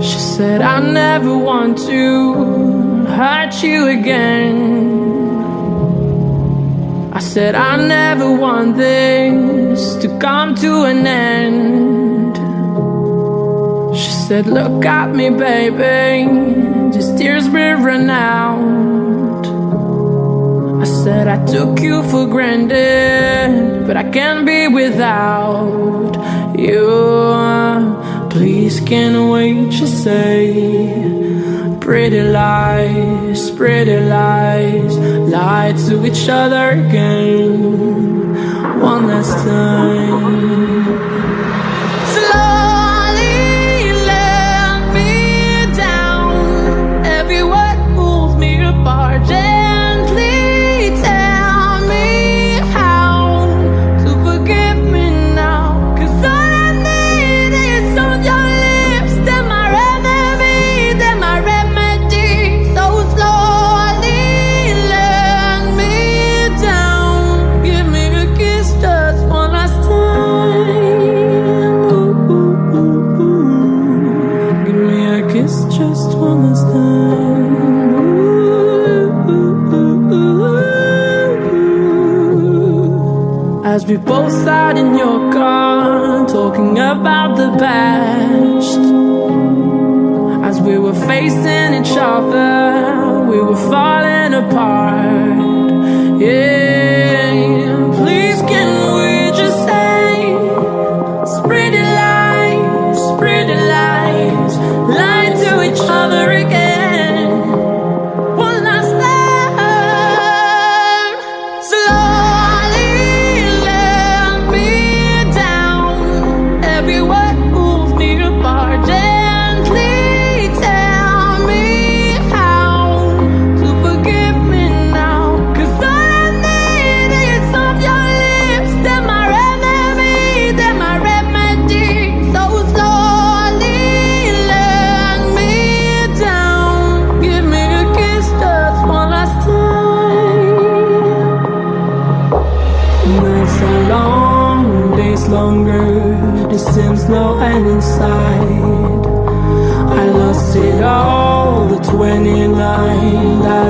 She 0.01 0.19
said, 0.19 0.63
I 0.63 0.81
never 0.81 1.37
want 1.37 1.77
to 1.89 3.05
hurt 3.07 3.63
you 3.63 3.89
again. 3.89 4.87
I 7.13 7.21
said, 7.21 7.57
I 7.57 7.77
never 7.77 8.31
want 8.31 8.77
this 8.77 9.97
to 9.97 10.09
come 10.19 10.55
to 10.57 10.85
an 10.85 11.05
end. 11.07 12.37
She 13.97 14.13
said, 14.13 14.47
Look 14.47 14.87
at 14.87 15.15
me, 15.15 15.31
baby, 15.31 16.93
just 16.93 17.19
tears 17.19 17.49
run 17.49 18.09
out. 18.09 19.47
I 20.81 20.85
said, 20.85 21.27
I 21.27 21.45
took 21.45 21.81
you 21.81 22.05
for 22.05 22.29
granted, 22.29 23.85
but 23.85 23.97
I 23.97 24.05
can't 24.11 24.47
be 24.47 24.69
without 24.69 26.18
you. 26.59 28.29
Please 28.31 28.81
can't 28.81 29.31
wait, 29.31 29.71
to 29.79 29.87
say. 29.87 31.79
Pretty 31.81 32.23
lies, 32.23 33.51
pretty 33.53 34.01
lies, 34.01 34.99
lie 34.99 35.73
to 35.87 36.05
each 36.05 36.29
other 36.29 36.71
again. 36.71 38.81
One 38.81 39.07
last 39.09 39.45
time. 39.45 40.98
We 83.89 83.97
both 83.97 84.31
sat 84.31 84.77
in 84.77 84.99
your 84.99 85.33
car, 85.33 86.27
talking 86.29 86.79
about 86.79 87.39
the 87.39 87.57
past. 87.57 88.81
As 90.45 90.61
we 90.61 90.77
were 90.77 90.93
facing 90.93 91.73
each 91.73 91.97
other, 91.97 93.25
we 93.31 93.41
were 93.41 93.57
falling 93.57 94.35
apart. 94.35 96.21
Yeah, 96.21 96.68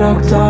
29, 0.08 0.30
that 0.30 0.47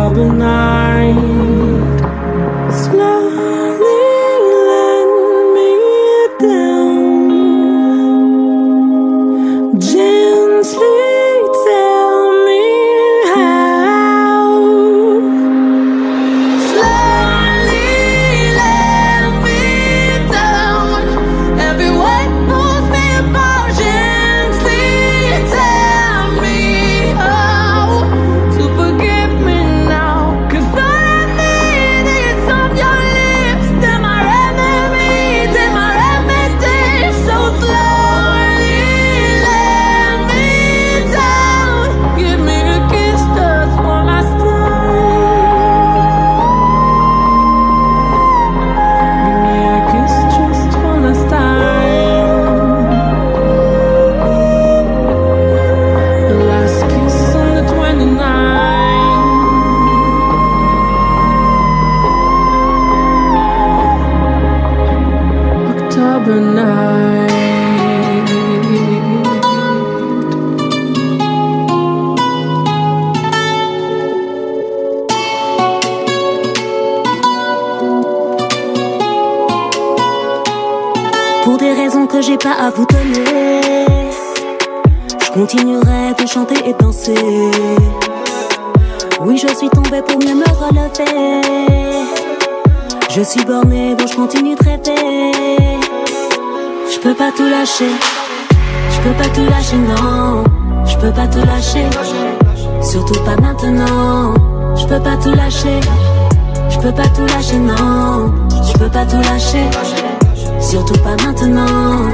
surtout 110.59 110.99
pas 111.01 111.15
maintenant. 111.25 112.11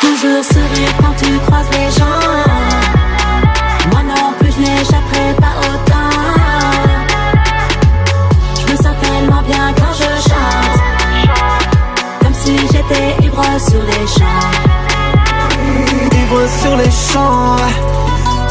Toujours 0.00 0.44
sourire 0.44 0.92
quand 1.00 1.14
tu 1.16 1.38
croises 1.46 1.70
les 1.72 1.90
gens. 1.98 2.22
Moi 3.90 4.02
non 4.02 4.32
plus, 4.38 4.52
je 4.52 4.60
n'échapperai 4.60 5.34
pas 5.40 5.54
autant. 5.68 6.10
Je 8.60 8.72
me 8.72 8.76
sens 8.76 8.96
tellement 9.02 9.42
bien 9.42 9.72
quand 9.76 9.94
je 9.94 10.10
chante. 10.28 10.78
Comme 12.20 12.34
si 12.34 12.58
j'étais 12.72 13.24
ivre 13.24 13.44
sur 13.58 13.82
les 13.90 14.06
champs. 14.06 14.48
Ivre 16.12 16.48
sur 16.60 16.76
les 16.76 16.90
champs, 16.90 17.56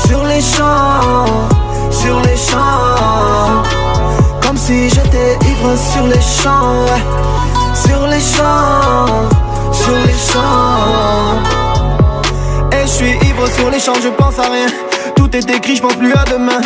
sur 0.08 0.24
les 0.24 0.42
champs, 0.42 1.26
sur 1.92 2.20
les 2.22 2.38
champs. 2.38 3.64
Comme 4.42 4.58
si 4.58 4.90
j'étais 4.90 5.38
ivre 5.46 5.76
sur 5.78 6.08
les 6.08 6.22
champs, 6.22 6.86
les 8.18 8.24
champs, 8.24 9.30
sur 9.72 9.96
les 10.06 10.20
champs. 10.32 11.38
Et 12.72 12.82
je 12.84 12.88
suis 12.88 13.12
ivre 13.30 13.48
sur 13.48 13.70
les 13.70 13.80
champs, 13.80 14.00
je 14.02 14.10
pense 14.10 14.40
à 14.40 14.50
rien. 14.50 14.68
Tout 15.16 15.30
est 15.36 15.50
écrit, 15.50 15.76
je 15.76 15.82
pense 15.82 15.96
plus 15.96 16.14
à 16.14 16.24
demain. 16.24 16.62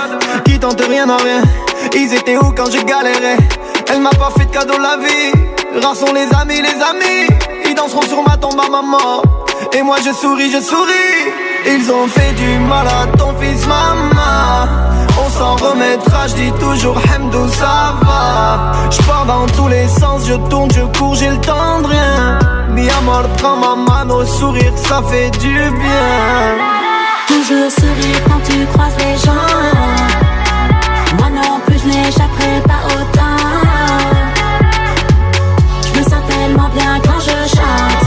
Qui 0.45 0.59
tente 0.59 0.81
rien 0.81 1.09
à 1.09 1.17
rien. 1.17 1.41
Ils 1.93 2.13
étaient 2.13 2.37
où 2.37 2.53
quand 2.55 2.71
je 2.71 2.81
galérais? 2.83 3.37
Elle 3.89 3.99
m'a 3.99 4.11
pas 4.11 4.31
fait 4.37 4.45
de 4.45 4.51
cadeau 4.51 4.77
la 4.77 4.95
vie. 4.97 5.31
Rares 5.81 6.13
les 6.13 6.29
amis, 6.41 6.61
les 6.61 6.79
amis. 6.91 7.27
Ils 7.65 7.75
danseront 7.75 8.03
sur 8.03 8.23
ma 8.23 8.37
tombe 8.37 8.59
à 8.59 8.69
maman. 8.69 9.21
Et 9.73 9.81
moi 9.81 9.97
je 10.05 10.11
souris, 10.13 10.51
je 10.51 10.61
souris. 10.61 11.19
Ils 11.65 11.91
ont 11.91 12.07
fait 12.07 12.31
du 12.33 12.59
mal 12.59 12.87
à 12.87 13.17
ton 13.17 13.33
fils, 13.39 13.65
maman. 13.67 14.90
S'en 15.37 15.55
remettra, 15.55 16.27
je 16.27 16.35
dis 16.35 16.51
toujours 16.59 16.97
Hamdou, 16.97 17.47
ça 17.49 17.95
va. 18.03 18.73
Je 18.91 19.01
pars 19.03 19.25
dans 19.25 19.45
tous 19.57 19.67
les 19.69 19.87
sens, 19.87 20.27
je 20.27 20.35
tourne, 20.49 20.69
je 20.71 20.81
cours, 20.97 21.15
j'ai 21.15 21.29
le 21.29 21.37
temps 21.37 21.81
de 21.81 21.87
rien. 21.87 22.39
Mi 22.69 22.89
amor, 22.89 23.23
prends 23.37 23.57
ma 23.57 23.75
mano, 23.75 24.25
sourire, 24.25 24.73
ça 24.75 25.01
fait 25.09 25.31
du 25.39 25.53
bien. 25.53 26.09
Toujours 27.27 27.71
sourire 27.71 28.21
quand 28.27 28.41
tu 28.43 28.65
croises 28.73 28.97
les 28.99 29.17
gens. 29.25 29.47
Moi 31.17 31.29
non 31.29 31.59
plus, 31.65 31.79
je 31.79 31.87
n'échapperai 31.87 32.61
pas 32.67 32.83
autant. 32.95 33.41
Je 35.85 35.99
me 35.99 36.03
sens 36.03 36.23
tellement 36.29 36.69
bien 36.75 36.99
quand 37.05 37.19
je 37.19 37.37
chante. 37.55 38.03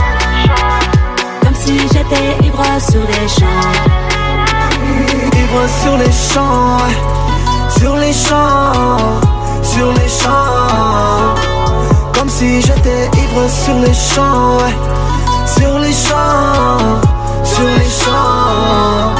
Comme 1.43 1.55
si 1.55 1.79
j'étais 1.91 2.45
ivre 2.45 2.63
sur 2.89 3.01
les 3.01 3.27
champs. 3.27 3.73
Ivre 5.33 5.63
sur 5.81 5.97
les 5.97 6.11
champs, 6.11 6.77
sur 7.79 7.95
les 7.97 8.13
champs, 8.13 8.97
sur 9.63 9.91
les 9.93 10.09
champs. 10.09 11.35
Comme 12.13 12.29
si 12.29 12.61
j'étais 12.61 13.09
ivre 13.23 13.47
sur 13.49 13.77
les 13.79 13.93
champs, 13.93 14.57
sur 15.57 15.79
les 15.79 15.93
champs, 15.93 17.01
sur 17.43 17.69
les 17.79 17.91
champs. 18.01 19.15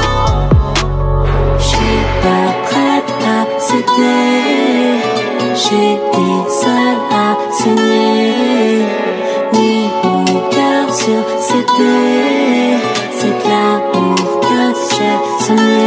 J'suis 1.60 2.04
pas 2.24 2.48
prête 2.68 3.14
à 3.36 3.60
céder. 3.60 4.76
J'ai 5.56 6.00
seule 6.62 7.02
à 7.12 7.38
saigner. 7.58 8.86
Mis 9.54 9.90
mon 10.04 10.26
cœur 10.50 10.94
sur 10.94 11.24
CD. 11.48 11.82
C'est 13.18 13.28
de 13.28 13.50
l'amour 13.50 14.40
que 14.42 14.62
j'ai 14.92 15.46
semé. 15.46 15.85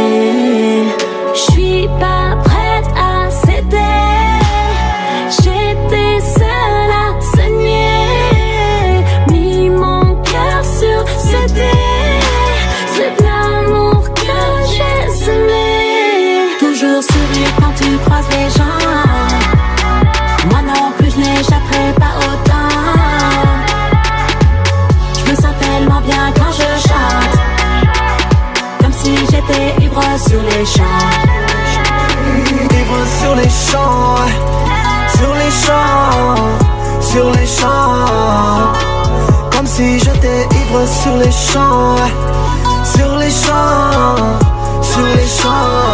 Les 41.29 41.35
champs, 41.35 41.95
sur 42.83 43.15
les 43.17 43.29
champs, 43.29 44.15
sur 44.81 45.05
les 45.15 45.27
champs. 45.27 45.88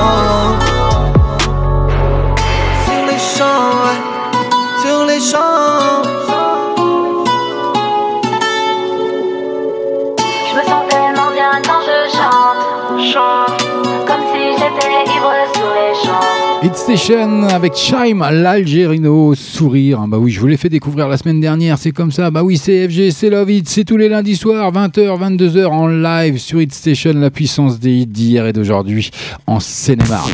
Station 16.86 17.48
avec 17.48 17.74
Chime, 17.74 18.24
l'Algérino, 18.32 19.34
sourire. 19.34 20.06
Bah 20.08 20.20
oui, 20.20 20.30
je 20.30 20.40
vous 20.40 20.46
l'ai 20.46 20.56
fait 20.56 20.70
découvrir 20.70 21.08
la 21.08 21.18
semaine 21.18 21.42
dernière, 21.42 21.80
c'est 21.80 21.92
comme 21.92 22.12
ça. 22.12 22.30
Bah 22.30 22.44
oui, 22.44 22.58
c'est 22.58 22.88
FG, 22.88 23.10
c'est 23.10 23.32
Love 23.32 23.50
It, 23.50 23.68
c'est 23.68 23.86
tous 23.86 23.98
les 23.98 24.08
lundis 24.08 24.36
soirs, 24.36 24.72
20h, 24.72 25.20
22h 25.20 25.66
en 25.66 25.88
live 25.88 26.38
sur 26.38 26.62
Hit 26.62 26.72
Station, 26.76 27.14
la 27.16 27.32
puissance 27.32 27.80
des 27.80 27.92
hits 27.92 28.06
d'hier 28.06 28.46
et 28.46 28.54
d'aujourd'hui 28.54 29.10
en 29.48 29.60
Seine-et-Marne. 29.60 30.34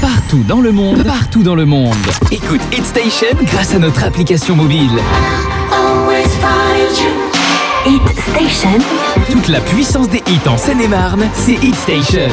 Partout 0.00 0.42
dans 0.48 0.60
le 0.60 0.72
monde, 0.72 1.04
partout 1.04 1.44
dans 1.44 1.54
le 1.54 1.64
monde. 1.64 1.94
Écoute 2.32 2.60
Hit 2.76 2.84
Station 2.84 3.36
grâce 3.44 3.76
à 3.76 3.78
notre 3.78 4.02
application 4.02 4.56
mobile. 4.56 4.90
Hit 7.86 8.02
Station. 8.18 8.78
Toute 9.30 9.48
la 9.48 9.60
puissance 9.60 10.08
des 10.08 10.22
hits 10.26 10.48
en 10.48 10.56
Seine-et-Marne, 10.56 11.28
c'est 11.32 11.52
Hit 11.52 11.74
Station. 11.76 12.28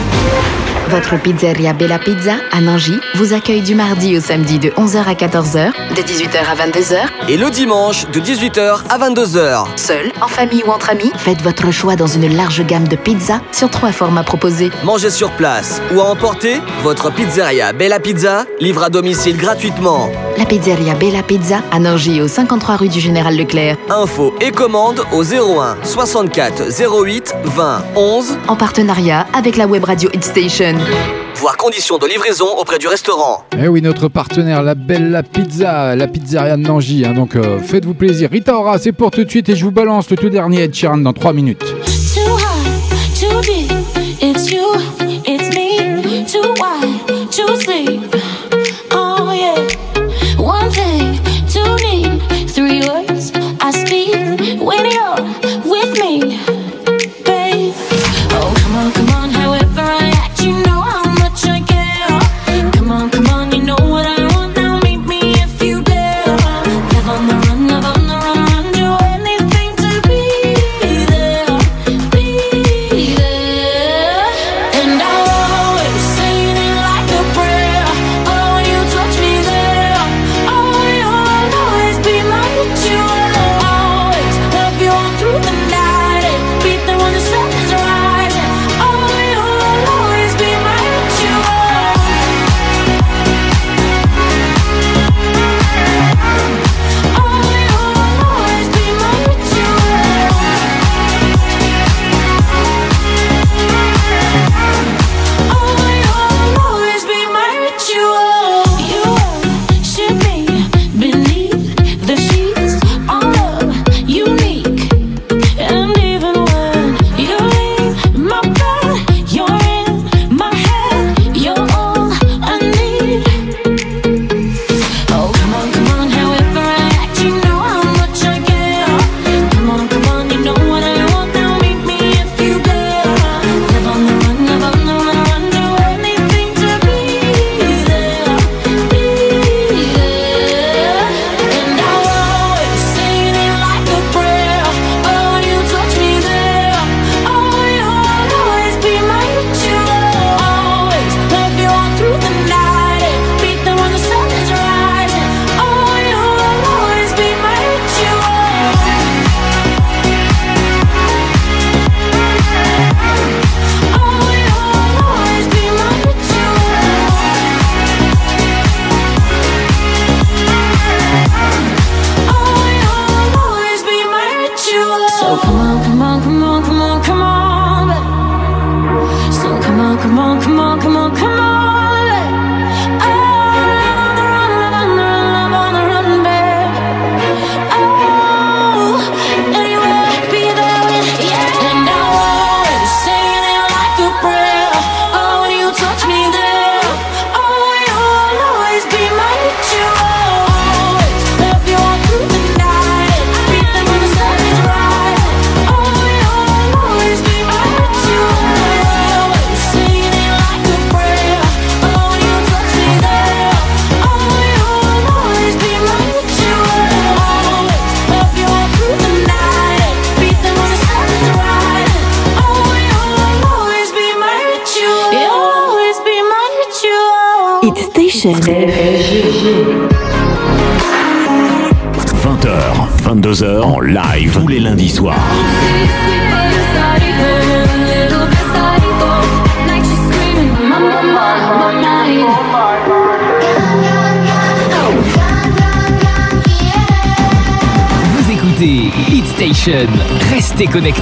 Votre 0.89 1.19
pizzeria 1.19 1.73
Bella 1.73 1.99
Pizza 1.99 2.35
à 2.51 2.61
Nangy 2.61 2.99
vous 3.15 3.33
accueille 3.33 3.61
du 3.61 3.75
mardi 3.75 4.17
au 4.17 4.21
samedi 4.21 4.59
de 4.59 4.69
11h 4.71 5.03
à 5.05 5.13
14h, 5.13 5.71
de 5.95 6.01
18h 6.01 6.37
à 6.37 6.55
22h. 6.67 7.29
Et 7.29 7.37
le 7.37 7.49
dimanche 7.49 8.07
de 8.09 8.19
18h 8.19 8.81
à 8.89 8.97
22h. 8.97 9.65
Seul, 9.75 10.11
en 10.21 10.27
famille 10.27 10.63
ou 10.65 10.71
entre 10.71 10.89
amis, 10.89 11.11
faites 11.17 11.41
votre 11.41 11.71
choix 11.71 11.95
dans 11.95 12.07
une 12.07 12.35
large 12.35 12.65
gamme 12.65 12.87
de 12.87 12.95
pizzas 12.95 13.41
sur 13.51 13.69
trois 13.69 13.91
formats 13.91 14.23
proposés. 14.23 14.71
Mangez 14.83 15.09
sur 15.09 15.31
place 15.31 15.81
ou 15.93 16.01
à 16.01 16.05
emporter, 16.05 16.59
votre 16.83 17.11
pizzeria 17.11 17.71
Bella 17.73 17.99
Pizza 17.99 18.45
livre 18.59 18.83
à 18.83 18.89
domicile 18.89 19.37
gratuitement. 19.37 20.09
La 20.37 20.45
pizzeria 20.45 20.93
Bella 20.95 21.23
Pizza 21.23 21.61
à 21.71 21.79
Nangy 21.79 22.21
au 22.21 22.27
53 22.27 22.75
rue 22.75 22.89
du 22.89 22.99
Général 22.99 23.35
Leclerc. 23.37 23.77
Info 23.89 24.33
et 24.41 24.51
commande 24.51 25.01
au 25.13 25.23
01 25.23 25.77
64 25.83 26.63
08 27.03 27.35
20 27.45 27.83
11 27.95 28.37
En 28.47 28.55
partenariat 28.55 29.25
avec 29.33 29.55
la 29.57 29.65
web 29.67 29.83
radio 29.85 30.09
Hit 30.13 30.23
Station. 30.23 30.75
Voir 31.35 31.57
conditions 31.57 31.97
de 31.97 32.07
livraison 32.07 32.47
auprès 32.59 32.77
du 32.79 32.87
restaurant. 32.87 33.43
Eh 33.61 33.67
oui, 33.67 33.81
notre 33.81 34.07
partenaire, 34.07 34.63
la 34.63 34.73
Bella 34.75 35.21
Pizza, 35.23 35.95
la 35.95 36.07
pizzeria 36.07 36.57
de 36.57 36.61
Nangy. 36.61 37.05
hein, 37.05 37.13
donc 37.13 37.35
euh, 37.35 37.59
faites-vous 37.59 37.93
plaisir. 37.93 38.29
Rita 38.31 38.57
Ora, 38.57 38.77
c'est 38.77 38.91
pour 38.93 39.11
tout 39.11 39.23
de 39.23 39.29
suite 39.29 39.49
et 39.49 39.55
je 39.55 39.63
vous 39.63 39.71
balance 39.71 40.09
le 40.09 40.17
tout 40.17 40.29
dernier 40.29 40.63
Ed 40.63 40.73
Sheeran 40.73 40.97
dans 40.97 41.13
3 41.13 41.33
minutes. 41.33 41.63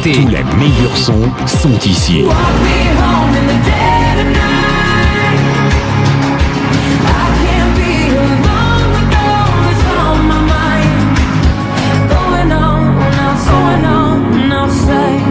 Tous 0.04 0.28
les 0.28 0.44
meilleurs 0.60 0.98
sons 0.98 1.32
sont 1.46 1.80
ici. 1.86 2.26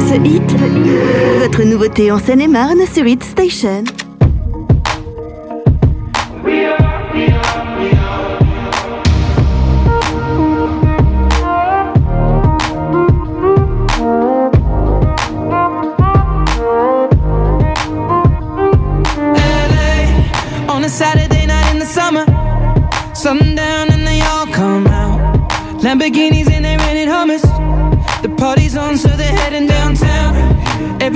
Ce 0.01 0.15
hit, 0.15 0.43
votre 1.39 1.63
nouveauté 1.65 2.11
en 2.11 2.19
Seine-et-Marne 2.19 2.81
sur 2.91 3.07
Hit 3.07 3.23
Station. 3.25 3.85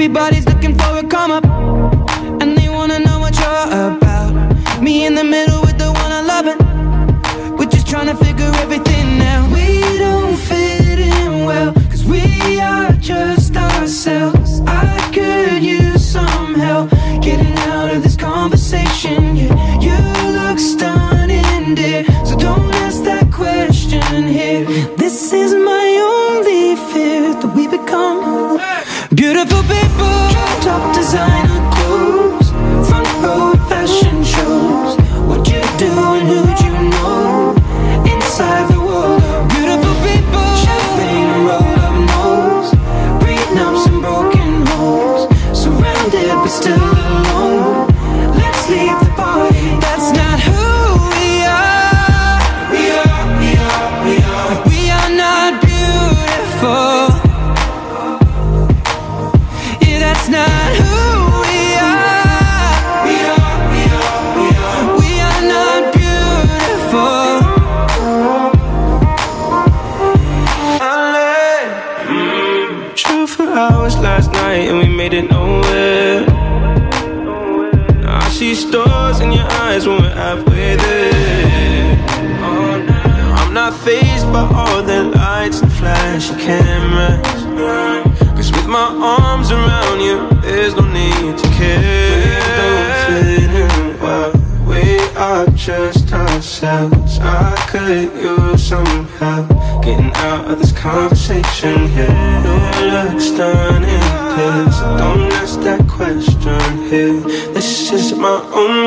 everybody 0.07 0.36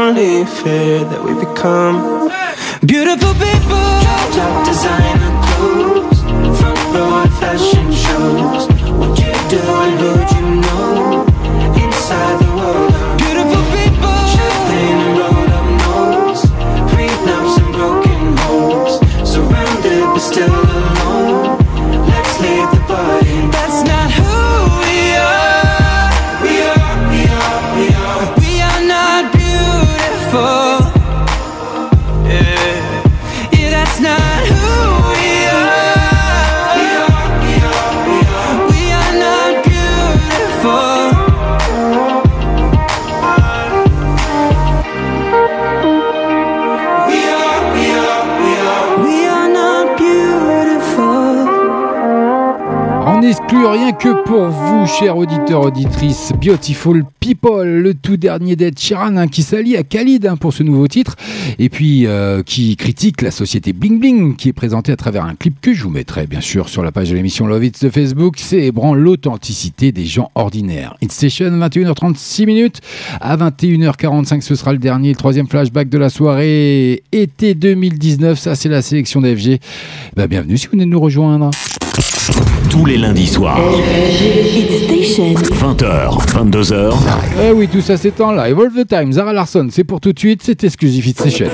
only 0.10 0.44
fear 0.44 1.06
that 1.06 1.23
we 1.23 1.34
become 1.36 2.29
pour 54.30 54.50
vous, 54.50 54.86
chers 54.86 55.18
auditeurs, 55.18 55.62
auditrices, 55.62 56.32
Beautiful 56.40 57.04
People, 57.20 57.68
le 57.68 57.96
tout 57.96 58.16
dernier 58.16 58.56
d'Ed 58.56 58.78
Sheeran 58.78 59.18
hein, 59.18 59.28
qui 59.28 59.42
s'allie 59.42 59.76
à 59.76 59.82
Khalid 59.82 60.28
hein, 60.28 60.38
pour 60.38 60.54
ce 60.54 60.62
nouveau 60.62 60.88
titre, 60.88 61.16
et 61.58 61.68
puis 61.70 62.06
euh, 62.06 62.44
qui 62.44 62.76
critique 62.76 63.24
la 63.24 63.32
société 63.32 63.74
Bling 63.74 64.00
Bling, 64.00 64.36
qui 64.36 64.50
est 64.50 64.54
présentée 64.54 64.92
à 64.92 64.96
travers 64.98 65.26
un 65.26 65.34
clip 65.34 65.60
que 65.60 65.74
je 65.74 65.84
vous 65.84 65.90
mettrai 65.90 66.28
bien 66.28 66.42
sûr 66.42 66.70
sur 66.70 66.84
la 66.84 66.92
page 66.92 67.10
de 67.10 67.16
l'émission 67.16 67.48
Love 67.48 67.66
It 67.66 67.84
de 67.84 67.90
Facebook, 67.90 68.38
célébrant 68.38 68.94
l'authenticité 68.94 69.92
des 69.92 70.06
gens 70.06 70.30
ordinaires. 70.36 70.96
It's 71.02 71.16
Station, 71.16 71.50
21h36 71.50 72.46
minutes, 72.46 72.82
à 73.22 73.36
21h45, 73.36 74.42
ce 74.42 74.54
sera 74.54 74.74
le 74.74 74.80
dernier, 74.80 75.10
le 75.10 75.16
troisième 75.16 75.48
flashback 75.48 75.90
de 75.90 75.98
la 75.98 76.12
soirée, 76.12 77.02
été 77.12 77.56
2019, 77.56 78.38
ça 78.38 78.54
c'est 78.54 78.70
la 78.70 78.84
sélection 78.84 79.22
d'FG. 79.22 79.60
Bah, 80.16 80.28
bienvenue 80.28 80.56
si 80.56 80.68
vous 80.68 80.74
venez 80.74 80.86
de 80.86 80.92
nous 80.92 81.00
rejoindre. 81.00 81.50
Tous 82.70 82.86
les 82.86 82.98
lundis 82.98 83.28
soirs. 83.28 83.60
20h, 85.60 86.18
22h. 86.34 86.94
Eh 87.44 87.52
oui, 87.52 87.68
tout 87.68 87.82
ça 87.82 87.98
c'est 87.98 88.22
en 88.22 88.32
live. 88.32 88.57
All 88.60 88.72
the 88.72 88.88
time, 88.88 89.11
Zara 89.11 89.34
Larson, 89.34 89.68
c'est 89.72 89.84
pour 89.84 89.99
tout 89.99 90.14
de 90.14 90.20
suite, 90.20 90.41
c'est 90.44 90.64
exclusif 90.64 91.07
Hit 91.07 91.20
Session. 91.20 91.48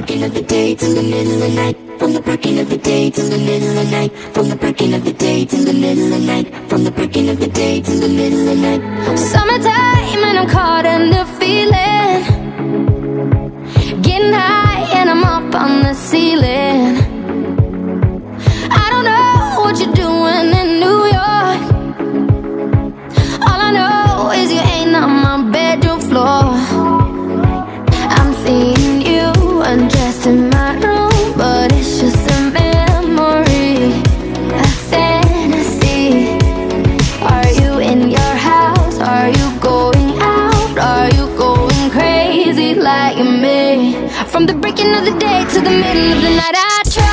From 1.98 2.12
the 2.12 2.20
breaking 2.22 2.60
of 2.60 2.68
the 2.70 2.78
day 2.78 3.10
till 3.10 3.30
the 3.30 3.38
middle 3.38 3.70
of 3.70 3.90
the 3.90 3.96
night. 3.96 4.12
From 4.34 4.50
the 4.50 4.56
breaking 4.58 4.94
of 4.94 5.06
the 5.06 5.14
day 5.14 5.46
till 5.46 5.64
the 5.64 5.74
middle 5.74 6.12
of 6.14 6.20
the 6.20 6.28
night. 6.28 6.48
From 6.68 6.84
the 6.84 6.92
breaking 6.92 7.30
of 7.30 7.40
the 7.40 7.48
day 7.48 7.80
till 7.82 8.00
the 8.02 8.10
middle 8.10 8.42
of 8.42 8.48
the 8.48 8.56
night. 8.56 8.82
Summertime 9.18 10.24
and 10.26 10.38
I'm 10.40 10.48
caught 10.50 10.86
in 10.86 11.12
the 11.12 11.26
feeling. 11.40 12.26
Getting 14.02 14.34
high 14.34 14.86
and 15.00 15.10
I'm 15.10 15.24
up 15.24 15.56
on 15.56 15.84
the 15.84 15.94
ceiling. 15.94 17.05
Another 44.88 45.18
day 45.18 45.44
to 45.44 45.62
the 45.62 45.72
middle 45.72 46.12
of 46.14 46.22
the 46.22 46.30
night. 46.30 46.54
I 46.56 46.82
try. 46.88 47.05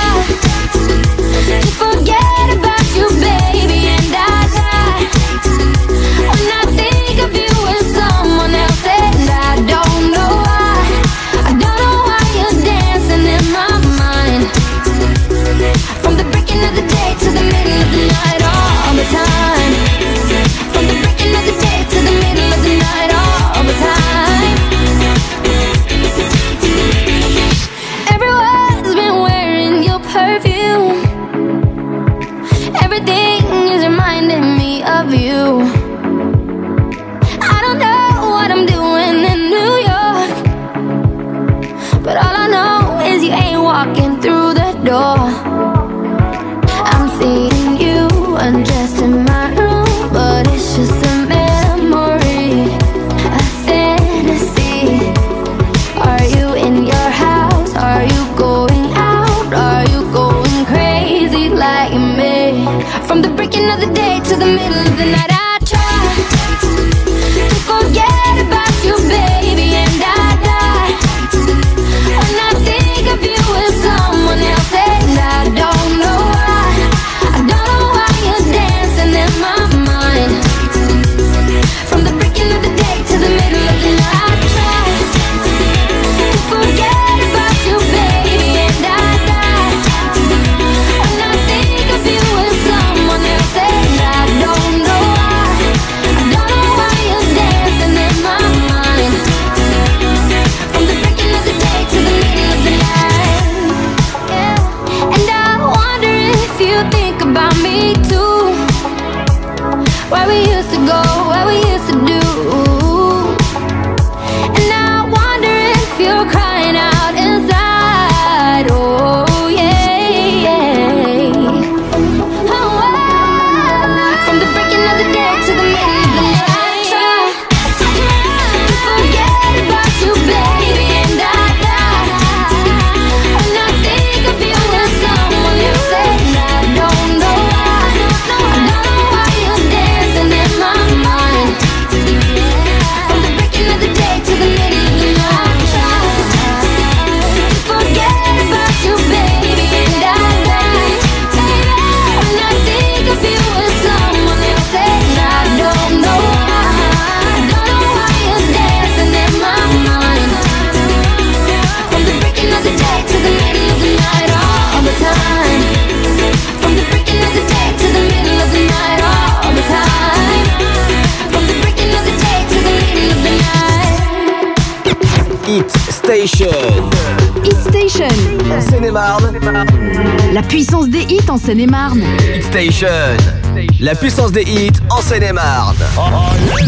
La 183.83 183.97
puissance 183.97 184.31
des 184.31 184.43
hits 184.43 184.71
en 184.91 185.03
Seine-et-Marne. 185.03 185.77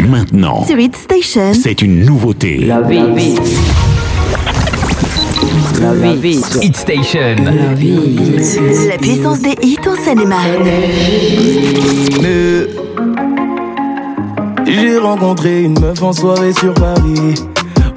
Maintenant, 0.08 0.64
Sur 0.64 0.76
Hit 0.80 0.96
Station. 0.96 1.52
c'est 1.54 1.80
une 1.80 2.04
nouveauté. 2.04 2.58
La 2.58 2.80
vie. 2.80 3.36
La 5.80 6.14
vie. 6.14 6.40
Hit 6.60 6.76
Station. 6.76 7.36
La 8.88 8.98
puissance 8.98 9.38
des 9.42 9.54
hits 9.62 9.78
en 9.86 9.94
Seine-et-Marne. 9.94 10.68
J'ai 14.66 14.98
rencontré 14.98 15.62
une 15.62 15.78
meuf 15.78 16.02
en 16.02 16.12
soirée 16.12 16.52
sur 16.52 16.74
Paris. 16.74 17.36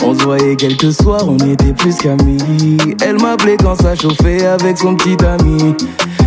On 0.03 0.13
se 0.13 0.23
voyait 0.23 0.55
quelques 0.55 0.93
soirs, 0.93 1.27
on 1.27 1.37
était 1.37 1.73
plus 1.73 1.97
qu'amis. 1.97 2.77
Elle 3.03 3.19
m'appelait 3.19 3.57
quand 3.57 3.81
ça 3.81 3.95
chauffait 3.95 4.45
avec 4.45 4.77
son 4.77 4.95
petit 4.95 5.17
ami. 5.25 5.73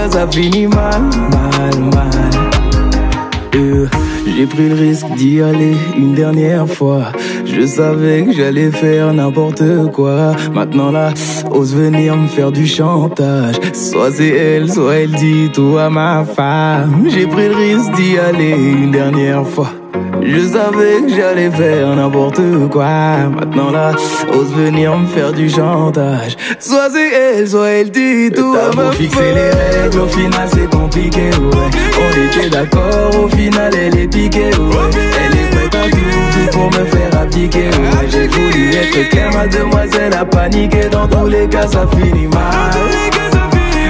Cas, 0.00 0.08
ça 0.08 0.26
finit 0.26 0.66
mal, 0.66 1.02
mal, 1.30 1.78
mal. 1.94 2.30
Euh, 3.54 3.86
J'ai 4.24 4.46
pris 4.46 4.68
le 4.70 4.74
risque 4.74 5.06
d'y 5.14 5.42
aller 5.42 5.74
une 5.94 6.14
dernière 6.14 6.66
fois. 6.66 7.12
Je 7.44 7.66
savais 7.66 8.24
que 8.24 8.32
j'allais 8.32 8.70
faire 8.70 9.12
n'importe 9.12 9.62
quoi. 9.92 10.34
Maintenant 10.54 10.90
là, 10.90 11.12
ose 11.50 11.74
venir 11.74 12.16
me 12.16 12.28
faire 12.28 12.50
du 12.50 12.66
chantage. 12.66 13.56
Soit 13.74 14.12
c'est 14.12 14.28
elle, 14.28 14.72
soit 14.72 14.94
elle 14.94 15.12
dit 15.12 15.50
tout 15.52 15.76
à 15.76 15.90
ma 15.90 16.24
femme. 16.24 17.04
J'ai 17.06 17.26
pris 17.26 17.48
le 17.48 17.56
risque 17.56 17.92
d'y 17.92 18.16
aller 18.16 18.52
une 18.52 18.92
dernière 18.92 19.46
fois. 19.46 19.68
Je 20.22 20.46
savais 20.46 21.02
que 21.02 21.14
j'allais 21.14 21.50
faire 21.50 21.94
n'importe 21.96 22.40
quoi. 22.70 22.86
Maintenant 23.34 23.70
là, 23.70 23.92
ose 24.32 24.52
venir 24.54 24.96
me 24.96 25.06
faire 25.06 25.32
du 25.32 25.48
chantage. 25.48 26.36
Soit 26.58 26.90
c'est 26.90 27.12
elle, 27.12 27.48
soit 27.48 27.68
elle 27.68 27.90
dit 27.90 28.30
tout 28.34 28.54
à 28.54 28.74
ma 28.74 28.92
fixer 28.92 29.32
les 29.34 29.80
règles, 29.82 29.98
au 29.98 30.06
final 30.06 30.48
c'est 30.52 30.70
compliqué, 30.70 31.30
ouais. 31.30 31.70
On 32.00 32.38
était 32.38 32.50
d'accord, 32.50 33.24
au 33.24 33.28
final 33.28 33.72
elle 33.74 33.98
est 33.98 34.06
piquée, 34.06 34.50
ouais. 34.50 34.90
Elle 34.92 35.38
est 35.38 35.50
prête 35.50 35.74
à 35.74 35.90
tout, 35.90 35.98
tout 36.32 36.58
pour 36.58 36.66
me 36.66 36.84
faire 36.84 37.20
abdiquer, 37.20 37.68
ouais. 37.68 38.08
J'ai 38.10 38.28
voulu 38.28 38.70
être 38.74 39.08
clair, 39.10 39.30
mademoiselle 39.32 40.14
a 40.14 40.24
paniqué. 40.24 40.88
Dans 40.90 41.06
tous 41.08 41.26
les 41.26 41.48
cas, 41.48 41.66
ça 41.66 41.86
finit 41.96 42.26
mal. 42.26 42.74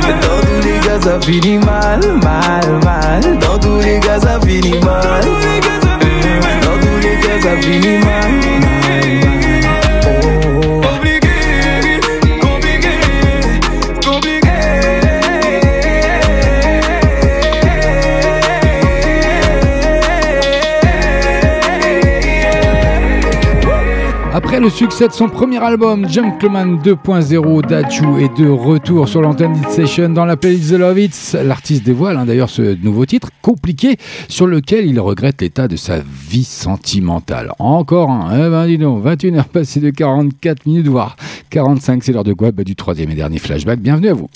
Dans 0.02 0.40
tous 0.40 0.66
les 0.66 0.78
cas, 0.86 1.01
ça 1.01 1.20
finit 1.20 1.59
mal, 1.59 2.01
mal, 2.23 2.81
mal. 2.85 3.39
Dans 3.39 3.59
tous 3.59 3.78
les 3.81 4.01
cas, 4.01 4.19
ça 4.20 4.39
finit 4.40 4.78
mal. 4.81 5.70
casa, 7.41 7.57
vini 7.57 7.99
mais. 7.99 8.65
É 8.67 8.70
Après 24.61 24.73
le 24.73 24.77
succès 24.77 25.09
de 25.09 25.15
son 25.15 25.31
premier 25.31 25.57
album, 25.57 26.07
Gentleman 26.07 26.78
2.0, 26.85 27.66
Daju 27.66 28.20
est 28.20 28.39
de 28.39 28.47
retour 28.47 29.09
sur 29.09 29.23
l'antenne 29.23 29.57
Session 29.70 30.11
dans 30.11 30.27
la 30.27 30.37
playlist 30.37 30.73
The 30.73 30.74
Love 30.74 30.99
Hits. 30.99 31.35
L'artiste 31.43 31.82
dévoile 31.82 32.19
hein, 32.19 32.27
d'ailleurs 32.27 32.51
ce 32.51 32.77
nouveau 32.82 33.07
titre, 33.07 33.31
compliqué, 33.41 33.97
sur 34.28 34.47
lequel 34.47 34.85
il 34.85 35.01
regrette 35.01 35.41
l'état 35.41 35.66
de 35.66 35.77
sa 35.77 36.01
vie 36.28 36.45
sentimentale. 36.45 37.53
Encore 37.59 38.11
un, 38.11 38.37
eh 38.37 38.51
ben 38.51 38.66
dis 38.66 38.77
donc, 38.77 39.03
21h 39.03 39.45
passées 39.45 39.81
de 39.81 39.89
44 39.89 40.66
minutes, 40.66 40.89
voire 40.89 41.16
45, 41.49 42.05
c'est 42.05 42.12
l'heure 42.12 42.23
de 42.23 42.35
quoi? 42.35 42.53
Bah, 42.53 42.62
Du 42.62 42.77
troisième 42.77 43.11
et 43.12 43.15
dernier 43.15 43.39
flashback, 43.39 43.81
bienvenue 43.81 44.09
à 44.09 44.15
vous. 44.15 44.28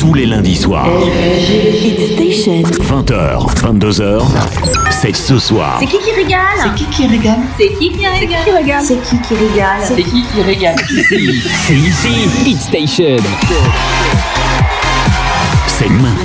Tous 0.00 0.14
les 0.14 0.26
lundis 0.26 0.56
soirs. 0.56 0.88
20h, 2.82 3.54
22h. 3.54 4.85
C'est 4.98 5.14
ce 5.14 5.38
soir. 5.38 5.76
C'est 5.78 5.86
qui 5.86 5.98
qui 5.98 6.10
régale 6.12 6.40
C'est 6.58 6.74
qui 6.74 6.86
qui 6.86 7.06
régale 7.06 7.38
C'est 7.58 7.68
qui 7.68 7.92
qui 7.92 8.06
régale 8.06 8.82
C'est 8.82 8.96
qui 9.02 9.20
qui 9.20 9.34
régale 9.34 9.82
C'est 9.84 10.02
qui 10.02 10.22
qui 10.22 10.42
régale 10.42 10.76
C'est 11.66 11.74
ici, 11.74 12.28
Hit 12.46 12.60
Station. 12.62 13.16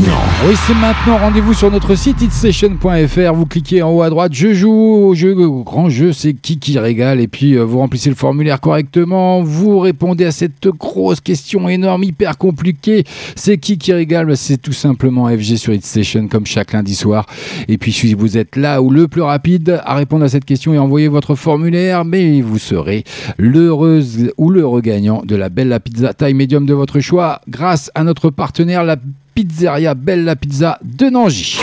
Maintenant. 0.01 0.17
Oui, 0.47 0.55
c'est 0.65 0.73
maintenant. 0.73 1.17
Rendez-vous 1.19 1.53
sur 1.53 1.69
notre 1.69 1.93
site 1.93 2.21
hitsession.fr. 2.21 3.33
Vous 3.33 3.45
cliquez 3.45 3.83
en 3.83 3.91
haut 3.91 4.01
à 4.01 4.09
droite. 4.09 4.33
Je 4.33 4.51
joue 4.51 4.71
au 4.71 5.13
jeu, 5.13 5.35
grand 5.63 5.89
jeu. 5.89 6.11
C'est 6.11 6.33
qui 6.33 6.57
qui 6.57 6.79
régale. 6.79 7.19
Et 7.19 7.27
puis, 7.27 7.55
euh, 7.55 7.63
vous 7.63 7.77
remplissez 7.77 8.09
le 8.09 8.15
formulaire 8.15 8.59
correctement. 8.59 9.43
Vous 9.43 9.77
répondez 9.77 10.25
à 10.25 10.31
cette 10.31 10.67
grosse 10.69 11.21
question 11.21 11.69
énorme, 11.69 12.03
hyper 12.03 12.39
compliquée. 12.39 13.03
C'est 13.35 13.59
qui 13.59 13.77
qui 13.77 13.93
régale? 13.93 14.25
Bah, 14.25 14.35
C'est 14.35 14.59
tout 14.59 14.73
simplement 14.73 15.27
FG 15.27 15.57
sur 15.57 15.73
Hitstation, 15.73 16.27
comme 16.27 16.47
chaque 16.47 16.73
lundi 16.73 16.95
soir. 16.95 17.27
Et 17.67 17.77
puis, 17.77 17.91
si 17.91 18.15
vous 18.15 18.39
êtes 18.39 18.55
là 18.55 18.81
ou 18.81 18.89
le 18.89 19.07
plus 19.07 19.21
rapide 19.21 19.81
à 19.85 19.93
répondre 19.93 20.25
à 20.25 20.29
cette 20.29 20.45
question 20.45 20.73
et 20.73 20.79
envoyer 20.79 21.09
votre 21.09 21.35
formulaire, 21.35 22.05
mais 22.05 22.41
vous 22.41 22.57
serez 22.57 23.03
l'heureuse 23.37 24.31
ou 24.37 24.49
le 24.49 24.65
regagnant 24.65 25.21
de 25.23 25.35
la 25.35 25.49
Bella 25.49 25.79
Pizza 25.79 26.15
taille 26.15 26.33
médium 26.33 26.65
de 26.65 26.73
votre 26.73 27.01
choix 27.01 27.41
grâce 27.47 27.91
à 27.93 28.03
notre 28.03 28.31
partenaire, 28.31 28.83
la 28.83 28.95
Pizzeria 29.33 29.95
Bella 29.95 30.35
Pizza 30.35 30.77
de 30.81 31.09
Nangy. 31.09 31.59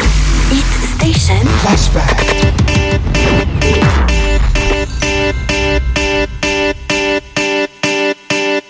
Hit 0.50 0.64
Station. 0.96 1.46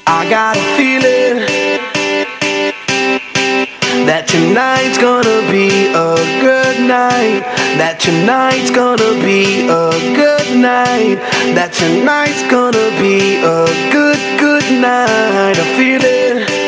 I 0.07 0.27
got 0.29 0.57
a 0.57 0.63
feeling 0.77 1.47
that 4.07 4.27
tonight's 4.27 4.99
gonna 4.99 5.41
be 5.51 5.69
a 5.95 6.17
good 6.43 6.81
night. 6.89 7.43
That 7.79 8.01
tonight's 8.01 8.71
gonna 8.71 9.15
be 9.23 9.69
a 9.69 9.91
good 10.17 10.59
night. 10.59 11.19
That 11.55 11.73
tonight's 11.73 12.43
gonna 12.51 12.91
be 12.99 13.37
a 13.45 13.67
good, 13.93 14.19
good 14.41 14.67
night. 14.81 15.57
I 15.57 15.77
feel 15.77 16.01
it. 16.03 16.68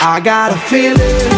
I 0.00 0.20
got 0.20 0.52
a 0.52 0.56
feeling. 0.56 1.37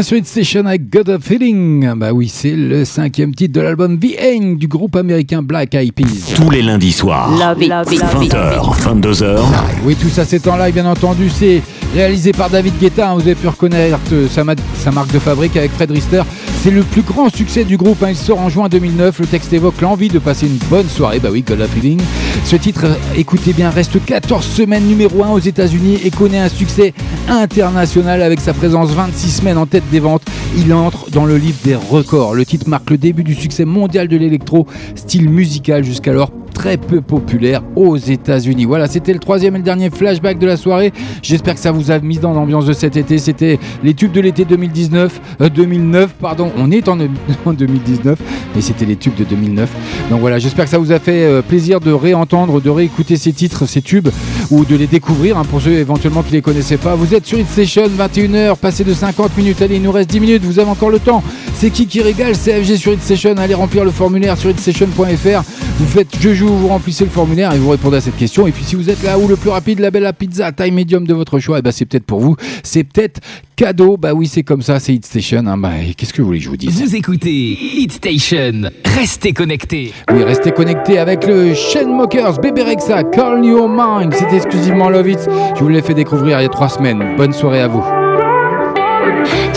Bien 0.00 0.02
sur 0.02 0.16
Hit 0.16 0.26
Station 0.26 0.64
avec 0.64 0.88
God 0.90 1.10
of 1.10 1.22
Feeling. 1.22 1.92
Bah 1.96 2.12
oui, 2.12 2.30
c'est 2.32 2.56
le 2.56 2.86
cinquième 2.86 3.34
titre 3.34 3.52
de 3.52 3.60
l'album 3.60 3.98
The 3.98 4.16
Hang 4.18 4.56
du 4.56 4.66
groupe 4.66 4.96
américain 4.96 5.42
Black 5.42 5.74
Eyed 5.74 5.92
Peas. 5.92 6.34
Tous 6.34 6.48
les 6.48 6.62
lundis 6.62 6.92
soirs. 6.92 7.30
Love 7.32 7.62
it, 7.62 7.68
love 7.68 7.92
it, 7.92 8.00
love 8.00 8.24
it. 8.24 8.32
20h, 8.32 9.02
22h. 9.02 9.40
Oui, 9.84 9.94
tout 10.00 10.08
ça 10.08 10.24
c'est 10.24 10.46
en 10.48 10.56
live, 10.56 10.72
bien 10.72 10.86
entendu. 10.86 11.28
C'est 11.28 11.60
réalisé 11.94 12.32
par 12.32 12.50
David 12.50 12.74
Guetta. 12.80 13.10
hein. 13.10 13.14
Vous 13.14 13.20
avez 13.22 13.34
pu 13.34 13.48
reconnaître 13.48 13.98
euh, 14.12 14.28
sa, 14.28 14.44
ma- 14.44 14.54
sa 14.78 14.90
marque 14.90 15.12
de 15.12 15.18
fabrique 15.18 15.56
avec 15.56 15.72
Fred 15.72 15.90
Rister. 15.90 16.22
C'est 16.62 16.70
le 16.70 16.82
plus 16.82 17.02
grand 17.02 17.28
succès 17.34 17.64
du 17.64 17.76
groupe. 17.76 18.02
hein. 18.02 18.10
Il 18.10 18.16
sort 18.16 18.38
en 18.40 18.48
juin 18.48 18.68
2009. 18.68 19.18
Le 19.20 19.26
texte 19.26 19.52
évoque 19.52 19.80
l'envie 19.80 20.08
de 20.08 20.18
passer 20.18 20.46
une 20.46 20.58
bonne 20.68 20.88
soirée. 20.88 21.18
Bah 21.18 21.30
oui, 21.32 21.42
God 21.42 21.60
of 21.60 21.70
Feeling. 21.70 22.00
Ce 22.44 22.56
titre, 22.56 22.82
euh, 22.84 22.94
écoutez 23.16 23.52
bien, 23.52 23.70
reste 23.70 24.04
14 24.04 24.44
semaines 24.44 24.84
numéro 24.86 25.24
1 25.24 25.30
aux 25.30 25.38
États-Unis 25.38 25.98
et 26.04 26.10
connaît 26.10 26.38
un 26.38 26.48
succès 26.48 26.92
international 27.28 28.22
avec 28.22 28.40
sa 28.40 28.52
présence 28.52 28.90
26 28.90 29.30
semaines 29.30 29.58
en 29.58 29.66
tête 29.66 29.84
des 29.90 30.00
ventes. 30.00 30.22
Il 30.56 30.72
entre 30.74 31.10
dans 31.10 31.24
le 31.24 31.36
livre 31.36 31.58
des 31.64 31.74
records. 31.74 32.34
Le 32.34 32.44
titre 32.44 32.68
marque 32.68 32.90
le 32.90 32.98
début 32.98 33.24
du 33.24 33.34
succès 33.34 33.64
mondial 33.64 34.08
de 34.08 34.16
l'électro, 34.16 34.66
style 34.96 35.28
musical 35.30 35.84
jusqu'alors 35.84 36.30
très 36.60 36.76
peu 36.76 37.00
populaire 37.00 37.62
aux 37.74 37.96
États-Unis. 37.96 38.66
Voilà, 38.66 38.86
c'était 38.86 39.14
le 39.14 39.18
troisième 39.18 39.54
et 39.54 39.58
le 39.58 39.64
dernier 39.64 39.88
flashback 39.88 40.38
de 40.38 40.46
la 40.46 40.58
soirée. 40.58 40.92
J'espère 41.22 41.54
que 41.54 41.60
ça 41.60 41.72
vous 41.72 41.90
a 41.90 41.98
mis 42.00 42.18
dans 42.18 42.34
l'ambiance 42.34 42.66
de 42.66 42.74
cet 42.74 42.98
été. 42.98 43.16
C'était 43.16 43.58
les 43.82 43.94
tubes 43.94 44.12
de 44.12 44.20
l'été 44.20 44.44
2019, 44.44 45.22
euh, 45.40 45.48
2009, 45.48 46.12
pardon. 46.20 46.52
On 46.58 46.70
est 46.70 46.86
en, 46.88 46.98
en 47.46 47.52
2019, 47.54 48.18
mais 48.54 48.60
c'était 48.60 48.84
les 48.84 48.96
tubes 48.96 49.14
de 49.14 49.24
2009. 49.24 49.70
Donc 50.10 50.20
voilà, 50.20 50.38
j'espère 50.38 50.66
que 50.66 50.70
ça 50.70 50.76
vous 50.76 50.92
a 50.92 50.98
fait 50.98 51.24
euh, 51.24 51.40
plaisir 51.40 51.80
de 51.80 51.92
réentendre, 51.92 52.60
de 52.60 52.68
réécouter 52.68 53.16
ces 53.16 53.32
titres, 53.32 53.64
ces 53.64 53.80
tubes, 53.80 54.10
ou 54.50 54.66
de 54.66 54.76
les 54.76 54.86
découvrir 54.86 55.38
hein, 55.38 55.46
pour 55.48 55.62
ceux 55.62 55.72
éventuellement 55.72 56.22
qui 56.22 56.34
les 56.34 56.42
connaissaient 56.42 56.76
pas. 56.76 56.94
Vous 56.94 57.14
êtes 57.14 57.24
sur 57.24 57.38
Hit 57.38 57.48
Session, 57.48 57.88
21h, 57.88 58.56
passé 58.56 58.84
de 58.84 58.92
50 58.92 59.34
minutes. 59.38 59.62
Allez, 59.62 59.76
il 59.76 59.82
nous 59.82 59.92
reste 59.92 60.10
10 60.10 60.20
minutes. 60.20 60.44
Vous 60.44 60.58
avez 60.58 60.68
encore 60.68 60.90
le 60.90 60.98
temps. 60.98 61.22
C'est 61.54 61.70
qui 61.70 61.86
qui 61.86 62.02
régale? 62.02 62.34
CFG 62.36 62.76
sur 62.76 62.92
Hit 62.92 63.02
Session. 63.02 63.34
Allez 63.38 63.54
remplir 63.54 63.82
le 63.82 63.90
formulaire 63.90 64.36
sur 64.36 64.50
hitsession.fr. 64.50 65.42
Vous 65.78 65.86
faites 65.86 66.10
je 66.20 66.34
joue, 66.34 66.49
vous 66.56 66.68
remplissez 66.68 67.04
le 67.04 67.10
formulaire 67.10 67.52
et 67.52 67.58
vous 67.58 67.70
répondez 67.70 67.96
à 67.98 68.00
cette 68.00 68.16
question. 68.16 68.46
Et 68.46 68.52
puis 68.52 68.64
si 68.64 68.74
vous 68.76 68.90
êtes 68.90 69.02
là 69.02 69.18
où 69.18 69.28
le 69.28 69.36
plus 69.36 69.50
rapide, 69.50 69.80
la 69.80 69.90
belle 69.90 70.10
pizza, 70.18 70.50
taille 70.52 70.70
médium 70.70 71.06
de 71.06 71.14
votre 71.14 71.38
choix, 71.38 71.58
et 71.58 71.62
ben 71.62 71.72
c'est 71.72 71.84
peut-être 71.84 72.04
pour 72.06 72.20
vous. 72.20 72.36
C'est 72.62 72.84
peut-être 72.84 73.20
cadeau. 73.56 73.96
Bah 73.96 74.12
oui, 74.14 74.26
c'est 74.26 74.42
comme 74.42 74.62
ça, 74.62 74.80
c'est 74.80 74.94
Hit 74.94 75.04
Station. 75.06 75.44
hein. 75.46 75.56
Bah, 75.56 75.70
qu'est-ce 75.96 76.12
que 76.12 76.22
vous 76.22 76.26
voulez 76.28 76.38
que 76.38 76.44
je 76.44 76.50
vous 76.50 76.56
dise? 76.56 76.80
Vous 76.82 76.94
écoutez 76.96 77.58
Hit 77.60 77.92
Station. 77.92 78.70
Restez 78.98 79.32
connectés. 79.32 79.92
Oui, 80.12 80.22
restez 80.24 80.50
connectés 80.52 80.98
avec 80.98 81.26
le 81.26 81.54
Shane 81.54 81.92
Mockers, 81.94 82.40
Bébé 82.40 82.62
Rexa, 82.62 83.04
Call 83.04 83.44
Your 83.44 83.68
Mind. 83.68 84.12
C'est 84.14 84.34
exclusivement 84.34 84.88
Love 84.88 85.08
It. 85.10 85.28
Je 85.56 85.60
vous 85.60 85.68
l'ai 85.68 85.82
fait 85.82 85.94
découvrir 85.94 86.40
il 86.40 86.42
y 86.42 86.46
a 86.46 86.48
trois 86.48 86.68
semaines. 86.68 87.16
Bonne 87.16 87.32
soirée 87.32 87.60
à 87.60 87.68
vous. 87.68 87.99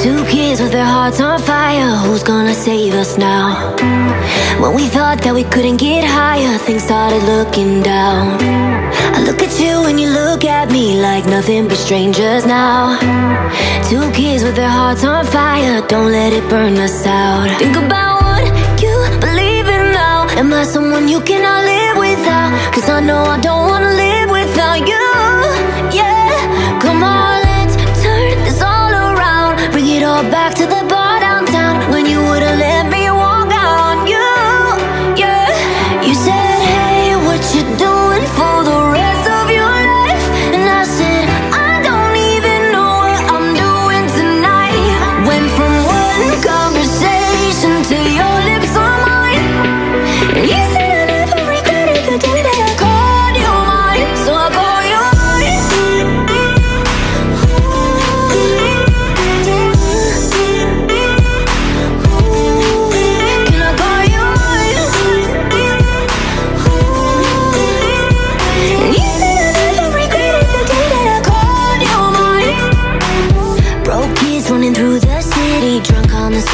Two 0.04 0.26
kids 0.26 0.60
with 0.60 0.74
their 0.74 0.84
hearts 0.84 1.22
on 1.22 1.40
fire. 1.40 1.96
Who's 2.04 2.24
gonna 2.24 2.54
save 2.54 2.94
us 2.94 3.18
now? 3.18 3.74
When 4.60 4.76
we 4.76 4.88
thought 4.90 5.20
that 5.24 5.34
we 5.34 5.46
couldn't 5.46 5.78
get 5.78 6.04
higher, 6.04 6.58
things 6.58 6.84
started 6.84 7.24
looking 7.24 7.82
down. 7.82 8.36
I 9.16 9.24
look 9.24 9.42
at 9.42 9.58
you 9.62 9.86
and 9.88 9.98
you 9.98 10.10
look 10.10 10.44
at 10.44 10.70
me 10.70 11.00
like 11.00 11.26
nothing 11.26 11.70
but 11.70 11.78
strangers 11.78 12.46
now. 12.46 13.00
Two 13.90 14.12
kids 14.12 14.44
with 14.44 14.58
their 14.58 14.76
hearts 14.80 15.06
on 15.06 15.26
fire. 15.26 15.80
Don't 15.88 16.12
let 16.12 16.34
it 16.34 16.50
burn 16.50 16.76
us 16.80 17.06
out. 17.06 17.48
Think 17.58 17.78
about 17.78 18.24
what 18.24 18.44
you 18.84 18.96
believe 19.22 19.68
in 19.70 19.84
now. 19.94 20.28
Am 20.36 20.52
I 20.52 20.66
someone 20.66 21.08
you 21.08 21.22
cannot 21.22 21.64
live 21.64 21.96
without? 21.98 22.52
Cause 22.74 22.90
I 22.90 23.00
know 23.00 23.24
I 23.24 23.40
don't 23.40 23.70
wanna 23.70 23.94
live 23.94 24.30
without 24.30 24.86
you. 24.86 25.03
All 30.04 30.24
back 30.24 30.54
to 30.54 30.66
the 30.66 30.86
bar 30.90 31.20
downtown 31.20 31.90
when 31.90 32.06
you 32.06 32.20
would've 32.20 32.53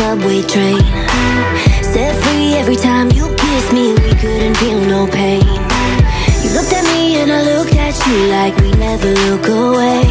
subway 0.10 0.41
train. 0.41 0.81
Set 1.94 2.14
free 2.23 2.53
every 2.61 2.76
time 2.76 3.11
you 3.11 3.26
kissed 3.36 3.72
me, 3.72 3.94
we 4.06 4.11
couldn't 4.22 4.56
feel 4.57 4.81
no 4.95 5.06
pain. 5.06 5.45
You 6.41 6.49
looked 6.56 6.73
at 6.73 6.86
me 6.94 7.18
and 7.22 7.31
I 7.31 7.41
looked 7.52 7.76
at 7.76 7.95
you 8.07 8.18
like 8.38 8.56
we 8.64 8.72
never 8.88 9.11
look 9.26 9.45
away. 9.48 10.02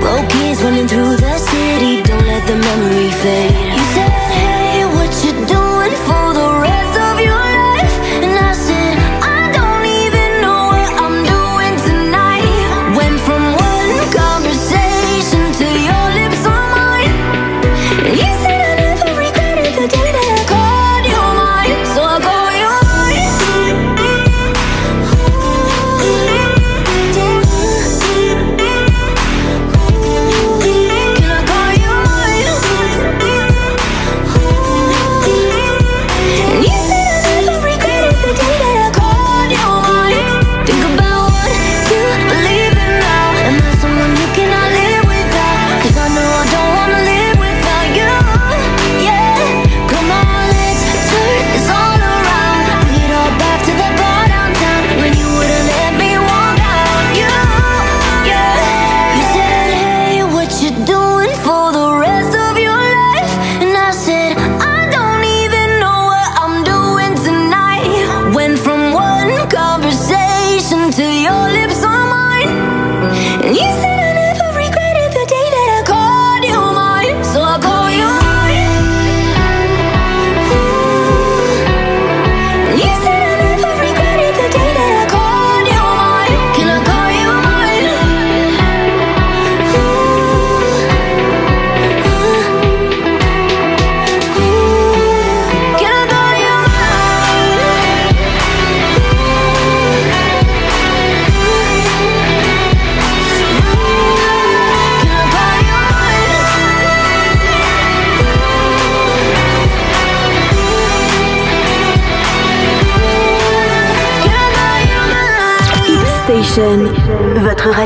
Broke 0.00 0.28
kids 0.30 0.62
running 0.62 0.86
through 0.86 1.16
the 1.16 1.36
city, 1.38 2.02
don't 2.08 2.26
let 2.32 2.46
the 2.46 2.56
memory 2.68 3.10
fade. 3.22 3.83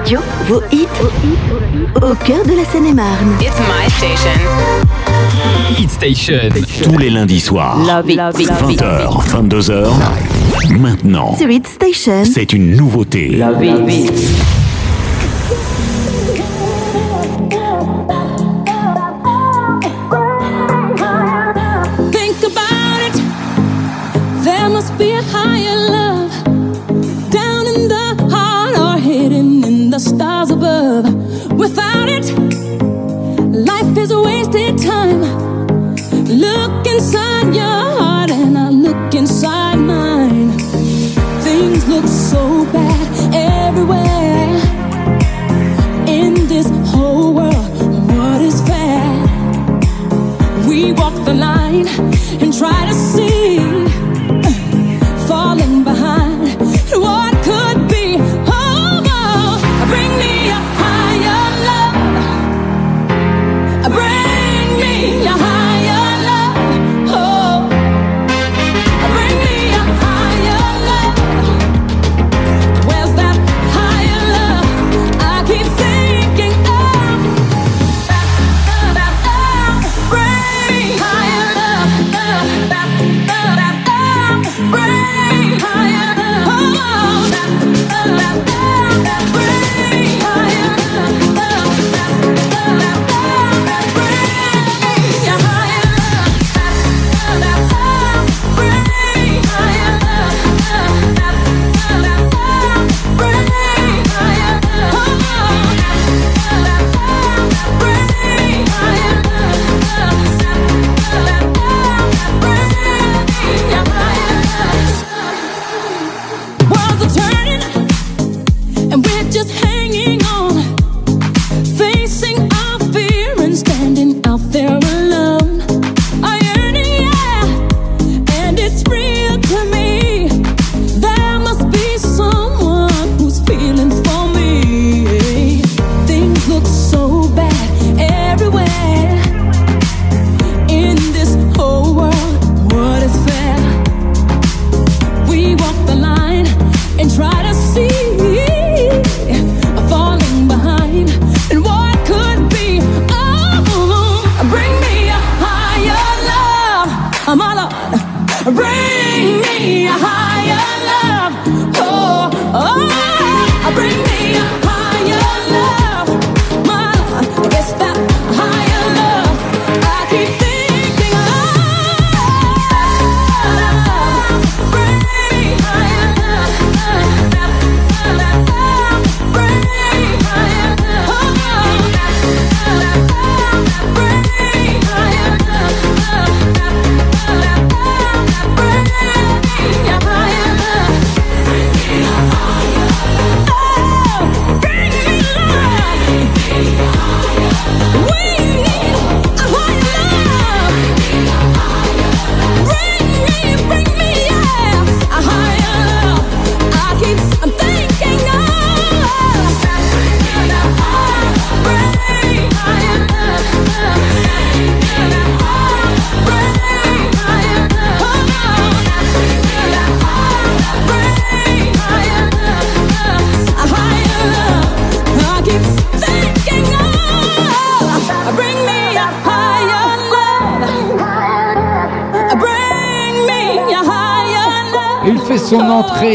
Radio, 0.09 0.21
vos 0.47 0.63
hits, 0.73 0.89
au 1.97 2.15
cœur 2.25 2.45
de 2.47 2.57
la 2.57 2.65
Seine-et-Marne. 2.65 3.37
It's 3.41 3.59
my 3.59 3.91
station. 3.91 4.41
Hit 5.77 5.91
Station. 5.91 6.49
Tous 6.83 6.97
les 6.97 7.11
lundis 7.11 7.41
soirs. 7.41 7.79
Love 7.87 8.09
it, 8.09 8.17
love 8.17 8.41
it, 8.41 8.49
love 8.49 8.71
it. 8.71 8.81
20h, 8.81 9.29
22h. 9.29 10.79
Maintenant, 10.79 11.37
Sur 11.37 11.51
Hit 11.51 11.67
Station. 11.67 12.25
c'est 12.25 12.55
une 12.55 12.75
nouveauté. 12.75 13.39
Think 13.39 14.68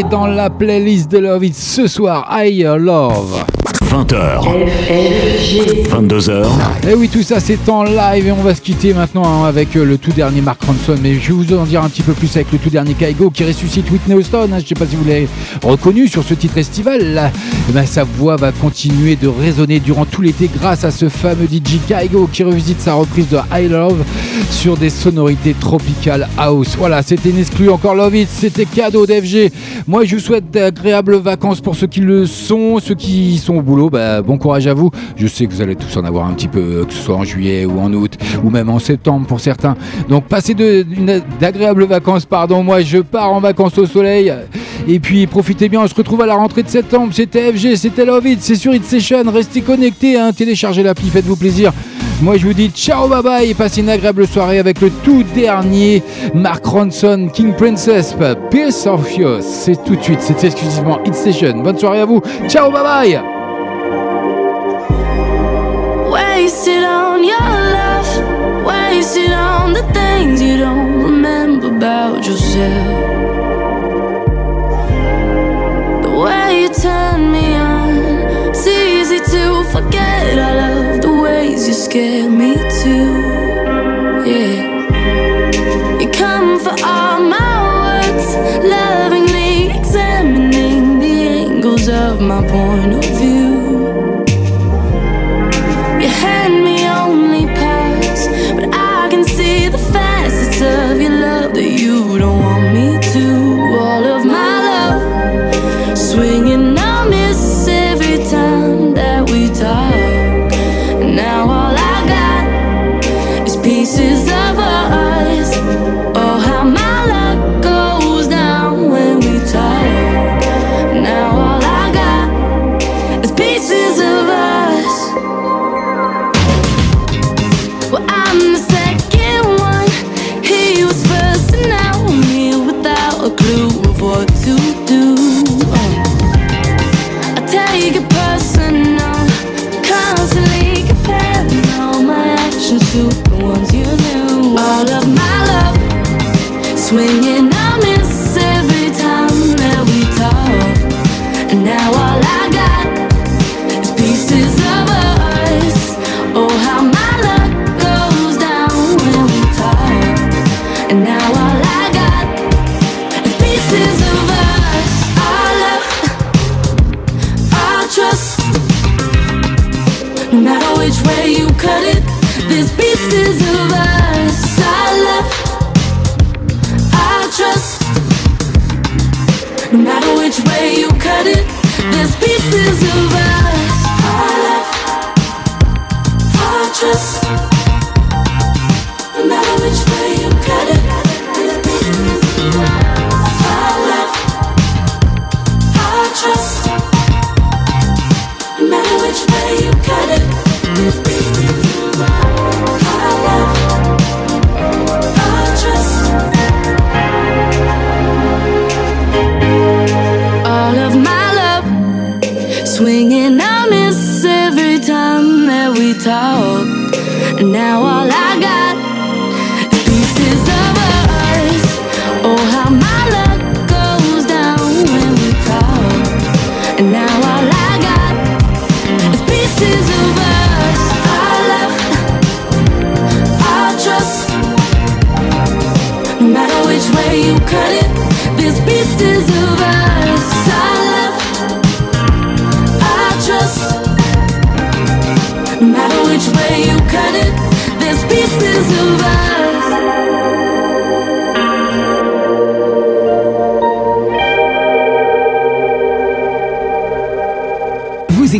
dans 0.02 0.26
la 0.26 0.50
playlist 0.50 1.12
de 1.12 1.20
Love 1.20 1.46
It 1.46 1.56
ce 1.56 1.86
soir, 1.86 2.28
Higher 2.32 2.78
Love. 2.80 3.53
20h, 3.94 4.42
22h. 5.88 6.46
Et 6.90 6.96
oui, 6.96 7.10
tout 7.10 7.22
ça 7.22 7.40
c'est 7.40 7.70
en 7.70 7.84
live 7.84 8.26
et 8.26 8.32
on 8.32 8.42
va 8.42 8.56
se 8.56 8.62
quitter 8.62 8.92
maintenant 8.92 9.24
hein, 9.24 9.46
avec 9.48 9.76
euh, 9.76 9.86
le 9.86 10.00
tout 10.00 10.12
dernier 10.12 10.42
Mark 10.42 10.64
Ronson. 10.64 10.96
Mais 11.00 11.14
je 11.14 11.28
vais 11.28 11.34
vous 11.34 11.54
en 11.56 11.64
dire 11.64 11.84
un 11.84 11.90
petit 11.90 12.02
peu 12.02 12.14
plus 12.14 12.36
avec 12.36 12.52
le 12.52 12.58
tout 12.58 12.72
dernier 12.72 12.96
Kaigo 12.96 13.30
qui 13.30 13.44
ressuscite 13.44 13.92
Whitney 13.92 14.16
Houston. 14.16 14.50
hein. 14.52 14.58
Je 14.58 14.64
ne 14.64 14.68
sais 14.68 14.74
pas 14.74 14.88
si 14.88 14.96
vous 14.96 15.06
l'avez 15.08 15.28
reconnu 15.62 16.08
sur 16.08 16.24
ce 16.24 16.34
titre 16.34 16.58
estival. 16.58 17.14
Là, 17.14 17.32
Eh 17.70 17.72
ben, 17.72 17.86
sa 17.86 18.04
voix 18.04 18.36
va 18.36 18.52
continuer 18.52 19.16
de 19.16 19.28
résonner 19.28 19.80
durant 19.80 20.06
tout 20.06 20.24
l'été 20.24 20.50
grâce 20.60 20.84
à 20.84 20.90
ce 20.90 21.08
fameux 21.08 21.46
DJ 21.46 21.78
Kaigo 21.88 22.28
qui 22.34 22.42
revisite 22.44 22.82
sa 22.82 22.96
reprise 22.96 23.28
de 23.30 23.38
I 23.54 23.68
Love 23.68 24.04
sur 24.50 24.76
des 24.76 24.90
sonorités 24.90 25.54
tropicales 25.54 26.28
house. 26.40 26.76
Voilà, 26.80 27.04
c'était 27.04 27.30
une 27.30 27.38
exclu 27.40 27.70
encore 27.70 27.94
Love 27.94 28.16
It. 28.16 28.28
C'était 28.32 28.66
cadeau 28.66 29.06
d'FG. 29.06 29.52
Moi, 29.88 30.04
je 30.06 30.16
vous 30.16 30.22
souhaite 30.22 30.50
d'agréables 30.50 31.18
vacances 31.18 31.62
pour 31.62 31.76
ceux 31.76 31.86
qui 31.88 32.00
le 32.00 32.26
sont, 32.26 32.80
ceux 32.80 32.96
qui 32.96 33.38
sont 33.38 33.58
au 33.58 33.62
boulot. 33.62 33.83
Bah, 33.90 34.22
bon 34.22 34.38
courage 34.38 34.68
à 34.68 34.74
vous. 34.74 34.92
Je 35.16 35.28
sais 35.28 35.46
que 35.46 35.52
vous 35.52 35.62
allez 35.62 35.76
tous 35.76 35.98
en 35.98 36.04
avoir 36.04 36.28
un 36.28 36.34
petit 36.34 36.48
peu, 36.48 36.60
euh, 36.60 36.86
que 36.86 36.94
ce 36.94 37.02
soit 37.02 37.16
en 37.16 37.24
juillet 37.24 37.66
ou 37.66 37.80
en 37.80 37.92
août 37.94 38.18
ou 38.44 38.50
même 38.50 38.70
en 38.70 38.80
septembre 38.80 39.28
pour 39.28 39.40
certains. 39.40 39.76
Donc 40.10 40.26
passez 40.26 40.56
d'agréables 41.40 41.86
vacances, 41.86 42.26
pardon. 42.26 42.64
Moi, 42.64 42.82
je 42.82 43.00
pars 43.00 43.32
en 43.32 43.40
vacances 43.40 43.78
au 43.78 43.86
soleil. 43.86 44.34
Et 44.88 45.00
puis 45.00 45.28
profitez 45.28 45.70
bien, 45.70 45.82
on 45.82 45.88
se 45.88 45.96
retrouve 45.96 46.22
à 46.22 46.26
la 46.26 46.36
rentrée 46.36 46.64
de 46.64 46.70
septembre. 46.70 47.14
C'était 47.14 47.52
FG, 47.54 47.76
c'était 47.76 48.06
Love 48.06 48.28
It, 48.28 48.42
c'est 48.42 48.56
sur 48.56 48.74
It 48.74 48.84
Session. 48.84 49.24
Restez 49.32 49.62
connectés, 49.62 50.18
hein. 50.18 50.32
téléchargez 50.34 50.84
l'appli, 50.84 51.10
faites-vous 51.10 51.36
plaisir. 51.38 51.72
Moi 52.22 52.38
je 52.38 52.46
vous 52.48 52.54
dis 52.54 52.70
ciao, 52.70 53.08
bye 53.08 53.22
bye 53.22 53.50
et 53.50 53.54
passez 53.54 53.82
une 53.82 53.90
agréable 53.90 54.26
soirée 54.28 54.60
avec 54.60 54.80
le 54.80 54.90
tout 55.04 55.24
dernier 55.36 56.02
Mark 56.34 56.66
Ronson, 56.66 57.28
King 57.34 57.54
Princess, 57.54 58.16
bah, 58.18 58.36
Peace 58.36 58.86
of 58.86 59.06
C'est 59.42 59.84
tout 59.84 59.96
de 59.96 60.02
suite, 60.02 60.22
c'est 60.22 60.42
exclusivement 60.44 61.04
It 61.06 61.16
Station. 61.16 61.62
Bonne 61.62 61.78
soirée 61.78 62.00
à 62.00 62.06
vous, 62.06 62.22
ciao, 62.48 62.72
bye 62.72 62.84
bye 62.84 63.33
wasted 66.44 66.84
on 66.84 67.24
your 67.24 67.52
love, 67.80 68.66
wasted 68.66 69.32
on 69.32 69.72
the 69.72 69.84
things 69.94 70.42
you 70.42 70.58
don't 70.58 71.02
remember 71.02 71.68
about 71.68 72.26
yourself. 72.28 72.88
The 76.04 76.14
way 76.24 76.64
you 76.64 76.70
turn 76.88 77.32
me 77.32 77.56
on, 77.56 77.92
it's 78.50 78.68
easy 78.68 79.20
to 79.20 79.64
forget. 79.72 80.38
I 80.38 80.52
love 80.64 81.02
the 81.02 81.14
ways 81.24 81.66
you 81.66 81.74
scare 81.74 82.30
me 82.30 82.56
too. 82.82 83.12
Yeah, 84.34 84.58
you 86.02 86.10
come 86.12 86.60
for 86.60 86.76
all 86.84 87.20
my 87.38 87.54
words, 87.84 88.28
lovingly 88.76 89.70
examining 89.80 91.00
the 91.00 91.16
angles 91.46 91.88
of 91.88 92.20
my 92.20 92.42
point 92.46 92.96
of 92.96 93.06
view. 93.18 93.43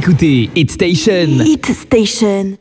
écoutez 0.04 0.50
Hit 0.54 0.70
Station. 0.70 1.40
Hit 1.46 1.66
Station. 1.68 2.52